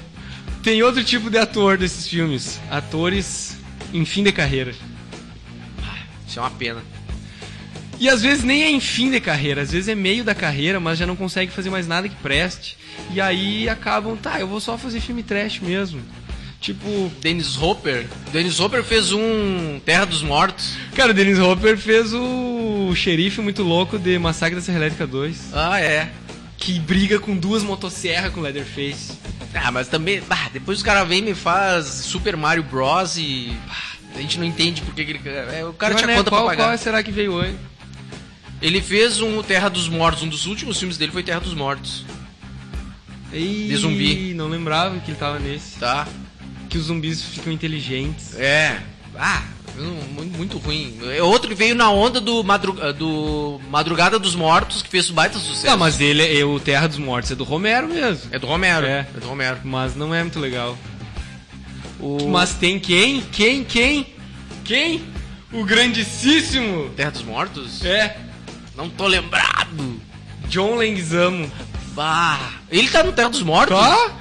tem 0.62 0.84
outro 0.84 1.04
tipo 1.04 1.32
de 1.32 1.40
ator 1.40 1.80
desses 1.80 2.08
filmes. 2.08 2.60
Atores 2.70 3.58
em 3.92 4.06
fim 4.06 4.24
de 4.24 4.32
carreira. 4.32 4.76
Isso 6.28 6.38
é 6.38 6.42
uma 6.44 6.52
pena. 6.52 6.84
E 8.02 8.10
às 8.10 8.20
vezes 8.24 8.44
nem 8.44 8.64
é 8.64 8.70
em 8.72 8.80
fim 8.80 9.12
de 9.12 9.20
carreira, 9.20 9.62
às 9.62 9.72
vezes 9.72 9.88
é 9.88 9.94
meio 9.94 10.24
da 10.24 10.34
carreira, 10.34 10.80
mas 10.80 10.98
já 10.98 11.06
não 11.06 11.16
consegue 11.16 11.52
fazer 11.52 11.70
mais 11.70 11.88
nada 11.88 12.10
que 12.10 12.16
preste. 12.16 12.76
E 13.14 13.22
aí 13.22 13.70
acabam, 13.70 14.18
tá, 14.18 14.40
eu 14.40 14.48
vou 14.48 14.60
só 14.60 14.76
fazer 14.76 15.00
filme 15.00 15.22
trash 15.22 15.60
mesmo. 15.60 16.02
Tipo, 16.60 17.12
Dennis 17.22 17.58
Hopper. 17.62 18.08
Dennis 18.34 18.60
Hopper 18.60 18.84
fez 18.84 19.12
um 19.12 19.80
Terra 19.86 20.06
dos 20.06 20.24
Mortos. 20.24 20.74
cara, 20.96 21.12
o 21.12 21.14
Dennis 21.14 21.38
Hopper 21.38 21.78
fez 21.78 22.12
o 22.12 22.92
xerife 22.96 23.40
muito 23.40 23.62
louco 23.62 24.00
de 24.00 24.18
Massacre 24.18 24.56
da 24.56 24.62
Serra 24.62 24.80
Elétrica 24.80 25.06
2, 25.06 25.54
Ah, 25.54 25.80
é. 25.80 26.10
que 26.58 26.80
briga 26.80 27.20
com 27.20 27.36
duas 27.38 27.62
motosserras 27.62 28.34
com 28.34 28.42
Leatherface. 28.42 29.12
Ah, 29.54 29.72
mas 29.72 29.88
também, 29.88 30.22
bah, 30.22 30.50
depois 30.52 30.80
os 30.80 30.84
caras 30.84 31.08
vêm 31.08 31.20
e 31.20 31.22
me 31.22 31.36
faz 31.36 31.86
Super 31.86 32.36
Mario 32.36 32.64
Bros 32.64 33.16
e 33.18 33.56
bah, 33.68 33.76
a 34.16 34.22
gente 34.22 34.40
não 34.40 34.46
entende 34.46 34.82
por 34.82 34.94
que 34.96 35.02
ele... 35.02 35.22
É, 35.26 35.64
o 35.66 35.74
cara 35.74 35.94
Mas, 35.94 36.02
tinha 36.02 36.08
né, 36.14 36.18
conta 36.18 36.32
qual, 36.32 36.42
pra 36.46 36.50
pagar. 36.56 36.70
Qual 36.70 36.78
será 36.80 37.04
que 37.04 37.12
veio 37.12 37.38
antes? 37.38 37.70
Ele 38.62 38.82
fez 38.82 39.22
um 39.22 39.42
Terra 39.42 39.70
dos 39.70 39.88
Mortos, 39.90 40.24
um 40.24 40.28
dos 40.28 40.46
últimos 40.46 40.78
filmes 40.78 40.98
dele 40.98 41.12
foi 41.12 41.24
Terra 41.24 41.40
dos 41.40 41.54
Mortos, 41.54 42.06
Ih, 43.34 43.68
De 43.70 43.76
zumbi. 43.78 44.34
Não 44.34 44.48
lembrava 44.50 45.00
que 45.00 45.12
ele 45.12 45.18
tava 45.18 45.40
nesse. 45.40 45.80
tá? 45.80 46.08
Que 46.70 46.78
os 46.78 46.86
zumbis 46.86 47.24
ficam 47.24 47.52
inteligentes. 47.52 48.36
É. 48.38 48.78
Ah, 49.18 49.44
muito, 50.14 50.38
muito 50.38 50.58
ruim. 50.58 50.98
É 51.16 51.24
outro 51.24 51.48
que 51.50 51.56
veio 51.56 51.74
na 51.76 51.90
onda 51.90 52.20
do, 52.20 52.44
madru... 52.44 52.74
do 52.94 53.60
Madrugada 53.70 54.20
dos 54.20 54.36
Mortos, 54.36 54.82
que 54.82 54.90
fez 54.90 55.10
um 55.10 55.14
baita 55.14 55.40
sucesso. 55.40 55.66
Não, 55.68 55.78
mas 55.78 56.00
ele, 56.02 56.22
é 56.40 56.44
o 56.44 56.60
Terra 56.60 56.88
dos 56.88 56.98
Mortos 56.98 57.32
é 57.32 57.36
do 57.36 57.44
Romero 57.44 57.88
mesmo. 57.88 58.30
É 58.32 58.40
do 58.40 58.48
Romero. 58.48 58.86
É. 58.86 59.08
É, 59.16 59.20
do 59.20 59.28
Romero. 59.28 59.60
Mas 59.64 59.96
não 59.96 60.14
é 60.14 60.22
muito 60.22 60.40
legal. 60.40 60.78
O... 62.00 62.28
Mas 62.28 62.54
tem 62.54 62.80
quem? 62.80 63.22
Quem? 63.32 63.64
Quem? 63.64 64.08
Quem? 64.64 65.02
O 65.54 65.64
grandíssimo! 65.64 66.90
Terra 66.96 67.12
dos 67.12 67.24
Mortos? 67.24 67.84
É, 67.86 68.18
Não 68.76 68.90
tô 68.90 69.08
lembrado. 69.08 70.02
John 70.48 70.76
Leguizamo. 70.76 71.52
Bah. 71.94 72.54
Ele 72.70 72.90
tá 72.90 73.04
no 73.04 73.12
Terra 73.12 73.30
dos 73.30 73.44
Mortos? 73.44 73.78
Tá? 73.78 74.12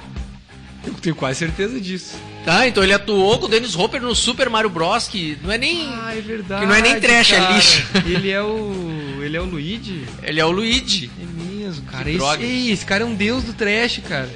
Eu 0.85 0.93
tenho 0.95 1.15
quase 1.15 1.39
certeza 1.39 1.79
disso. 1.79 2.17
Tá, 2.43 2.67
então 2.67 2.83
ele 2.83 2.93
atuou 2.93 3.37
com 3.37 3.45
o 3.45 3.49
Dennis 3.49 3.75
Hopper 3.75 4.01
no 4.01 4.15
Super 4.15 4.49
Mario 4.49 4.69
Bros, 4.69 5.07
que 5.07 5.37
não 5.43 5.51
é 5.51 5.57
nem... 5.57 5.87
Ah, 5.87 6.15
é 6.15 6.21
verdade. 6.21 6.61
Que 6.61 6.67
não 6.67 6.73
é 6.75 6.81
nem 6.81 6.99
trash, 6.99 7.33
é 7.33 7.37
cara. 7.37 7.55
lixo. 7.55 7.87
Ele 8.07 8.29
é 8.31 8.41
o. 8.41 9.19
Ele 9.21 9.37
é 9.37 9.41
o 9.41 9.45
Luigi? 9.45 10.05
Ele 10.23 10.39
é 10.39 10.45
o 10.45 10.49
Luigi. 10.49 11.11
É 11.21 11.43
mesmo, 11.43 11.85
cara. 11.85 12.05
Que 12.05 12.15
Esse, 12.15 12.41
ei, 12.41 12.71
esse 12.71 12.85
cara 12.85 13.03
é 13.03 13.05
um 13.05 13.13
deus 13.13 13.43
do 13.43 13.53
trash, 13.53 14.01
cara. 14.07 14.29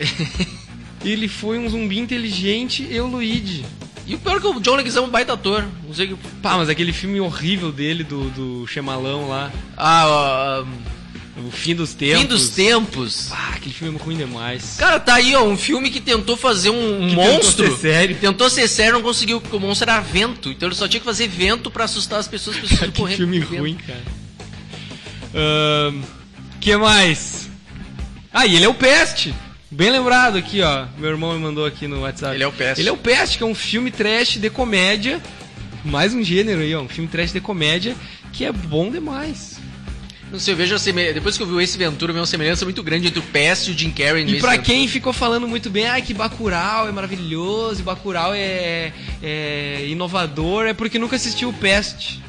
ele 1.04 1.28
foi 1.28 1.58
um 1.58 1.68
zumbi 1.68 1.98
inteligente 1.98 2.88
e 2.88 3.00
o 3.00 3.08
Luigi. 3.08 3.66
E 4.08 4.14
o 4.16 4.20
pior 4.20 4.38
é 4.38 4.40
que 4.40 4.48
o 4.48 4.60
John 4.60 4.76
Leguizamo 4.76 5.06
é 5.08 5.10
um 5.10 5.12
baita 5.12 5.34
ator. 5.34 5.66
Não 5.86 5.94
sei 5.94 6.08
que... 6.08 6.16
Pá, 6.42 6.58
mas 6.58 6.70
aquele 6.70 6.94
filme 6.94 7.20
horrível 7.20 7.72
dele, 7.72 8.04
do, 8.04 8.30
do 8.30 8.68
Chemalão 8.68 9.28
lá, 9.28 9.52
Ah, 9.76 10.64
O 11.38 11.50
Fim 11.52 11.74
dos 11.76 11.94
uh, 11.94 11.96
Tempos. 11.98 12.22
Fim 12.22 12.28
dos 12.28 12.50
Tempos. 12.50 13.30
Ah, 13.32 13.54
aquele 13.56 13.74
filme 13.74 13.98
é 13.98 14.02
ruim 14.04 14.16
demais. 14.18 14.76
Cara, 14.78 15.00
tá 15.00 15.16
aí, 15.16 15.34
ó, 15.36 15.44
um 15.44 15.58
filme 15.58 15.90
que 15.90 16.00
tentou 16.00 16.38
fazer 16.38 16.70
um, 16.70 17.04
um 17.04 17.10
Que 17.10 17.16
monstro. 17.16 17.64
tentou 17.64 17.78
ser 17.78 17.82
sério. 17.82 18.16
Tentou 18.22 18.50
ser 18.50 18.68
sério, 18.68 18.94
não 18.94 19.02
conseguiu, 19.02 19.42
porque 19.42 19.56
o 19.56 19.60
monstro 19.60 19.90
era 19.90 20.00
vento. 20.02 20.52
Então 20.52 20.68
ele 20.70 20.76
só 20.76 20.88
tinha 20.88 21.00
que 21.00 21.06
fazer 21.06 21.28
vento 21.28 21.72
pra 21.72 21.86
assustar 21.86 22.20
as 22.20 22.28
pessoas, 22.28 22.58
as 22.58 22.62
pessoas 22.62 22.92
que 22.92 22.98
correndo. 23.00 23.18
filme 23.18 23.40
ruim, 23.40 23.76
cara. 23.76 24.04
Ahn, 25.34 26.02
que 26.62 26.76
mais? 26.78 27.50
Ah, 28.32 28.46
e 28.46 28.56
ele 28.56 28.66
é 28.66 28.70
o 28.70 28.74
Peste. 28.74 29.34
Bem 29.76 29.90
lembrado 29.92 30.38
aqui, 30.38 30.62
ó. 30.62 30.86
Meu 30.98 31.10
irmão 31.10 31.34
me 31.34 31.40
mandou 31.40 31.66
aqui 31.66 31.86
no 31.86 32.02
WhatsApp. 32.02 32.34
Ele 32.36 32.44
é 32.44 32.48
o 32.48 32.52
Peste. 32.54 32.82
Ele 32.82 32.88
é 32.90 32.92
o 32.94 32.98
Peste, 32.98 33.38
que 33.38 33.44
é 33.44 33.48
um 33.48 33.54
filme 33.54 33.92
trash 33.92 34.38
de 34.38 34.50
comédia. 34.50 35.22
Mais 35.84 36.14
um 36.14 36.24
gênero 36.24 36.62
aí, 36.62 36.74
ó. 36.74 36.82
Um 36.82 36.88
filme 36.88 37.10
trash 37.10 37.34
de 37.34 37.42
comédia 37.42 37.94
que 38.32 38.46
é 38.46 38.52
bom 38.54 38.90
demais. 38.90 39.60
Não 40.32 40.40
sei, 40.40 40.54
eu 40.54 40.58
vejo 40.58 40.74
a 40.76 40.80
semelhança. 40.80 41.14
Depois 41.16 41.36
que 41.36 41.44
eu 41.44 41.48
vi 41.48 41.54
o 41.54 41.60
Ace 41.62 41.78
Ventura, 41.78 42.12
eu 42.12 42.14
vi 42.14 42.20
uma 42.22 42.26
semelhança 42.26 42.64
muito 42.64 42.82
grande 42.82 43.08
entre 43.08 43.20
o 43.20 43.24
Pest 43.24 43.68
e 43.68 43.72
o 43.72 43.78
Jim 43.78 43.92
Carrey 43.92 44.24
E 44.24 44.40
pra 44.40 44.52
Ventura. 44.52 44.58
quem 44.60 44.88
ficou 44.88 45.12
falando 45.12 45.46
muito 45.48 45.70
bem, 45.70 45.88
ah, 45.90 46.00
que 46.00 46.14
Bacurau 46.14 46.88
é 46.88 46.92
maravilhoso, 46.94 47.84
Bacurau 47.84 48.34
é, 48.34 48.94
é 49.22 49.86
inovador, 49.88 50.68
é 50.68 50.74
porque 50.74 50.98
nunca 50.98 51.18
assistiu 51.18 51.50
o 51.50 51.54
Pest. 51.54 52.20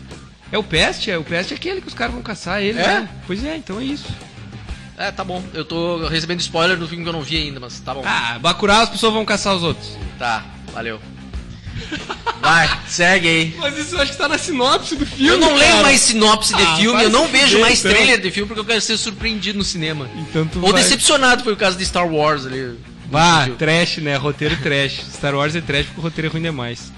É 0.50 0.58
o 0.58 0.64
Pest? 0.64 1.08
É 1.08 1.16
o 1.16 1.22
Pest 1.24 1.52
é 1.52 1.54
aquele 1.54 1.80
que 1.80 1.88
os 1.88 1.94
caras 1.94 2.12
vão 2.12 2.22
caçar 2.22 2.60
ele, 2.60 2.78
É? 2.78 2.82
né? 2.82 3.08
Pois 3.26 3.44
é, 3.44 3.56
então 3.56 3.80
é 3.80 3.84
isso. 3.84 4.06
É, 4.98 5.10
tá 5.10 5.22
bom. 5.22 5.42
Eu 5.52 5.64
tô 5.64 6.06
recebendo 6.08 6.40
spoiler 6.40 6.76
do 6.76 6.88
filme 6.88 7.02
que 7.04 7.08
eu 7.08 7.12
não 7.12 7.22
vi 7.22 7.36
ainda, 7.36 7.60
mas 7.60 7.78
tá 7.80 7.92
bom. 7.94 8.02
Ah, 8.04 8.38
Bacurau 8.40 8.82
as 8.82 8.88
pessoas 8.90 9.12
vão 9.12 9.24
caçar 9.24 9.54
os 9.54 9.62
outros. 9.62 9.88
Tá, 10.18 10.44
valeu. 10.72 11.00
Vai, 12.40 12.68
segue 12.88 13.28
aí. 13.28 13.54
Mas 13.58 13.76
isso 13.76 13.94
eu 13.96 14.00
acho 14.00 14.12
que 14.12 14.18
tá 14.18 14.28
na 14.28 14.38
sinopse 14.38 14.96
do 14.96 15.04
filme. 15.04 15.28
Eu 15.28 15.38
não 15.38 15.54
leio 15.54 15.70
cara. 15.72 15.82
mais 15.82 16.00
sinopse 16.00 16.54
de 16.54 16.62
Ah, 16.62 16.76
filme, 16.76 16.92
vai 16.96 17.04
eu 17.04 17.10
não 17.10 17.26
vejo 17.28 17.46
fuder, 17.48 17.60
mais 17.60 17.80
então. 17.80 17.90
trailer 17.92 18.20
de 18.20 18.30
filme 18.30 18.46
porque 18.48 18.60
eu 18.60 18.64
quero 18.64 18.80
ser 18.80 18.96
surpreendido 18.96 19.58
no 19.58 19.64
cinema. 19.64 20.08
Então 20.16 20.48
Ou 20.62 20.72
vai... 20.72 20.82
decepcionado, 20.82 21.44
foi 21.44 21.52
o 21.52 21.56
caso 21.56 21.76
de 21.76 21.84
Star 21.84 22.06
Wars 22.10 22.46
ali. 22.46 22.78
Vá, 23.10 23.48
trash, 23.58 23.98
né? 23.98 24.16
Roteiro 24.16 24.56
trash. 24.62 25.04
Star 25.12 25.34
Wars 25.34 25.54
é 25.54 25.60
trash 25.60 25.86
porque 25.86 26.00
o 26.00 26.02
roteiro 26.02 26.28
é 26.28 26.30
ruim 26.32 26.42
demais. 26.42 26.90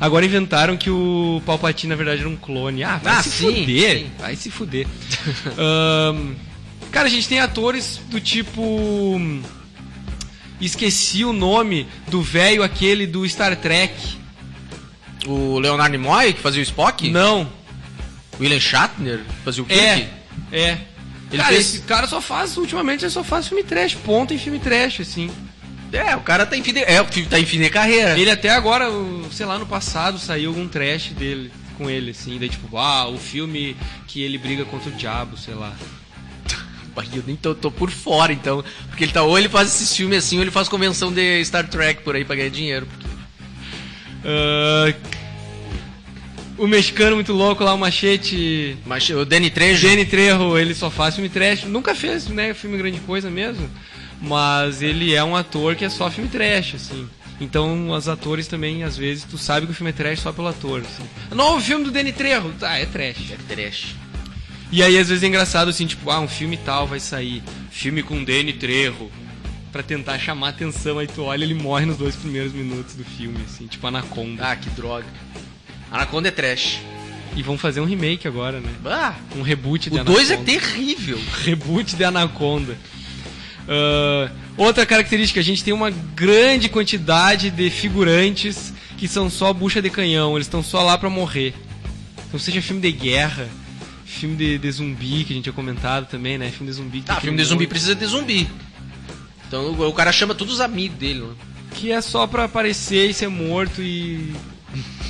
Agora 0.00 0.24
inventaram 0.24 0.76
que 0.76 0.90
o 0.90 1.40
Palpatine, 1.46 1.90
na 1.90 1.96
verdade, 1.96 2.20
era 2.20 2.28
um 2.28 2.36
clone. 2.36 2.82
Ah, 2.84 3.00
vai 3.02 3.14
Ah, 3.14 3.22
se 3.22 3.30
sim, 3.30 3.54
fuder. 3.60 3.98
sim. 3.98 4.10
Vai 4.18 4.36
se 4.36 4.50
fuder. 4.50 4.86
Ahn, 5.58 6.34
cara, 6.90 7.06
a 7.06 7.10
gente 7.10 7.28
tem 7.28 7.40
atores 7.40 8.00
do 8.10 8.20
tipo... 8.20 9.20
Esqueci 10.60 11.24
o 11.24 11.32
nome 11.32 11.86
do 12.08 12.20
velho 12.20 12.62
aquele 12.64 13.06
do 13.06 13.28
Star 13.28 13.54
Trek. 13.56 13.94
O 15.26 15.58
Leonardo 15.58 15.96
Nimoy, 15.96 16.32
que 16.32 16.40
fazia 16.40 16.60
o 16.60 16.64
Spock? 16.64 17.08
Não. 17.10 17.48
William 18.40 18.58
Shatner, 18.58 19.18
que 19.18 19.44
fazia 19.44 19.62
o 19.62 19.66
Kirk? 19.66 20.08
É, 20.52 20.60
é. 20.60 20.78
Ele 21.30 21.42
cara, 21.42 21.54
fez- 21.54 21.74
esse 21.74 21.80
cara 21.82 22.06
só 22.06 22.20
faz, 22.20 22.56
ultimamente, 22.56 23.04
ele 23.04 23.10
só 23.10 23.22
faz 23.22 23.46
filme 23.46 23.62
trash, 23.62 23.94
ponta 23.94 24.32
em 24.32 24.38
filme 24.38 24.58
trash, 24.58 25.00
assim. 25.00 25.30
É, 25.92 26.16
o 26.16 26.20
cara 26.20 26.44
tá 26.44 26.56
em 26.56 26.62
fim 26.62 26.72
de, 26.72 26.80
é, 26.80 27.02
tá 27.02 27.38
em 27.38 27.46
fim 27.46 27.58
de 27.60 27.70
carreira. 27.70 28.18
Ele 28.18 28.30
até 28.30 28.50
agora, 28.50 28.86
sei 29.30 29.46
lá, 29.46 29.58
no 29.58 29.66
passado 29.66 30.18
saiu 30.18 30.50
algum 30.50 30.66
trash 30.66 31.10
dele 31.10 31.52
com 31.76 31.88
ele, 31.88 32.10
assim. 32.10 32.38
Daí, 32.38 32.48
tipo, 32.48 32.76
ah, 32.76 33.08
o 33.08 33.18
filme 33.18 33.76
que 34.06 34.22
ele 34.22 34.38
briga 34.38 34.64
contra 34.64 34.90
o 34.90 34.92
diabo, 34.92 35.36
sei 35.36 35.54
lá. 35.54 35.74
Aí 36.98 37.08
Eu 37.14 37.24
nem 37.26 37.36
tô, 37.36 37.54
tô 37.54 37.70
por 37.70 37.90
fora, 37.90 38.32
então. 38.32 38.64
Porque 38.88 39.04
ele 39.04 39.12
tá, 39.12 39.22
ou 39.22 39.38
ele 39.38 39.48
faz 39.48 39.68
esses 39.68 39.96
filmes 39.96 40.18
assim, 40.18 40.36
ou 40.36 40.42
ele 40.42 40.50
faz 40.50 40.68
convenção 40.68 41.12
de 41.12 41.44
Star 41.44 41.68
Trek 41.68 42.02
por 42.02 42.16
aí 42.16 42.24
pra 42.24 42.36
ganhar 42.36 42.50
dinheiro. 42.50 42.86
Ah, 44.24 44.94
o 46.58 46.66
mexicano 46.66 47.14
muito 47.14 47.32
louco 47.32 47.62
lá, 47.62 47.72
o 47.72 47.78
Machete. 47.78 48.76
O 49.16 49.24
Danny 49.24 49.48
Trejo. 49.48 49.80
Jenny 49.80 50.04
Trejo, 50.04 50.58
ele 50.58 50.74
só 50.74 50.90
faz 50.90 51.14
filme 51.14 51.30
trash. 51.30 51.64
Nunca 51.64 51.94
fez, 51.94 52.26
né, 52.26 52.52
filme 52.52 52.76
grande 52.76 52.98
coisa 53.00 53.30
mesmo. 53.30 53.70
Mas 54.20 54.82
ele 54.82 55.14
é 55.14 55.22
um 55.22 55.36
ator 55.36 55.76
que 55.76 55.84
é 55.84 55.88
só 55.88 56.10
filme 56.10 56.28
trash, 56.28 56.74
assim. 56.74 57.08
Então, 57.40 57.90
os 57.90 58.08
atores 58.08 58.48
também, 58.48 58.82
às 58.82 58.96
vezes, 58.96 59.22
tu 59.22 59.38
sabe 59.38 59.66
que 59.66 59.72
o 59.72 59.74
filme 59.74 59.90
é 59.90 59.92
trash 59.92 60.18
só 60.18 60.32
pelo 60.32 60.48
ator, 60.48 60.80
assim. 60.80 61.08
Novo 61.32 61.60
filme 61.60 61.84
do 61.84 61.92
Danny 61.92 62.12
Trejo. 62.12 62.52
Tá, 62.58 62.76
é 62.76 62.84
trash. 62.84 63.30
É 63.30 63.54
trash. 63.54 63.94
E 64.70 64.82
aí, 64.82 64.98
às 64.98 65.08
vezes, 65.08 65.22
é 65.24 65.26
engraçado, 65.26 65.68
assim, 65.68 65.86
tipo, 65.86 66.10
ah, 66.10 66.20
um 66.20 66.28
filme 66.28 66.56
tal 66.56 66.86
vai 66.86 67.00
sair. 67.00 67.42
Filme 67.70 68.02
com 68.02 68.22
Danny 68.22 68.52
Trejo. 68.52 69.10
Pra 69.72 69.82
tentar 69.82 70.18
chamar 70.18 70.48
atenção, 70.48 70.98
aí 70.98 71.06
tu 71.06 71.22
olha 71.24 71.44
ele 71.44 71.52
morre 71.54 71.84
nos 71.84 71.98
dois 71.98 72.16
primeiros 72.16 72.52
minutos 72.54 72.94
do 72.94 73.04
filme, 73.04 73.38
assim, 73.46 73.66
tipo 73.66 73.86
Anaconda. 73.86 74.42
Ah, 74.48 74.56
que 74.56 74.68
droga. 74.70 75.04
Anaconda 75.90 76.28
é 76.28 76.30
trash. 76.30 76.78
E 77.36 77.42
vão 77.42 77.58
fazer 77.58 77.80
um 77.80 77.84
remake 77.84 78.26
agora, 78.26 78.60
né? 78.60 78.70
Ah, 78.86 79.14
Um 79.36 79.42
reboot 79.42 79.90
de 79.90 80.00
o 80.00 80.04
2 80.04 80.30
é 80.30 80.34
Anaconda. 80.34 80.50
terrível. 80.58 81.20
Reboot 81.44 81.94
de 81.96 82.02
Anaconda. 82.02 82.76
Ah, 83.68 84.30
outra 84.56 84.86
característica, 84.86 85.38
a 85.38 85.42
gente 85.44 85.62
tem 85.62 85.74
uma 85.74 85.90
grande 85.90 86.68
quantidade 86.70 87.50
de 87.50 87.68
figurantes 87.70 88.72
que 88.96 89.06
são 89.06 89.28
só 89.28 89.52
bucha 89.52 89.80
de 89.82 89.90
canhão, 89.90 90.34
eles 90.34 90.46
estão 90.46 90.62
só 90.62 90.82
lá 90.82 90.96
pra 90.96 91.10
morrer. 91.10 91.54
Então 92.26 92.40
seja 92.40 92.60
filme 92.62 92.80
de 92.80 92.90
guerra, 92.90 93.48
filme 94.08 94.36
de, 94.36 94.58
de 94.58 94.70
zumbi, 94.72 95.24
que 95.24 95.32
a 95.32 95.36
gente 95.36 95.44
tinha 95.44 95.52
comentado 95.52 96.06
também, 96.08 96.38
né? 96.38 96.50
Filme 96.50 96.66
de 96.70 96.76
zumbi. 96.76 97.04
Ah, 97.08 97.20
filme 97.20 97.36
de 97.36 97.44
zumbi 97.44 97.58
muito, 97.60 97.70
precisa 97.70 97.94
de 97.94 98.06
zumbi. 98.06 98.48
Então 99.46 99.70
o, 99.72 99.88
o 99.88 99.92
cara 99.92 100.10
chama 100.12 100.34
todos 100.34 100.54
os 100.54 100.60
amigos 100.60 100.96
dele. 100.98 101.20
né? 101.20 101.34
Que 101.74 101.92
é 101.92 102.00
só 102.00 102.26
pra 102.26 102.44
aparecer 102.44 103.10
e 103.10 103.14
ser 103.14 103.28
morto 103.28 103.82
e, 103.82 104.32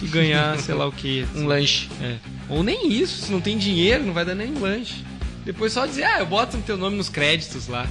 e 0.03 0.07
ganhar, 0.09 0.59
sei 0.59 0.75
lá 0.75 0.87
o 0.87 0.93
que. 0.93 1.25
Um 1.35 1.47
lanche. 1.47 1.89
É. 2.03 2.17
Ou 2.49 2.63
nem 2.63 2.93
isso, 2.93 3.27
se 3.27 3.33
não 3.33 3.41
tem 3.41 3.57
dinheiro, 3.57 4.05
não 4.05 4.13
vai 4.13 4.25
dar 4.25 4.35
nem 4.35 4.53
lanche. 4.55 5.05
Depois 5.45 5.73
só 5.73 5.87
dizer, 5.87 6.05
ah, 6.05 6.19
eu 6.21 6.27
boto 6.27 6.57
o 6.57 6.63
teu 6.63 6.77
nome 6.77 6.97
nos 6.97 7.09
créditos 7.09 7.69
lá. 7.69 7.87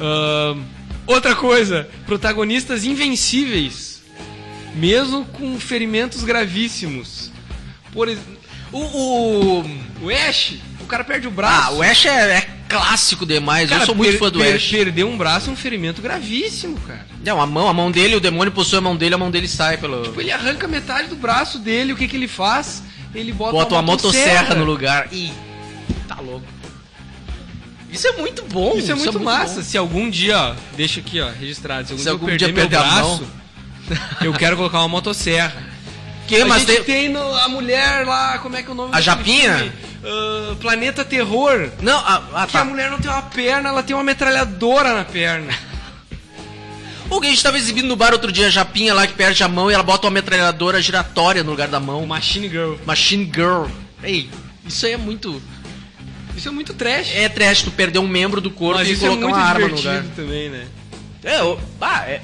Ahn, 0.00 0.62
outra 1.06 1.34
coisa, 1.36 1.88
protagonistas 2.06 2.84
invencíveis, 2.84 4.02
mesmo 4.74 5.24
com 5.26 5.58
ferimentos 5.60 6.24
gravíssimos. 6.24 7.30
Por 7.92 8.08
ex- 8.08 8.18
O, 8.74 8.80
o... 8.80 9.60
o 10.02 10.10
Ash, 10.10 10.54
o 10.80 10.84
cara 10.86 11.04
perde 11.04 11.28
o 11.28 11.30
braço. 11.30 11.68
Ah, 11.68 11.70
o 11.74 11.82
Ash 11.82 12.06
é, 12.06 12.36
é 12.38 12.48
clássico 12.68 13.24
demais. 13.24 13.68
Cara, 13.70 13.82
eu 13.82 13.86
sou 13.86 13.94
muito 13.94 14.10
per- 14.10 14.18
fã 14.18 14.30
do 14.30 14.40
per- 14.40 14.56
Ash. 14.56 14.68
Perdeu 14.68 15.08
um 15.08 15.16
braço 15.16 15.48
é 15.48 15.52
um 15.52 15.56
ferimento 15.56 16.02
gravíssimo, 16.02 16.78
cara. 16.80 17.06
Não, 17.24 17.40
a 17.40 17.46
mão, 17.46 17.68
a 17.68 17.72
mão 17.72 17.90
dele, 17.90 18.16
o 18.16 18.20
demônio 18.20 18.52
possui 18.52 18.78
a 18.78 18.80
mão 18.80 18.96
dele, 18.96 19.14
a 19.14 19.18
mão 19.18 19.30
dele 19.30 19.46
sai 19.46 19.76
pelo. 19.76 20.02
Tipo, 20.02 20.20
ele 20.20 20.32
arranca 20.32 20.66
metade 20.66 21.08
do 21.08 21.14
braço 21.16 21.58
dele, 21.58 21.92
o 21.92 21.96
que 21.96 22.08
que 22.08 22.16
ele 22.16 22.26
faz? 22.28 22.82
Ele 23.14 23.32
bota, 23.32 23.52
Bota 23.52 23.74
uma 23.76 23.82
motosserra 23.82 24.26
motosserra 24.40 24.54
no 24.56 24.64
lugar. 24.64 25.08
Ih, 25.12 25.32
tá 26.08 26.16
louco. 26.20 26.44
Isso 27.92 28.08
é 28.08 28.12
muito 28.12 28.42
bom. 28.46 28.76
Isso 28.76 28.90
é 28.90 28.94
muito, 28.96 29.20
massa. 29.20 29.56
bom. 29.56 29.62
Se 29.62 29.78
algum 29.78 30.10
dia, 30.10 30.56
deixa 30.76 30.98
aqui, 30.98 31.20
ó, 31.20 31.30
registrado. 31.30 31.86
Se 31.86 31.92
algum, 31.92 32.02
Se 32.02 32.08
algum 32.08 32.26
dia 32.26 32.38
dia 32.38 32.48
eu 32.48 32.54
perder 32.54 32.76
perder 32.76 32.84
meu 32.84 32.90
a 32.90 33.00
braço, 33.00 33.26
eu 34.20 34.32
quero 34.32 34.56
colocar 34.56 34.80
uma 34.80 34.88
motosserra. 34.88 35.73
Que, 36.26 36.36
a 36.36 36.58
gente 36.58 36.66
tem... 36.66 36.82
tem, 36.84 37.08
no- 37.08 37.34
a 37.36 37.48
mulher 37.48 38.06
lá, 38.06 38.38
como 38.38 38.56
é 38.56 38.62
que 38.62 38.68
é 38.68 38.72
o 38.72 38.74
nome 38.74 38.90
A 38.94 39.00
Japinha? 39.00 39.72
Ah, 40.04 40.54
Planeta 40.60 41.04
Terror. 41.04 41.70
Não, 41.82 41.98
ah, 41.98 42.22
ah, 42.34 42.46
Que 42.46 42.56
a 42.56 42.60
tá. 42.60 42.64
mulher 42.64 42.90
não 42.90 42.98
tem 42.98 43.10
uma 43.10 43.22
perna, 43.22 43.68
ela 43.68 43.82
tem 43.82 43.94
uma 43.94 44.04
metralhadora 44.04 44.94
na 44.94 45.04
perna. 45.04 45.52
O 47.10 47.20
que 47.20 47.26
a 47.26 47.30
gente 47.30 47.42
tava 47.42 47.58
exibindo 47.58 47.86
no 47.86 47.96
bar 47.96 48.12
outro 48.12 48.32
dia, 48.32 48.46
a 48.46 48.50
Japinha 48.50 48.94
lá 48.94 49.06
que 49.06 49.12
perde 49.12 49.42
a 49.44 49.48
mão 49.48 49.70
e 49.70 49.74
ela 49.74 49.82
bota 49.82 50.06
uma 50.06 50.12
metralhadora 50.12 50.80
giratória 50.80 51.44
no 51.44 51.50
lugar 51.50 51.68
da 51.68 51.78
mão. 51.78 52.04
Machine 52.06 52.48
Girl. 52.48 52.74
Machine 52.86 53.30
Girl. 53.32 53.66
Ei, 54.02 54.30
isso 54.66 54.86
aí 54.86 54.92
é 54.92 54.96
muito. 54.96 55.40
Isso 56.36 56.48
é 56.48 56.50
muito 56.50 56.72
trash. 56.74 57.10
É 57.14 57.28
trash, 57.28 57.62
tu 57.62 57.70
perder 57.70 57.98
um 57.98 58.08
membro 58.08 58.40
do 58.40 58.50
corpo 58.50 58.78
mas 58.78 58.88
e 58.88 58.92
é 58.92 58.96
colocar 58.96 59.20
muito 59.20 59.36
uma 59.36 59.44
arma 59.44 59.68
no 59.68 59.76
lugar. 59.76 60.02
também, 60.16 60.48
né? 60.48 60.66
É, 61.22 61.42
o, 61.42 61.58
ah, 61.80 62.02
é. 62.08 62.20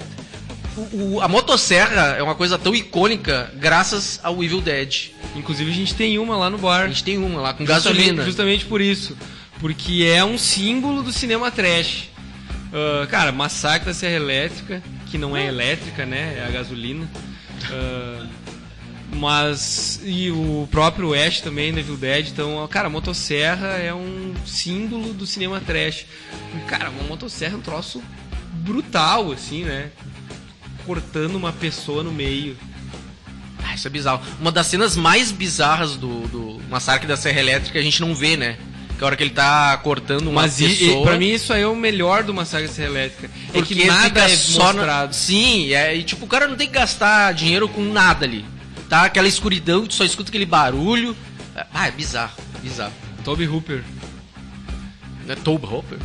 O, 0.77 1.17
o- 1.17 1.21
a 1.21 1.27
motosserra 1.29 2.15
é 2.17 2.23
uma 2.23 2.35
coisa 2.35 2.57
tão 2.59 2.75
icônica 2.75 3.53
graças 3.57 4.21
ao 4.23 4.43
Evil 4.43 4.61
Dead. 4.61 5.11
Inclusive 5.35 5.71
a 5.71 5.75
gente 5.75 5.95
tem 5.95 6.19
uma 6.19 6.37
lá 6.37 6.49
no 6.49 6.57
A 6.59 6.61
bar. 6.61 6.89
gente 6.89 7.05
tem 7.05 7.19
uma 7.19 7.41
lá 7.41 7.53
com 7.53 7.67
Justamente- 7.67 7.97
gasolina. 7.99 8.25
Justamente 8.25 8.65
por 8.67 8.81
isso. 8.81 9.17
Porque 9.59 10.05
é 10.11 10.25
um 10.25 10.39
símbolo 10.39 11.03
do 11.03 11.13
cinema 11.13 11.51
trash. 11.51 12.09
Ah, 12.73 13.07
cara, 13.09 13.33
Massacre 13.33 13.87
da 13.87 13.95
Serra 13.95 14.15
Elétrica, 14.15 14.83
que 15.11 15.19
não 15.19 15.37
é 15.37 15.47
elétrica, 15.47 16.07
né? 16.07 16.37
É 16.39 16.47
a 16.47 16.51
gasolina. 16.51 17.07
Ah, 17.71 18.27
mas. 19.13 20.01
E 20.05 20.31
o 20.31 20.69
próprio 20.71 21.13
Ash 21.15 21.41
também, 21.41 21.77
Evil 21.77 21.97
Dead. 21.97 22.29
Então, 22.29 22.67
cara, 22.69 22.87
a 22.87 22.91
motosserra 22.91 23.69
é 23.79 23.93
um 23.93 24.33
símbolo 24.47 25.13
do 25.13 25.27
cinema 25.27 25.61
trash. 25.61 26.07
Cara, 26.69 26.91
uma 26.91 27.03
motosserra 27.05 27.55
é 27.55 27.57
um 27.57 27.61
troço 27.61 28.03
brutal, 28.53 29.33
assim, 29.33 29.65
né? 29.65 29.91
Cortando 30.95 31.37
uma 31.37 31.53
pessoa 31.53 32.03
no 32.03 32.11
meio. 32.11 32.57
Ah, 33.63 33.77
isso 33.77 33.87
é 33.87 33.91
bizarro. 33.91 34.21
Uma 34.41 34.51
das 34.51 34.67
cenas 34.67 34.97
mais 34.97 35.31
bizarras 35.31 35.95
do, 35.95 36.27
do 36.27 36.61
Massacre 36.69 37.07
da 37.07 37.17
Serra 37.17 37.39
Elétrica 37.39 37.79
a 37.79 37.83
gente 37.83 38.01
não 38.01 38.13
vê, 38.13 38.37
né? 38.37 38.59
Que 38.99 38.99
é 38.99 39.03
a 39.05 39.07
hora 39.07 39.17
que 39.17 39.23
ele 39.23 39.31
tá 39.31 39.77
cortando 39.77 40.23
uma 40.27 40.43
Mas 40.43 40.57
pessoa. 40.57 41.01
e, 41.01 41.03
pra 41.05 41.17
mim 41.17 41.29
isso 41.29 41.53
aí 41.53 41.63
é 41.63 41.67
o 41.69 41.77
melhor 41.77 42.25
do 42.25 42.35
Massacre 42.35 42.67
da 42.67 42.73
Serra 42.75 42.89
Elétrica. 42.89 43.31
É 43.51 43.53
Porque 43.53 43.73
que 43.77 43.85
nada 43.85 44.21
é 44.29 44.37
no- 44.37 44.65
mostrado. 44.65 45.15
Sim, 45.15 45.73
é, 45.73 45.95
e 45.95 46.03
tipo, 46.03 46.25
o 46.25 46.29
cara 46.29 46.49
não 46.49 46.57
tem 46.57 46.67
que 46.67 46.73
gastar 46.75 47.33
dinheiro 47.35 47.69
com 47.69 47.85
nada 47.85 48.25
ali. 48.27 48.45
Tá? 48.89 49.05
Aquela 49.05 49.29
escuridão, 49.29 49.87
tu 49.87 49.95
só 49.95 50.05
escuta 50.05 50.31
aquele 50.31 50.45
barulho. 50.45 51.17
Ah, 51.73 51.87
é 51.87 51.93
bizarro, 51.93 52.35
bizarro. 52.61 52.93
Toby 53.25 53.47
Hooper. 53.47 53.85
Não 55.25 55.33
é 55.35 55.37
Tobe 55.37 55.67
Hopper? 55.67 55.99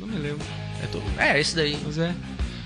Não 0.00 0.08
me 0.08 0.18
lembro. 0.18 0.44
É, 0.82 0.86
Tobe. 0.88 1.04
é, 1.16 1.38
esse 1.40 1.54
daí. 1.54 1.78
Mas 1.84 1.96
é. 1.96 2.12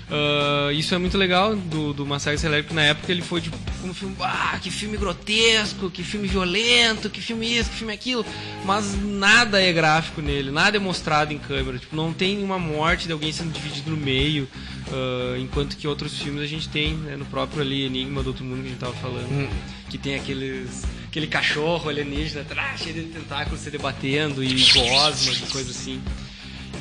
Ah, 0.09 0.71
isso 0.71 0.93
é 0.93 0.97
muito 0.97 1.17
legal 1.17 1.55
do, 1.55 1.93
do 1.93 2.05
Massacre 2.05 2.39
Serra 2.39 2.53
Elétrica. 2.53 2.75
Na 2.75 2.83
época 2.83 3.11
ele 3.11 3.21
foi 3.21 3.41
tipo 3.41 3.57
um 3.83 3.93
filme. 3.93 4.15
Ah, 4.19 4.57
que 4.61 4.69
filme 4.69 4.97
grotesco, 4.97 5.89
que 5.89 6.03
filme 6.03 6.27
violento, 6.27 7.09
que 7.09 7.21
filme 7.21 7.57
isso, 7.57 7.69
que 7.69 7.77
filme 7.77 7.93
aquilo. 7.93 8.25
Mas 8.63 8.95
nada 9.01 9.61
é 9.61 9.71
gráfico 9.71 10.21
nele, 10.21 10.51
nada 10.51 10.77
é 10.77 10.79
mostrado 10.79 11.33
em 11.33 11.37
câmera. 11.37 11.77
Tipo, 11.77 11.95
não 11.95 12.13
tem 12.13 12.43
uma 12.43 12.59
morte 12.59 13.07
de 13.07 13.13
alguém 13.13 13.31
sendo 13.31 13.51
dividido 13.51 13.91
no 13.91 13.97
meio. 13.97 14.47
ah, 14.91 15.37
enquanto 15.39 15.75
que 15.77 15.87
outros 15.87 16.17
filmes 16.19 16.43
a 16.43 16.47
gente 16.47 16.69
tem, 16.69 16.93
né, 16.95 17.15
no 17.15 17.25
próprio 17.25 17.61
ali 17.61 17.85
Enigma 17.85 18.21
do 18.21 18.27
Outro 18.27 18.45
Mundo 18.45 18.61
que 18.61 18.67
a 18.67 18.69
gente 18.69 18.79
tava 18.79 18.93
falando. 18.93 19.31
Hum. 19.31 19.49
que 19.89 19.97
tem 19.97 20.15
aqueles 20.15 20.83
aquele 21.07 21.27
cachorro 21.27 21.89
alienígena 21.89 22.41
atrás, 22.41 22.81
cheio 22.81 22.93
de 22.93 23.03
tentáculos 23.03 23.61
se 23.61 23.71
debatendo 23.71 24.43
e 24.43 24.53
gosmas 24.73 25.37
e 25.37 25.51
coisa 25.51 25.71
assim. 25.71 26.01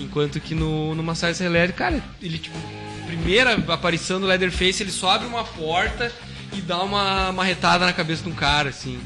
Enquanto 0.00 0.40
que 0.40 0.56
no, 0.56 0.92
no 0.92 1.04
Massacre 1.04 1.44
Elétrica, 1.44 1.84
cara, 1.84 2.04
ele 2.20 2.38
tipo, 2.38 2.58
primeira 3.06 3.54
aparição 3.72 4.20
do 4.20 4.26
Leatherface, 4.26 4.82
ele 4.82 4.90
só 4.90 5.10
abre 5.10 5.26
uma 5.26 5.44
porta 5.44 6.12
e 6.52 6.60
dá 6.60 6.82
uma 6.82 7.32
marretada 7.32 7.84
na 7.84 7.92
cabeça 7.92 8.22
de 8.22 8.28
um 8.28 8.34
cara, 8.34 8.70
assim. 8.70 9.00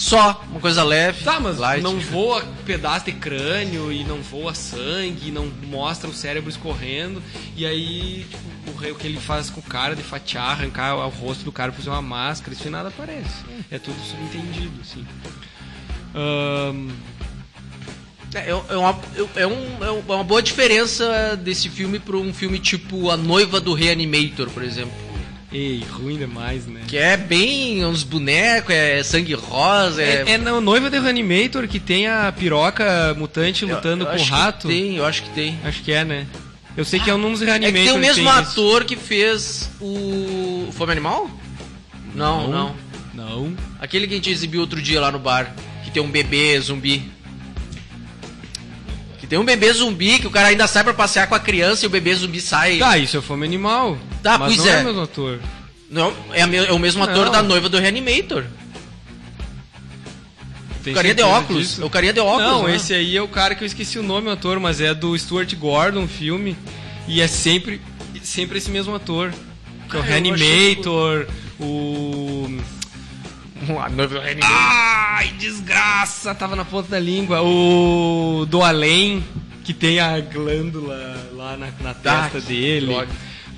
Só, 0.00 0.42
uma 0.50 0.60
coisa 0.60 0.82
leve. 0.82 1.22
Tá, 1.22 1.38
mas 1.38 1.58
light. 1.58 1.82
não 1.82 2.00
voa 2.00 2.42
pedaço 2.64 3.04
de 3.04 3.12
crânio 3.12 3.92
e 3.92 4.02
não 4.02 4.22
voa 4.22 4.54
sangue, 4.54 5.30
não 5.30 5.46
mostra 5.66 6.08
o 6.08 6.14
cérebro 6.14 6.48
escorrendo. 6.48 7.22
E 7.54 7.66
aí, 7.66 8.26
tipo, 8.64 8.90
o, 8.90 8.94
que 8.94 9.06
ele 9.06 9.20
faz 9.20 9.50
com 9.50 9.60
o 9.60 9.62
cara 9.62 9.94
de 9.94 10.02
fatiar, 10.02 10.52
arrancar 10.52 10.96
o, 10.96 11.08
rosto 11.10 11.44
do 11.44 11.52
cara 11.52 11.70
fazer 11.70 11.90
uma 11.90 12.00
máscara, 12.00 12.54
isso 12.54 12.70
nada 12.70 12.88
aparece. 12.88 13.44
É 13.70 13.78
tudo 13.78 14.00
subentendido, 14.00 14.80
assim. 14.80 15.06
Ahn, 16.14 16.88
É, 18.34 18.50
é 18.50 18.76
uma, 18.76 18.98
é, 19.36 19.46
um- 19.46 19.84
é 19.84 19.90
uma 20.14 20.22
boa 20.24 20.40
diferença 20.42 21.36
desse 21.42 21.68
filme 21.68 21.98
pra 21.98 22.16
um 22.16 22.32
filme 22.32 22.58
tipo 22.58 23.10
A 23.10 23.16
Noiva 23.16 23.60
do 23.60 23.74
Reanimator, 23.74 24.48
por 24.50 24.62
exemplo. 24.62 24.92
ei, 25.52 25.82
ruim 25.90 26.16
demais, 26.16 26.64
né? 26.66 26.82
Que 26.86 26.96
é 26.96 27.16
bem 27.16 27.84
uns 27.84 28.04
bonecos, 28.04 28.72
é 28.72 29.02
sangue 29.02 29.34
rosa, 29.34 30.00
é. 30.00 30.22
É, 30.26 30.30
é 30.34 30.38
na 30.38 30.60
noiva 30.60 30.88
de 30.88 30.98
Reanimator 31.00 31.66
que 31.66 31.80
tem 31.80 32.06
a 32.06 32.30
piroca 32.30 33.14
mutante 33.18 33.64
Eu- 33.64 33.74
lutando 33.74 34.04
eu 34.04 34.10
com 34.12 34.16
o 34.16 34.24
rato. 34.24 34.68
Tem, 34.68 34.96
eu 34.96 35.04
acho 35.04 35.24
que 35.24 35.30
tem. 35.30 35.58
Acho 35.64 35.82
que 35.82 35.90
é, 35.90 36.04
né? 36.04 36.26
Eu 36.76 36.84
sei 36.84 37.00
que 37.00 37.10
é 37.10 37.14
um 37.14 37.20
dos 37.32 37.42
É 37.42 37.46
Reanimator. 37.46 37.74
que 37.80 37.84
tem 37.88 37.92
o 37.96 37.98
mesmo 37.98 38.22
isso. 38.30 38.38
ator 38.38 38.84
que 38.84 38.94
fez 38.94 39.68
o. 39.80 40.68
Fome 40.70 40.92
Animal? 40.92 41.28
Não, 42.14 42.46
não, 42.48 42.76
Não. 43.12 43.56
Aquele 43.80 44.06
que 44.06 44.12
a 44.14 44.16
gente 44.16 44.30
exibiu 44.30 44.60
outro 44.60 44.80
dia 44.80 45.00
lá 45.00 45.10
no 45.10 45.18
bar, 45.18 45.52
que 45.84 45.90
tem 45.90 46.00
um 46.00 46.08
bebê 46.10 46.58
zumbi. 46.60 47.10
Tem 49.30 49.38
um 49.38 49.44
bebê 49.44 49.72
zumbi 49.72 50.18
que 50.18 50.26
o 50.26 50.30
cara 50.30 50.48
ainda 50.48 50.66
sai 50.66 50.82
pra 50.82 50.92
passear 50.92 51.28
com 51.28 51.36
a 51.36 51.38
criança 51.40 51.84
e 51.84 51.86
o 51.86 51.90
bebê 51.90 52.12
zumbi 52.12 52.40
sai. 52.40 52.78
Tá, 52.78 52.98
isso 52.98 53.16
é 53.16 53.22
fome 53.22 53.46
animal. 53.46 53.96
Tá, 54.20 54.36
mas 54.36 54.56
pois 54.56 54.66
não 54.66 54.74
é. 54.74 54.80
o 54.80 54.84
mesmo 54.86 55.00
ator. 55.02 55.40
Não, 55.88 56.12
é, 56.32 56.46
me- 56.46 56.56
é 56.56 56.72
o 56.72 56.78
mesmo 56.80 57.04
ator 57.04 57.26
Não. 57.26 57.32
da 57.32 57.40
noiva 57.40 57.68
do 57.68 57.78
Reanimator. 57.78 58.44
Tem 60.82 60.92
o 60.92 60.96
carinha 60.96 61.14
de 61.14 61.22
óculos. 61.22 61.62
disso? 61.68 61.82
É 61.82 61.84
o 61.84 62.12
de 62.12 62.20
óculos. 62.20 62.50
Não, 62.50 62.64
né? 62.64 62.74
esse 62.74 62.92
aí 62.92 63.16
é 63.16 63.22
o 63.22 63.28
cara 63.28 63.54
que 63.54 63.62
eu 63.62 63.66
esqueci 63.66 64.00
o 64.00 64.02
nome 64.02 64.24
do 64.24 64.32
ator, 64.32 64.58
mas 64.58 64.80
é 64.80 64.92
do 64.92 65.16
Stuart 65.16 65.54
Gordon, 65.54 66.08
filme. 66.08 66.56
E 67.06 67.20
é 67.20 67.28
sempre, 67.28 67.80
sempre 68.24 68.58
esse 68.58 68.68
mesmo 68.68 68.92
ator. 68.96 69.32
Que 69.88 69.96
é 69.96 70.00
o 70.00 70.02
Reanimator, 70.02 71.28
o. 71.60 72.58
A 73.84 73.88
noiva 73.88 74.20
do. 74.20 74.20
Ai, 74.42 75.28
desgraça! 75.38 76.34
Tava 76.34 76.56
na 76.56 76.64
ponta 76.64 76.88
da 76.88 76.98
língua. 76.98 77.42
O. 77.42 78.46
Do 78.48 78.62
Além, 78.62 79.22
que 79.64 79.74
tem 79.74 80.00
a 80.00 80.18
glândula 80.20 81.30
lá 81.34 81.56
na, 81.56 81.68
na 81.80 81.94
testa 81.94 82.38
Ah, 82.38 82.40
dele. 82.40 82.94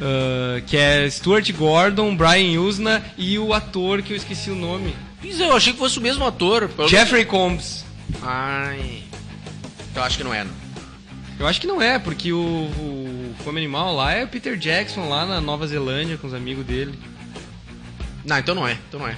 Ah, 0.01 0.61
que 0.67 0.77
é 0.77 1.09
Stuart 1.09 1.51
Gordon, 1.53 2.17
Brian 2.17 2.61
Usna 2.61 3.03
e 3.17 3.39
o 3.39 3.53
ator 3.53 4.03
que 4.03 4.13
eu 4.13 4.17
esqueci 4.17 4.51
o 4.51 4.57
nome. 4.57 4.95
É, 5.25 5.43
eu 5.49 5.57
achei 5.57 5.73
que 5.73 5.79
fosse 5.79 5.99
o 5.99 6.03
mesmo 6.03 6.25
ator. 6.27 6.69
Jeffrey 6.89 7.25
Combs. 7.25 7.85
Ai. 8.23 9.05
Eu 9.95 10.03
acho 10.03 10.19
que 10.19 10.25
não 10.25 10.35
é, 10.35 10.43
não. 10.45 10.63
Eu 11.39 11.47
acho 11.47 11.61
que 11.61 11.67
não 11.67 11.81
é, 11.81 11.99
porque 11.99 12.33
o, 12.33 12.39
o 12.39 13.35
Fome 13.45 13.59
Animal 13.59 13.95
lá 13.95 14.13
é 14.13 14.25
o 14.25 14.29
Peter 14.29 14.57
Jackson 14.57 15.09
lá 15.09 15.25
na 15.25 15.41
Nova 15.41 15.67
Zelândia 15.67 16.17
com 16.17 16.27
os 16.27 16.35
amigos 16.35 16.65
dele. 16.65 16.99
Não, 18.25 18.39
então 18.39 18.55
não 18.55 18.67
é. 18.67 18.79
Então 18.89 19.01
não 19.01 19.09
é. 19.09 19.17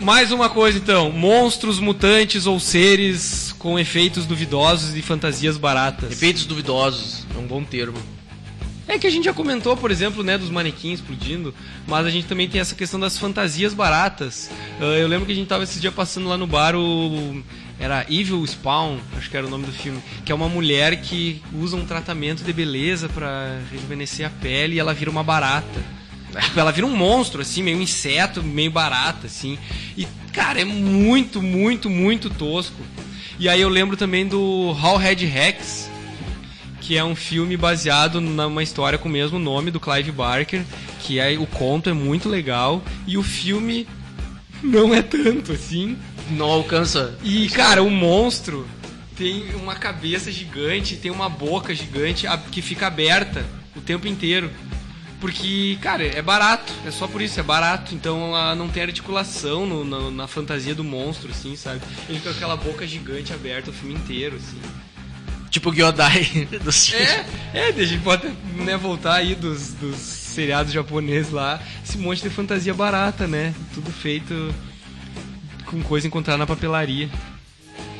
Mais 0.00 0.32
uma 0.32 0.48
coisa 0.48 0.78
então: 0.78 1.10
monstros, 1.10 1.78
mutantes 1.78 2.46
ou 2.46 2.58
seres 2.58 3.54
com 3.58 3.78
efeitos 3.78 4.26
duvidosos 4.26 4.96
e 4.96 5.02
fantasias 5.02 5.56
baratas. 5.56 6.12
Efeitos 6.12 6.46
duvidosos. 6.46 7.26
É 7.34 7.38
um 7.38 7.46
bom 7.46 7.62
termo. 7.64 7.98
É 8.86 8.98
que 8.98 9.06
a 9.06 9.10
gente 9.10 9.24
já 9.24 9.32
comentou, 9.32 9.76
por 9.76 9.90
exemplo, 9.90 10.22
né, 10.22 10.36
dos 10.36 10.50
manequins 10.50 11.00
explodindo, 11.00 11.54
mas 11.86 12.04
a 12.04 12.10
gente 12.10 12.26
também 12.26 12.46
tem 12.48 12.60
essa 12.60 12.74
questão 12.74 13.00
das 13.00 13.16
fantasias 13.16 13.72
baratas. 13.72 14.50
Uh, 14.78 14.84
eu 14.84 15.08
lembro 15.08 15.24
que 15.24 15.32
a 15.32 15.34
gente 15.34 15.48
tava 15.48 15.64
esses 15.64 15.80
dias 15.80 15.94
passando 15.94 16.28
lá 16.28 16.36
no 16.36 16.46
bar 16.46 16.76
o. 16.76 17.42
Era 17.78 18.06
Evil 18.08 18.46
Spawn, 18.46 18.98
acho 19.16 19.28
que 19.28 19.36
era 19.36 19.46
o 19.46 19.50
nome 19.50 19.66
do 19.66 19.72
filme, 19.72 20.00
que 20.24 20.30
é 20.30 20.34
uma 20.34 20.48
mulher 20.48 21.00
que 21.00 21.42
usa 21.52 21.76
um 21.76 21.84
tratamento 21.84 22.44
de 22.44 22.52
beleza 22.52 23.08
para 23.08 23.58
rejuvenescer 23.72 24.26
a 24.26 24.30
pele 24.30 24.76
e 24.76 24.78
ela 24.78 24.94
vira 24.94 25.10
uma 25.10 25.24
barata. 25.24 25.82
Tipo, 26.40 26.60
ela 26.60 26.72
vira 26.72 26.86
um 26.86 26.96
monstro, 26.96 27.42
assim, 27.42 27.62
meio 27.62 27.80
inseto, 27.80 28.42
meio 28.42 28.70
barata, 28.70 29.26
assim. 29.26 29.58
E, 29.96 30.06
cara, 30.32 30.60
é 30.60 30.64
muito, 30.64 31.42
muito, 31.42 31.88
muito 31.88 32.30
tosco. 32.30 32.80
E 33.38 33.48
aí 33.48 33.60
eu 33.60 33.68
lembro 33.68 33.96
também 33.96 34.26
do 34.26 34.72
Hall 34.72 34.96
Head 34.96 35.26
Rex, 35.26 35.90
que 36.80 36.96
é 36.96 37.04
um 37.04 37.16
filme 37.16 37.56
baseado 37.56 38.20
numa 38.20 38.62
história 38.62 38.98
com 38.98 39.08
o 39.08 39.12
mesmo 39.12 39.38
nome 39.38 39.70
do 39.70 39.80
Clive 39.80 40.12
Barker, 40.12 40.62
que 41.00 41.18
é 41.18 41.36
o 41.38 41.46
conto 41.46 41.90
é 41.90 41.92
muito 41.92 42.28
legal 42.28 42.82
e 43.06 43.16
o 43.16 43.22
filme 43.22 43.88
não 44.62 44.94
é 44.94 45.02
tanto 45.02 45.52
assim. 45.52 45.96
Não 46.30 46.46
alcança. 46.46 47.18
E 47.22 47.48
cara, 47.48 47.82
o 47.82 47.90
monstro 47.90 48.66
tem 49.16 49.44
uma 49.54 49.74
cabeça 49.74 50.30
gigante, 50.30 50.96
tem 50.96 51.10
uma 51.10 51.28
boca 51.28 51.74
gigante 51.74 52.26
que 52.50 52.62
fica 52.62 52.86
aberta 52.86 53.44
o 53.76 53.80
tempo 53.80 54.06
inteiro. 54.06 54.50
Porque, 55.24 55.78
cara, 55.80 56.04
é 56.04 56.20
barato, 56.20 56.70
é 56.84 56.90
só 56.90 57.08
por 57.08 57.22
isso, 57.22 57.40
é 57.40 57.42
barato. 57.42 57.94
Então 57.94 58.54
não 58.54 58.68
tem 58.68 58.82
articulação 58.82 59.64
no, 59.64 59.82
no, 59.82 60.10
na 60.10 60.28
fantasia 60.28 60.74
do 60.74 60.84
monstro, 60.84 61.30
assim, 61.30 61.56
sabe? 61.56 61.80
Ele 62.10 62.20
com 62.20 62.28
aquela 62.28 62.54
boca 62.58 62.86
gigante 62.86 63.32
aberta 63.32 63.70
o 63.70 63.72
filme 63.72 63.94
inteiro, 63.94 64.36
assim. 64.36 64.60
Tipo 65.48 65.72
Gyodai 65.72 66.46
dos 66.62 66.92
É, 66.92 67.24
é, 67.54 67.68
a 67.68 67.84
gente 67.86 68.02
pode 68.02 68.28
né, 68.54 68.76
voltar 68.76 69.14
aí 69.14 69.34
dos, 69.34 69.72
dos 69.72 69.96
seriados 69.96 70.74
japoneses 70.74 71.32
lá. 71.32 71.58
Esse 71.82 71.96
monte 71.96 72.20
de 72.20 72.28
fantasia 72.28 72.74
barata, 72.74 73.26
né? 73.26 73.54
Tudo 73.72 73.90
feito 73.90 74.54
com 75.64 75.82
coisa 75.82 76.06
encontrada 76.06 76.36
na 76.36 76.46
papelaria. 76.46 77.08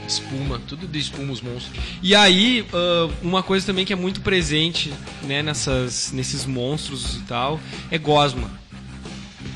Espuma, 0.07 0.61
tudo 0.67 0.87
de 0.87 0.99
espuma 0.99 1.33
os 1.33 1.41
monstros. 1.41 1.79
E 2.03 2.15
aí, 2.15 2.63
uh, 2.63 3.13
uma 3.23 3.43
coisa 3.43 3.65
também 3.65 3.85
que 3.85 3.93
é 3.93 3.97
muito 3.97 4.21
presente 4.21 4.93
né, 5.23 5.43
nessas, 5.43 6.13
nesses 6.13 6.45
monstros 6.45 7.17
e 7.17 7.21
tal, 7.21 7.61
é 7.91 7.99
gosma. 7.99 8.51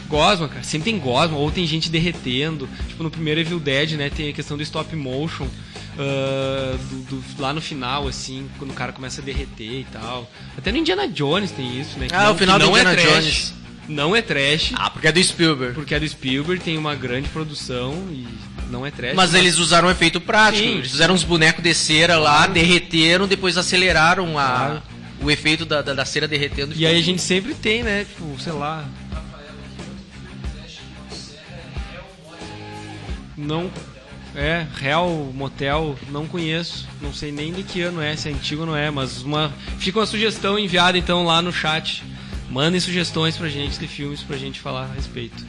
Gosma, 0.09 0.49
cara, 0.49 0.63
sempre 0.63 0.91
tem 0.91 0.99
gosma, 0.99 1.37
ou 1.37 1.51
tem 1.51 1.67
gente 1.67 1.91
derretendo. 1.91 2.69
Tipo, 2.89 3.03
no 3.03 3.11
primeiro 3.11 3.41
Evil 3.41 3.61
Dead, 3.61 3.93
né, 3.93 4.09
tem 4.09 4.31
a 4.31 4.33
questão 4.33 4.57
do 4.57 4.63
stop 4.63 4.95
motion 4.97 5.45
uh, 5.45 6.79
do, 6.79 7.21
do, 7.21 7.43
lá 7.43 7.53
no 7.53 7.61
final, 7.61 8.09
assim, 8.09 8.49
quando 8.59 8.71
o 8.71 8.75
cara 8.75 8.93
começa 8.93 9.21
a 9.21 9.25
derreter 9.25 9.81
e 9.81 9.87
tal. 9.93 10.31
Até 10.57 10.73
no 10.73 10.79
Indiana 10.79 11.07
Jones 11.07 11.51
tem 11.51 11.79
isso, 11.79 11.99
né? 11.99 12.09
Que 12.09 12.15
ah, 12.15 12.25
não, 12.25 12.35
o 12.35 12.39
final 12.39 12.59
do 12.59 12.67
não 12.67 12.77
é 12.77 12.81
Indiana 12.81 13.01
é 13.01 13.05
trash, 13.05 13.25
Jones. 13.25 13.55
Não 13.89 14.17
é 14.17 14.23
trash. 14.23 14.73
Ah, 14.75 14.89
porque 14.89 15.09
é 15.09 15.13
do 15.13 15.23
Spielberg. 15.23 15.75
Porque 15.75 15.95
é 15.95 16.01
do 16.01 16.09
Spielberg, 16.09 16.63
tem 16.63 16.79
uma 16.79 16.95
grande 16.95 17.29
produção 17.29 17.95
e 18.11 18.27
não 18.69 18.85
é 18.85 18.91
trash. 18.91 19.15
Mas, 19.15 19.33
mas... 19.33 19.41
eles 19.41 19.59
usaram 19.59 19.89
um 19.89 19.91
efeito 19.91 20.21
prático. 20.21 20.65
Sim. 20.65 20.79
Eles 20.79 20.91
fizeram 20.91 21.15
uns 21.15 21.25
bonecos 21.25 21.63
de 21.63 21.75
cera 21.75 22.19
lá, 22.19 22.47
derreteram, 22.47 23.27
depois 23.27 23.57
aceleraram 23.57 24.39
a, 24.39 24.83
o 25.21 25.31
efeito 25.31 25.65
da, 25.65 25.83
da, 25.83 25.95
da, 25.95 26.05
cera 26.05 26.29
derretendo. 26.29 26.75
E 26.77 26.87
aí 26.87 26.99
a 26.99 27.03
gente 27.03 27.23
sempre 27.23 27.55
tem, 27.55 27.83
né? 27.83 28.05
Tipo, 28.05 28.41
sei 28.41 28.53
lá. 28.53 28.85
Não 33.37 33.71
é, 34.39 34.67
Real 34.77 35.09
Motel, 35.35 35.99
não 36.11 36.27
conheço. 36.27 36.87
Não 37.01 37.13
sei 37.13 37.33
nem 37.33 37.53
de 37.53 37.65
que 37.65 37.83
ano 37.83 38.01
é, 38.01 38.15
se 38.15 38.29
é 38.29 38.33
antigo 38.33 38.61
ou 38.61 38.67
não 38.69 38.77
é, 38.77 38.89
mas 38.91 39.23
uma. 39.23 39.53
Fica 39.79 39.99
uma 39.99 40.07
sugestão 40.07 40.57
enviada 40.57 40.97
então 40.97 41.25
lá 41.25 41.43
no 41.43 41.53
chat. 41.53 42.05
Mandem 42.49 42.81
sugestões 42.81 43.37
pra 43.37 43.49
gente 43.49 43.79
de 43.79 43.89
filmes 43.89 44.23
pra 44.23 44.37
gente 44.37 44.61
falar 44.61 44.85
a 44.85 44.95
respeito. 44.95 45.45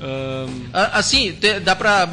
Um... 0.00 0.66
Assim, 0.72 1.36
dá 1.62 1.76
pra. 1.76 2.08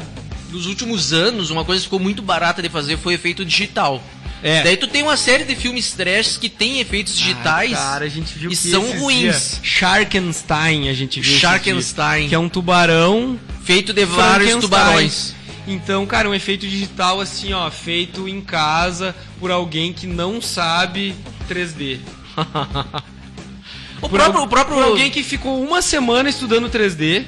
Nos 0.50 0.64
últimos 0.64 1.12
anos, 1.12 1.50
uma 1.50 1.62
coisa 1.62 1.80
que 1.80 1.86
ficou 1.86 2.00
muito 2.00 2.22
barata 2.22 2.62
de 2.62 2.70
fazer 2.70 2.96
foi 2.96 3.12
efeito 3.14 3.44
digital. 3.44 4.02
É. 4.42 4.62
Daí 4.62 4.76
tu 4.76 4.86
tem 4.86 5.02
uma 5.02 5.16
série 5.16 5.44
de 5.44 5.54
filmes 5.54 5.92
trash 5.92 6.36
que 6.36 6.48
tem 6.48 6.80
efeitos 6.80 7.16
digitais 7.16 7.72
ah, 7.72 7.76
cara, 7.76 8.04
a 8.04 8.08
gente 8.08 8.38
viu 8.38 8.50
e 8.50 8.56
são 8.56 8.98
ruins. 8.98 9.60
Sharkenstein, 9.62 10.88
a 10.88 10.94
gente 10.94 11.20
viu. 11.20 11.38
Sharkenstein. 11.38 12.28
Que 12.28 12.34
é 12.34 12.38
um 12.38 12.48
tubarão 12.48 13.38
feito 13.64 13.92
de 13.92 14.04
vários 14.04 14.56
tubarões. 14.56 15.34
Então, 15.66 16.06
cara, 16.06 16.30
um 16.30 16.34
efeito 16.34 16.66
digital 16.66 17.20
assim, 17.20 17.52
ó, 17.52 17.70
feito 17.70 18.26
em 18.26 18.40
casa 18.40 19.14
por 19.38 19.50
alguém 19.50 19.92
que 19.92 20.06
não 20.06 20.40
sabe 20.40 21.14
3D. 21.46 21.98
o, 24.00 24.08
próprio, 24.08 24.42
o 24.42 24.48
próprio. 24.48 24.76
Por 24.76 24.84
alguém 24.84 25.10
que 25.10 25.22
ficou 25.22 25.62
uma 25.62 25.82
semana 25.82 26.30
estudando 26.30 26.70
3D, 26.70 27.26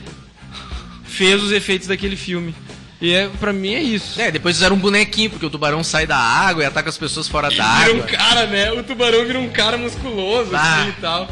fez 1.21 1.43
os 1.43 1.53
efeitos 1.53 1.87
daquele 1.87 2.17
filme. 2.17 2.55
E 2.99 3.13
é, 3.13 3.29
pra 3.39 3.53
mim 3.53 3.75
é 3.75 3.83
isso. 3.83 4.19
É, 4.19 4.31
depois 4.31 4.57
fizeram 4.57 4.75
um 4.75 4.79
bonequinho, 4.79 5.29
porque 5.29 5.45
o 5.45 5.51
tubarão 5.51 5.85
sai 5.85 6.07
da 6.07 6.17
água 6.17 6.63
e 6.63 6.67
ataca 6.67 6.89
as 6.89 6.97
pessoas 6.97 7.29
fora 7.29 7.51
da 7.51 7.63
água. 7.63 7.93
Vira 7.93 8.05
um 8.05 8.07
cara, 8.07 8.47
né? 8.47 8.73
O 8.73 8.83
tubarão 8.83 9.27
vira 9.27 9.39
um 9.39 9.51
cara 9.51 9.77
musculoso, 9.77 10.51
ah. 10.55 10.81
assim 10.81 10.89
e 10.89 10.93
tal. 10.95 11.29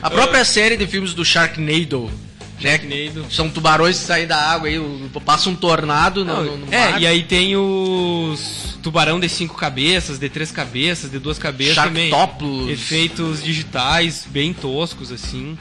A 0.00 0.08
própria 0.08 0.40
uh... 0.40 0.44
série 0.44 0.74
de 0.74 0.86
filmes 0.86 1.12
do 1.12 1.22
Sharknado 1.22 2.10
Sharknado. 2.58 3.26
São 3.30 3.50
tubarões 3.50 3.98
que 3.98 4.06
saem 4.06 4.26
da 4.26 4.38
água 4.38 4.68
aí, 4.68 4.80
passa 5.22 5.50
um 5.50 5.54
tornado 5.54 6.24
no, 6.24 6.42
no, 6.42 6.56
no 6.56 6.74
É, 6.74 6.98
e 7.00 7.06
aí 7.06 7.22
tem 7.22 7.56
os 7.56 8.78
tubarão 8.82 9.20
de 9.20 9.28
cinco 9.28 9.54
cabeças, 9.54 10.18
de 10.18 10.30
três 10.30 10.50
cabeças, 10.50 11.10
de 11.10 11.18
duas 11.18 11.38
cabeças 11.38 11.74
também. 11.74 12.10
Efeitos 12.70 13.42
digitais 13.42 14.26
bem 14.26 14.54
toscos, 14.54 15.12
assim. 15.12 15.58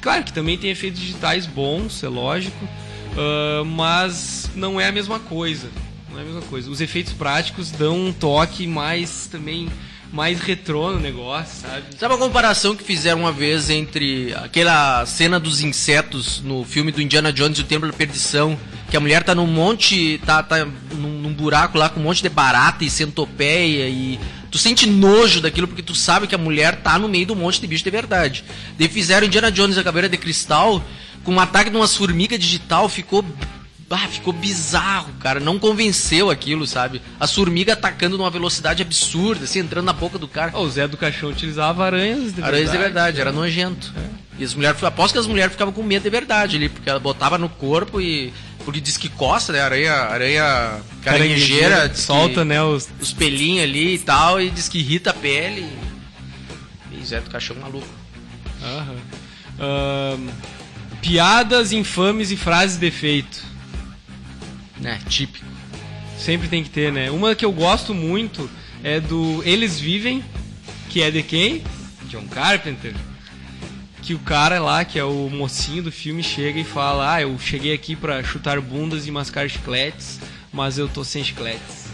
Claro 0.00 0.22
que 0.22 0.32
também 0.32 0.56
tem 0.56 0.70
efeitos 0.70 1.00
digitais 1.00 1.44
bons, 1.46 2.04
é 2.04 2.08
lógico, 2.08 2.68
uh, 3.16 3.64
mas 3.64 4.50
não 4.54 4.80
é 4.80 4.86
a 4.88 4.92
mesma 4.92 5.18
coisa. 5.18 5.68
Não 6.10 6.18
é 6.18 6.22
a 6.22 6.24
mesma 6.24 6.42
coisa. 6.42 6.70
Os 6.70 6.80
efeitos 6.80 7.12
práticos 7.12 7.70
dão 7.70 8.06
um 8.06 8.12
toque 8.12 8.66
mais 8.66 9.26
também 9.26 9.68
mais 10.12 10.40
retrô 10.40 10.92
no 10.92 11.00
negócio, 11.00 11.62
sabe? 11.62 11.84
Sabe 11.98 12.14
a 12.14 12.18
comparação 12.18 12.76
que 12.76 12.84
fizeram 12.84 13.20
uma 13.20 13.32
vez 13.32 13.68
entre 13.68 14.32
aquela 14.34 15.04
cena 15.04 15.38
dos 15.38 15.60
insetos 15.60 16.40
no 16.40 16.64
filme 16.64 16.92
do 16.92 17.02
Indiana 17.02 17.32
Jones 17.32 17.58
e 17.58 17.62
o 17.62 17.64
Templo 17.64 17.90
da 17.90 17.96
Perdição, 17.96 18.58
que 18.88 18.96
a 18.96 19.00
mulher 19.00 19.24
tá 19.24 19.34
num 19.34 19.46
monte, 19.46 20.18
tá, 20.24 20.42
tá 20.42 20.64
num, 20.64 21.20
num 21.20 21.32
buraco 21.32 21.76
lá 21.76 21.88
com 21.88 22.00
um 22.00 22.04
monte 22.04 22.22
de 22.22 22.28
barata 22.28 22.84
e 22.84 22.90
centopeia 22.90 23.88
e 23.88 24.18
tu 24.50 24.58
sente 24.58 24.86
nojo 24.86 25.40
daquilo 25.40 25.66
porque 25.66 25.82
tu 25.82 25.94
sabe 25.94 26.26
que 26.26 26.34
a 26.34 26.38
mulher 26.38 26.76
tá 26.76 26.98
no 26.98 27.08
meio 27.08 27.26
do 27.26 27.36
monte 27.36 27.60
de 27.60 27.66
bicho 27.66 27.84
de 27.84 27.90
verdade. 27.90 28.44
Daí 28.78 28.88
fizeram 28.88 29.26
Indiana 29.26 29.50
Jones 29.50 29.76
e 29.76 29.80
a 29.80 29.84
Caveira 29.84 30.08
de 30.08 30.16
Cristal 30.16 30.82
com 31.26 31.32
um 31.32 31.40
ataque 31.40 31.70
de 31.70 31.76
umas 31.76 31.96
formigas 31.96 32.38
digital, 32.38 32.88
ficou 32.88 33.24
ah, 33.90 34.08
ficou 34.08 34.32
bizarro, 34.32 35.12
cara. 35.20 35.38
Não 35.38 35.58
convenceu 35.58 36.30
aquilo, 36.30 36.66
sabe? 36.66 37.02
A 37.20 37.26
formiga 37.26 37.72
atacando 37.72 38.16
numa 38.16 38.30
velocidade 38.30 38.82
absurda, 38.82 39.44
assim, 39.44 39.60
entrando 39.60 39.86
na 39.86 39.92
boca 39.92 40.18
do 40.18 40.26
cara. 40.26 40.52
Oh, 40.54 40.62
o 40.62 40.70
Zé 40.70 40.88
do 40.88 40.96
Caixão 40.96 41.30
utilizava 41.30 41.84
aranhas 41.84 42.32
de 42.32 42.42
aranhas 42.42 42.70
verdade. 42.70 42.70
de 42.70 42.78
verdade, 42.78 43.20
era 43.20 43.32
nojento. 43.32 43.92
É. 43.96 44.26
E 44.38 44.44
as 44.44 44.54
mulheres, 44.54 44.82
aposto 44.82 45.14
que 45.14 45.18
as 45.18 45.26
mulheres 45.26 45.52
ficavam 45.52 45.72
com 45.72 45.82
medo 45.82 46.02
de 46.02 46.10
verdade 46.10 46.56
ali, 46.56 46.68
porque 46.68 46.88
ela 46.88 47.00
botava 47.00 47.38
no 47.38 47.48
corpo 47.48 48.00
e. 48.00 48.32
Porque 48.64 48.80
diz 48.80 48.96
que 48.96 49.08
coça, 49.08 49.52
né? 49.52 49.60
Aranha, 49.60 49.94
aranha 49.94 50.80
caranguejeira. 51.02 51.92
Solta, 51.94 52.44
né? 52.44 52.60
Os... 52.62 52.88
os 53.00 53.12
pelinhos 53.12 53.64
ali 53.64 53.94
e 53.94 53.98
tal, 53.98 54.40
e 54.40 54.50
diz 54.50 54.68
que 54.68 54.78
irrita 54.78 55.10
a 55.10 55.14
pele. 55.14 55.68
E 56.92 57.04
Zé 57.04 57.20
do 57.20 57.30
Caixão 57.30 57.56
maluco. 57.56 57.86
Aham. 58.62 58.96
Um, 59.58 60.28
piadas 61.06 61.70
infames 61.70 62.32
e 62.32 62.36
frases 62.36 62.78
de 62.78 62.86
efeito. 62.86 63.44
É, 64.82 64.96
típico. 65.08 65.46
Sempre 66.18 66.48
tem 66.48 66.64
que 66.64 66.70
ter, 66.70 66.92
né? 66.92 67.10
Uma 67.12 67.34
que 67.36 67.44
eu 67.44 67.52
gosto 67.52 67.94
muito 67.94 68.50
é 68.82 68.98
do 68.98 69.40
Eles 69.44 69.78
Vivem, 69.78 70.24
que 70.90 71.00
é 71.00 71.10
de 71.10 71.22
quem? 71.22 71.62
John 72.08 72.26
Carpenter. 72.26 72.92
Que 74.02 74.14
o 74.14 74.18
cara 74.18 74.60
lá, 74.60 74.84
que 74.84 74.98
é 74.98 75.04
o 75.04 75.30
mocinho 75.30 75.84
do 75.84 75.92
filme, 75.92 76.22
chega 76.24 76.58
e 76.58 76.64
fala: 76.64 77.14
Ah, 77.14 77.22
eu 77.22 77.38
cheguei 77.38 77.72
aqui 77.72 77.94
para 77.94 78.22
chutar 78.24 78.60
bundas 78.60 79.06
e 79.06 79.10
mascar 79.10 79.48
chicletes, 79.48 80.18
mas 80.52 80.76
eu 80.76 80.88
tô 80.88 81.04
sem 81.04 81.22
chicletes. 81.22 81.86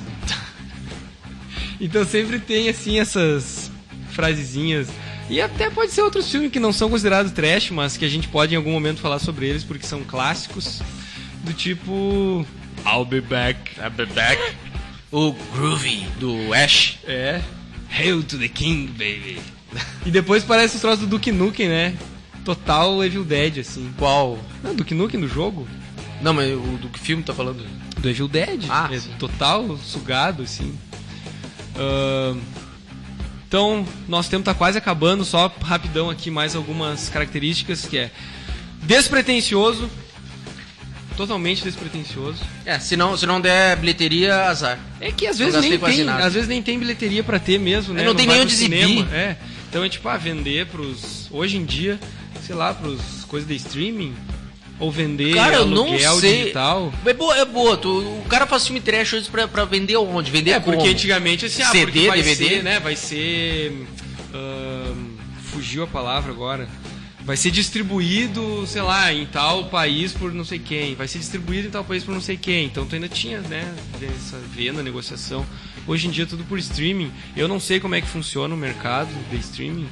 então 1.80 2.04
sempre 2.06 2.38
tem, 2.38 2.68
assim, 2.68 2.98
essas 2.98 3.70
frasezinhas. 4.10 4.88
E 5.32 5.40
até 5.40 5.70
pode 5.70 5.90
ser 5.92 6.02
outros 6.02 6.30
filmes 6.30 6.52
que 6.52 6.60
não 6.60 6.74
são 6.74 6.90
considerados 6.90 7.32
trash, 7.32 7.70
mas 7.70 7.96
que 7.96 8.04
a 8.04 8.08
gente 8.08 8.28
pode 8.28 8.52
em 8.52 8.56
algum 8.58 8.70
momento 8.70 9.00
falar 9.00 9.18
sobre 9.18 9.46
eles 9.48 9.64
porque 9.64 9.86
são 9.86 10.04
clássicos. 10.04 10.82
Do 11.42 11.54
tipo. 11.54 12.46
I'll 12.84 13.06
be 13.06 13.22
back. 13.22 13.80
I'll 13.80 13.90
be 13.90 14.04
back. 14.04 14.38
O 15.10 15.32
Groovy 15.54 16.06
do 16.20 16.52
Ash. 16.52 16.98
É. 17.04 17.40
Hail 17.88 18.22
to 18.22 18.38
the 18.38 18.46
King, 18.46 18.88
baby. 18.88 19.40
E 20.04 20.10
depois 20.10 20.44
parece 20.44 20.76
o 20.76 20.80
troço 20.80 21.00
do 21.00 21.06
Duke 21.06 21.32
Nukem, 21.32 21.66
né? 21.66 21.96
Total 22.44 23.02
Evil 23.02 23.24
Dead, 23.24 23.60
assim. 23.60 23.90
Qual? 23.96 24.38
Não, 24.62 24.74
Duke 24.74 24.92
Nukem 24.92 25.18
do 25.18 25.28
jogo. 25.28 25.66
Não, 26.20 26.34
mas 26.34 26.52
o 26.52 26.76
do 26.76 26.90
que 26.90 27.00
filme 27.00 27.22
tá 27.22 27.32
falando? 27.32 27.64
Do 27.96 28.06
Evil 28.06 28.28
Dead. 28.28 28.66
Ah, 28.68 28.90
é 28.92 29.00
total 29.18 29.78
sugado, 29.78 30.42
assim. 30.42 30.78
Uh, 31.74 32.38
Então, 33.52 33.86
nosso 34.08 34.30
tempo 34.30 34.42
tá 34.42 34.54
quase 34.54 34.78
acabando, 34.78 35.26
só 35.26 35.54
rapidão 35.60 36.08
aqui 36.08 36.30
mais 36.30 36.56
algumas 36.56 37.10
características 37.10 37.84
que 37.84 37.98
é 37.98 38.10
despretensioso, 38.80 39.90
totalmente 41.18 41.62
despretensioso. 41.62 42.42
É, 42.64 42.78
se 42.78 42.96
não, 42.96 43.14
se 43.14 43.26
não 43.26 43.42
der 43.42 43.76
bilheteria, 43.76 44.46
azar. 44.46 44.78
É 44.98 45.12
que 45.12 45.26
às 45.26 45.38
Não 45.38 45.44
vezes 45.50 45.60
nem 45.60 45.78
tem, 45.78 46.02
nada. 46.02 46.24
às 46.24 46.32
vezes 46.32 46.48
nem 46.48 46.62
tem 46.62 46.78
bilheteria 46.78 47.22
pra 47.22 47.38
ter 47.38 47.60
mesmo, 47.60 47.92
né? 47.92 48.02
não 48.04 48.14
tem 48.14 48.26
vai 48.26 48.36
nem 48.36 48.44
onde 48.46 48.54
exibir. 48.54 49.06
É. 49.12 49.36
Então 49.68 49.84
é 49.84 49.88
tipo, 49.90 50.08
ah, 50.08 50.16
vender 50.16 50.68
pros 50.68 51.28
hoje 51.30 51.58
em 51.58 51.66
dia, 51.66 52.00
sei 52.46 52.54
lá, 52.54 52.72
pros 52.72 53.26
coisas 53.28 53.46
de 53.46 53.56
streaming 53.56 54.14
ou 54.82 54.90
vender 54.90 55.34
Cara, 55.34 55.56
eu 55.56 55.66
não 55.66 55.96
sei. 56.20 56.42
digital. 56.42 56.92
É 57.06 57.12
boa, 57.14 57.36
é 57.38 57.44
boa. 57.44 57.76
Tu, 57.76 57.88
o 57.88 58.24
cara 58.28 58.46
faz 58.46 58.66
filme 58.66 58.80
trash 58.80 59.12
hoje 59.12 59.30
pra, 59.30 59.46
pra 59.46 59.64
vender 59.64 59.96
onde? 59.96 60.30
Vender 60.30 60.50
É, 60.50 60.60
porque 60.60 60.78
como? 60.80 60.90
antigamente 60.90 61.46
assim, 61.46 61.62
ah, 61.62 61.66
CD, 61.70 61.84
porque 61.84 62.08
vai 62.08 62.22
DVD? 62.22 62.48
ser, 62.48 62.62
né, 62.62 62.80
vai 62.80 62.96
ser 62.96 63.86
fugiu 65.52 65.84
a 65.84 65.86
palavra 65.86 66.32
agora. 66.32 66.68
Vai 67.24 67.36
ser 67.36 67.52
distribuído, 67.52 68.66
sei 68.66 68.82
lá, 68.82 69.12
em 69.12 69.24
tal 69.26 69.66
país 69.66 70.12
por 70.12 70.34
não 70.34 70.44
sei 70.44 70.58
quem. 70.58 70.96
Vai 70.96 71.06
ser 71.06 71.20
distribuído 71.20 71.68
em 71.68 71.70
tal 71.70 71.84
país 71.84 72.02
por 72.02 72.12
não 72.12 72.20
sei 72.20 72.36
quem. 72.36 72.64
Então 72.64 72.84
tu 72.84 72.96
ainda 72.96 73.08
tinha, 73.08 73.40
né, 73.42 73.72
essa 74.02 74.36
venda, 74.52 74.82
negociação. 74.82 75.46
Hoje 75.86 76.08
em 76.08 76.10
dia 76.10 76.26
tudo 76.26 76.42
por 76.44 76.58
streaming. 76.58 77.12
Eu 77.36 77.46
não 77.46 77.60
sei 77.60 77.78
como 77.78 77.94
é 77.94 78.00
que 78.00 78.08
funciona 78.08 78.52
o 78.52 78.58
mercado 78.58 79.10
de 79.30 79.36
streaming. 79.36 79.86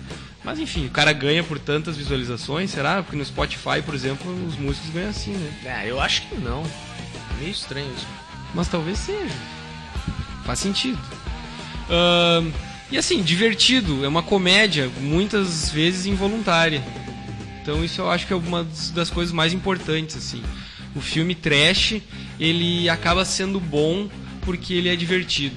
Mas 0.44 0.58
enfim, 0.58 0.86
o 0.86 0.90
cara 0.90 1.12
ganha 1.12 1.44
por 1.44 1.58
tantas 1.58 1.96
visualizações, 1.96 2.70
será? 2.70 3.02
Porque 3.02 3.16
no 3.16 3.24
Spotify, 3.24 3.82
por 3.84 3.94
exemplo, 3.94 4.32
os 4.46 4.56
músicos 4.56 4.90
ganham 4.90 5.10
assim, 5.10 5.32
né? 5.32 5.82
É, 5.84 5.90
eu 5.90 6.00
acho 6.00 6.22
que 6.22 6.34
não. 6.36 6.62
Meio 7.38 7.50
estranho 7.50 7.90
isso. 7.96 8.06
Mas 8.54 8.66
talvez 8.68 8.98
seja. 8.98 9.34
Faz 10.44 10.58
sentido. 10.58 10.98
Ahn, 11.90 12.50
e 12.90 12.96
assim, 12.98 13.22
divertido. 13.22 14.04
É 14.04 14.08
uma 14.08 14.22
comédia, 14.22 14.90
muitas 15.00 15.70
vezes 15.70 16.06
involuntária. 16.06 16.82
Então 17.62 17.84
isso 17.84 18.00
eu 18.00 18.10
acho 18.10 18.26
que 18.26 18.32
é 18.32 18.36
uma 18.36 18.64
das- 18.64 18.90
das 18.90 19.10
coisas 19.10 19.32
mais 19.32 19.52
importantes, 19.52 20.16
assim. 20.16 20.42
O 20.96 21.00
filme 21.00 21.34
trash, 21.34 21.96
ele 22.40 22.88
acaba 22.88 23.24
sendo 23.24 23.60
bom 23.60 24.08
porque 24.40 24.72
ele 24.74 24.88
é 24.88 24.96
divertido. 24.96 25.54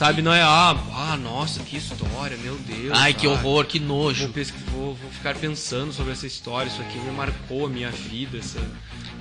Sabe, 0.00 0.22
não 0.22 0.32
é, 0.32 0.40
ah, 0.40 0.74
ah 0.94 1.16
nossa, 1.18 1.60
que 1.60 1.76
história, 1.76 2.34
meu 2.38 2.56
Deus. 2.66 2.90
Ai, 2.94 3.12
que 3.12 3.26
ah, 3.26 3.30
horror, 3.32 3.66
que 3.66 3.78
Vou, 3.78 4.04
nojo. 4.04 4.30
pesqui- 4.30 4.56
vou- 4.72 4.94
vou 4.94 5.10
ficar 5.10 5.34
pensando 5.34 5.92
sobre 5.92 6.12
essa 6.12 6.26
história, 6.26 6.70
isso 6.70 6.80
aqui 6.80 6.98
me 7.00 7.10
marcou 7.10 7.66
a 7.66 7.68
minha 7.68 7.90
vida, 7.90 8.38
essa... 8.38 8.58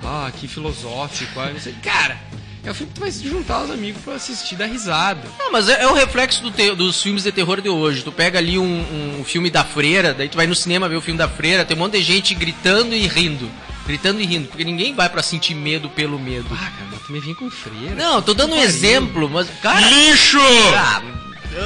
Ah, 0.02 0.32
que 0.34 0.48
filosófico, 0.48 1.38
ah, 1.38 1.50
não 1.52 1.60
sei. 1.60 1.74
Cara, 1.84 2.18
é 2.64 2.72
o 2.72 2.74
filme 2.74 2.94
que 2.94 2.96
tu 2.98 3.02
vai 3.02 3.12
se 3.12 3.28
juntar 3.28 3.64
os 3.66 3.72
amigos 3.72 4.02
pra 4.02 4.14
assistir, 4.14 4.56
dar 4.56 4.68
risada. 4.68 5.28
Não, 5.38 5.52
mas 5.52 5.68
é, 5.68 5.84
é 5.84 5.88
o 5.90 5.94
reflexo 5.94 6.42
do 6.42 6.50
te- 6.50 6.74
dos 6.74 7.04
filmes 7.04 7.24
de 7.24 7.34
terror 7.34 7.60
de 7.60 7.68
hoje. 7.68 8.02
Tu 8.02 8.12
pega 8.14 8.40
ali 8.40 8.58
um, 8.58 9.20
um 9.20 9.24
filme 9.26 9.50
da 9.50 9.66
freira, 9.66 10.14
daí 10.14 10.30
tu 10.30 10.38
vai 10.38 10.48
no 10.48 10.56
cinema 10.56 10.88
ver 10.88 10.96
o 10.96 11.02
filme 11.02 11.18
da 11.18 11.28
freira, 11.28 11.66
tem 11.66 11.76
um 11.76 11.80
monte 11.82 11.98
de 11.98 12.04
gente 12.04 12.34
gritando 12.34 12.96
e 12.96 13.06
rindo. 13.06 13.52
Gritando 13.90 14.22
e 14.22 14.26
rindo, 14.26 14.48
porque 14.48 14.64
ninguém 14.64 14.94
vai 14.94 15.10
pra 15.10 15.24
sentir 15.24 15.56
medo 15.56 15.90
pelo 15.90 16.20
medo. 16.20 16.46
Ah, 16.52 16.58
cara, 16.58 16.88
mas 16.92 17.02
tu 17.02 17.12
me 17.12 17.20
vem 17.20 17.34
com 17.34 17.50
freira. 17.50 17.96
Não, 17.96 18.22
tô 18.22 18.36
dando 18.36 18.54
um 18.54 18.62
exemplo, 18.62 19.28
mas. 19.28 19.48
Cara, 19.64 19.82
Lixo! 19.82 20.38
ah, 20.78 21.02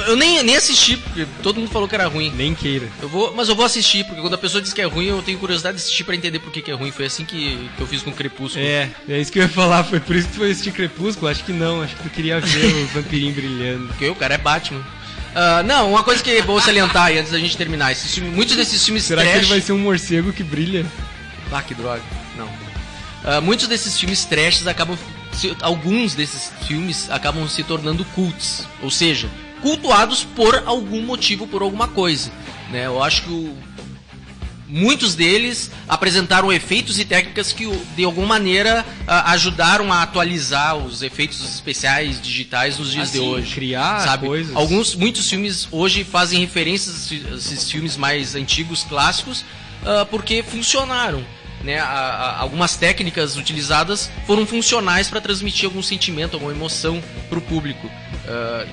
eu, 0.06 0.16
nem, 0.16 0.42
nem 0.42 0.56
assisti, 0.56 0.96
porque 0.96 1.26
todo 1.42 1.60
mundo 1.60 1.70
falou 1.70 1.86
que 1.86 1.94
era 1.94 2.06
ruim. 2.06 2.32
Nem 2.34 2.54
queira. 2.54 2.88
Eu 3.02 3.10
vou, 3.10 3.34
mas 3.34 3.50
eu 3.50 3.54
vou 3.54 3.66
assistir, 3.66 4.04
porque 4.04 4.22
quando 4.22 4.32
a 4.32 4.38
pessoa 4.38 4.62
diz 4.62 4.72
que 4.72 4.80
é 4.80 4.86
ruim, 4.86 5.04
eu 5.08 5.20
tenho 5.20 5.38
curiosidade 5.38 5.76
de 5.76 5.82
assistir 5.82 6.02
pra 6.04 6.14
entender 6.14 6.38
por 6.38 6.50
que, 6.50 6.62
que 6.62 6.70
é 6.70 6.74
ruim. 6.74 6.90
Foi 6.90 7.04
assim 7.04 7.26
que, 7.26 7.68
que 7.76 7.82
eu 7.82 7.86
fiz 7.86 8.00
com 8.00 8.08
o 8.08 8.14
Crepúsculo. 8.14 8.64
É, 8.64 8.88
é 9.06 9.20
isso 9.20 9.30
que 9.30 9.38
eu 9.38 9.42
ia 9.42 9.48
falar, 9.50 9.84
foi 9.84 10.00
por 10.00 10.16
isso 10.16 10.26
que 10.28 10.32
tu 10.32 10.38
foi 10.38 10.50
assistir 10.50 10.72
Crepúsculo? 10.72 11.30
Acho 11.30 11.44
que 11.44 11.52
não, 11.52 11.82
acho 11.82 11.94
que 11.94 12.04
tu 12.04 12.08
queria 12.08 12.40
ver 12.40 12.64
o 12.64 12.86
vampirinho 12.86 13.34
brilhando. 13.36 13.88
Porque 13.88 14.08
o 14.08 14.14
cara 14.14 14.32
é 14.32 14.38
Batman. 14.38 14.82
Ah, 15.34 15.62
não, 15.62 15.90
uma 15.90 16.02
coisa 16.02 16.22
que 16.22 16.30
é 16.30 16.40
bom 16.40 16.58
salientar 16.58 17.08
aí, 17.08 17.18
antes 17.18 17.32
da 17.32 17.38
gente 17.38 17.54
terminar. 17.54 17.92
Esses 17.92 18.14
filmes- 18.14 18.34
muitos 18.34 18.56
desses 18.56 18.82
filmes 18.82 19.02
Será 19.04 19.20
trash... 19.20 19.34
que 19.34 19.38
ele 19.40 19.48
vai 19.48 19.60
ser 19.60 19.72
um 19.72 19.78
morcego 19.78 20.32
que 20.32 20.42
brilha? 20.42 20.86
Ah, 21.52 21.62
que 21.62 21.74
droga. 21.74 22.02
Não. 22.36 22.48
Ah, 23.24 23.40
muitos 23.40 23.66
desses 23.68 23.98
filmes 23.98 24.24
trashes 24.24 24.66
acabam. 24.66 24.96
se- 25.32 25.56
alguns 25.62 26.14
desses 26.14 26.52
filmes 26.66 27.10
acabam 27.10 27.48
se 27.48 27.62
tornando 27.64 28.04
cults. 28.14 28.66
Ou 28.82 28.90
seja, 28.90 29.28
cultuados 29.62 30.24
por 30.24 30.62
algum 30.66 31.02
motivo, 31.02 31.46
por 31.46 31.62
alguma 31.62 31.88
coisa. 31.88 32.30
Né? 32.70 32.86
Eu 32.86 33.02
acho 33.02 33.22
que 33.22 33.30
o- 33.30 33.56
muitos 34.66 35.14
deles 35.14 35.70
apresentaram 35.88 36.52
efeitos 36.52 36.98
e 36.98 37.04
técnicas 37.04 37.52
que, 37.52 37.66
de 37.96 38.04
alguma 38.04 38.26
maneira, 38.28 38.84
ah, 39.06 39.32
ajudaram 39.32 39.92
a 39.92 40.02
atualizar 40.02 40.76
os 40.76 41.02
efeitos 41.02 41.40
especiais 41.42 42.20
digitais 42.20 42.78
nos 42.78 42.90
dias 42.92 43.12
de 43.12 43.18
Assim, 43.18 43.28
hoje. 43.28 43.54
criar 43.54 44.00
sabe? 44.00 44.26
coisas. 44.26 44.56
Alguns, 44.56 44.94
muitos 44.94 45.28
filmes 45.28 45.68
hoje 45.70 46.02
fazem 46.04 46.40
referências 46.40 47.10
a 47.30 47.34
esses 47.36 47.70
filmes 47.70 47.96
mais 47.96 48.34
antigos, 48.34 48.82
clássicos, 48.84 49.44
ah, 49.84 50.06
porque 50.10 50.42
funcionaram. 50.42 51.24
Né? 51.62 51.78
A- 51.78 51.84
a- 51.86 52.38
algumas 52.40 52.76
técnicas 52.76 53.36
utilizadas 53.38 54.10
foram 54.26 54.44
funcionais 54.46 55.08
para 55.08 55.18
transmitir 55.18 55.64
algum 55.64 55.82
sentimento, 55.82 56.34
alguma 56.34 56.52
emoção 56.52 57.02
para 57.30 57.38
o 57.38 57.40
público. 57.42 57.90
Ah, 58.28 58.66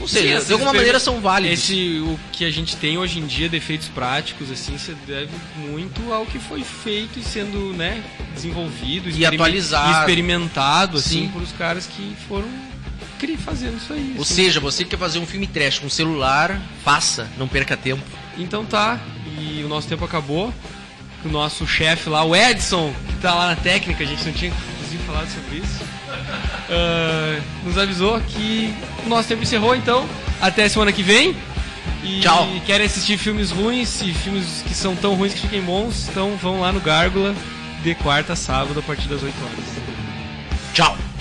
ou 0.00 0.08
Sim, 0.08 0.14
seja, 0.16 0.34
esses 0.34 0.46
de 0.48 0.52
alguma 0.52 0.70
exper- 0.70 0.80
maneira 0.80 0.98
são 0.98 1.20
válidos. 1.20 1.60
Esse, 1.60 2.00
o 2.00 2.18
que 2.32 2.44
a 2.44 2.50
gente 2.50 2.74
tem 2.74 2.98
hoje 2.98 3.20
em 3.20 3.26
dia, 3.26 3.48
defeitos 3.48 3.86
práticos, 3.86 4.50
assim, 4.50 4.76
se 4.76 4.92
deve 5.06 5.30
muito 5.56 6.12
ao 6.12 6.26
que 6.26 6.40
foi 6.40 6.64
feito 6.64 7.20
e 7.20 7.22
sendo, 7.22 7.72
né, 7.72 8.02
desenvolvido, 8.34 9.08
E 9.08 9.24
atualizado. 9.24 9.92
e 9.96 10.00
experimentado, 10.00 10.98
assim, 10.98 11.26
Sim. 11.26 11.28
por 11.28 11.40
os 11.40 11.52
caras 11.52 11.86
que 11.86 12.16
foram 12.28 12.48
fazendo 13.38 13.78
isso 13.78 13.92
aí. 13.92 14.12
Ou 14.16 14.22
assim. 14.22 14.34
seja, 14.34 14.60
você 14.60 14.84
que 14.84 14.90
quer 14.90 14.98
fazer 14.98 15.18
um 15.18 15.24
filme 15.26 15.46
trash 15.46 15.78
com 15.78 15.88
celular, 15.88 16.60
faça, 16.84 17.26
não 17.38 17.48
perca 17.48 17.74
tempo. 17.76 18.02
Então 18.36 18.64
tá, 18.64 18.98
e 19.38 19.62
o 19.64 19.68
nosso 19.68 19.88
tempo 19.88 20.04
acabou. 20.04 20.52
O 21.24 21.28
nosso 21.28 21.66
chefe 21.66 22.10
lá, 22.10 22.22
o 22.22 22.36
Edson, 22.36 22.92
que 23.08 23.16
tá 23.16 23.34
lá 23.34 23.48
na 23.48 23.56
técnica, 23.56 24.04
a 24.04 24.06
gente 24.06 24.22
não 24.26 24.32
tinha 24.32 24.50
inclusive 24.50 25.02
falado 25.04 25.28
sobre 25.30 25.56
isso, 25.56 25.82
ah, 26.70 27.40
nos 27.64 27.78
avisou 27.78 28.20
que 28.20 28.74
o 29.06 29.08
nosso 29.08 29.28
tempo 29.28 29.42
encerrou, 29.42 29.74
então 29.74 30.06
até 30.40 30.68
semana 30.68 30.92
que 30.92 31.02
vem. 31.02 31.34
E 32.02 32.20
Tchau. 32.20 32.46
querem 32.66 32.84
assistir 32.84 33.16
filmes 33.16 33.50
ruins 33.50 34.02
e 34.02 34.12
filmes 34.12 34.62
que 34.66 34.74
são 34.74 34.94
tão 34.94 35.14
ruins 35.14 35.32
que 35.32 35.40
fiquem 35.40 35.62
bons, 35.62 36.08
então 36.10 36.36
vão 36.36 36.60
lá 36.60 36.70
no 36.70 36.80
Gárgula 36.80 37.34
de 37.82 37.94
quarta 37.94 38.34
a 38.34 38.36
sábado 38.36 38.78
a 38.78 38.82
partir 38.82 39.08
das 39.08 39.22
8 39.22 39.34
horas. 39.42 39.64
Tchau! 40.74 41.13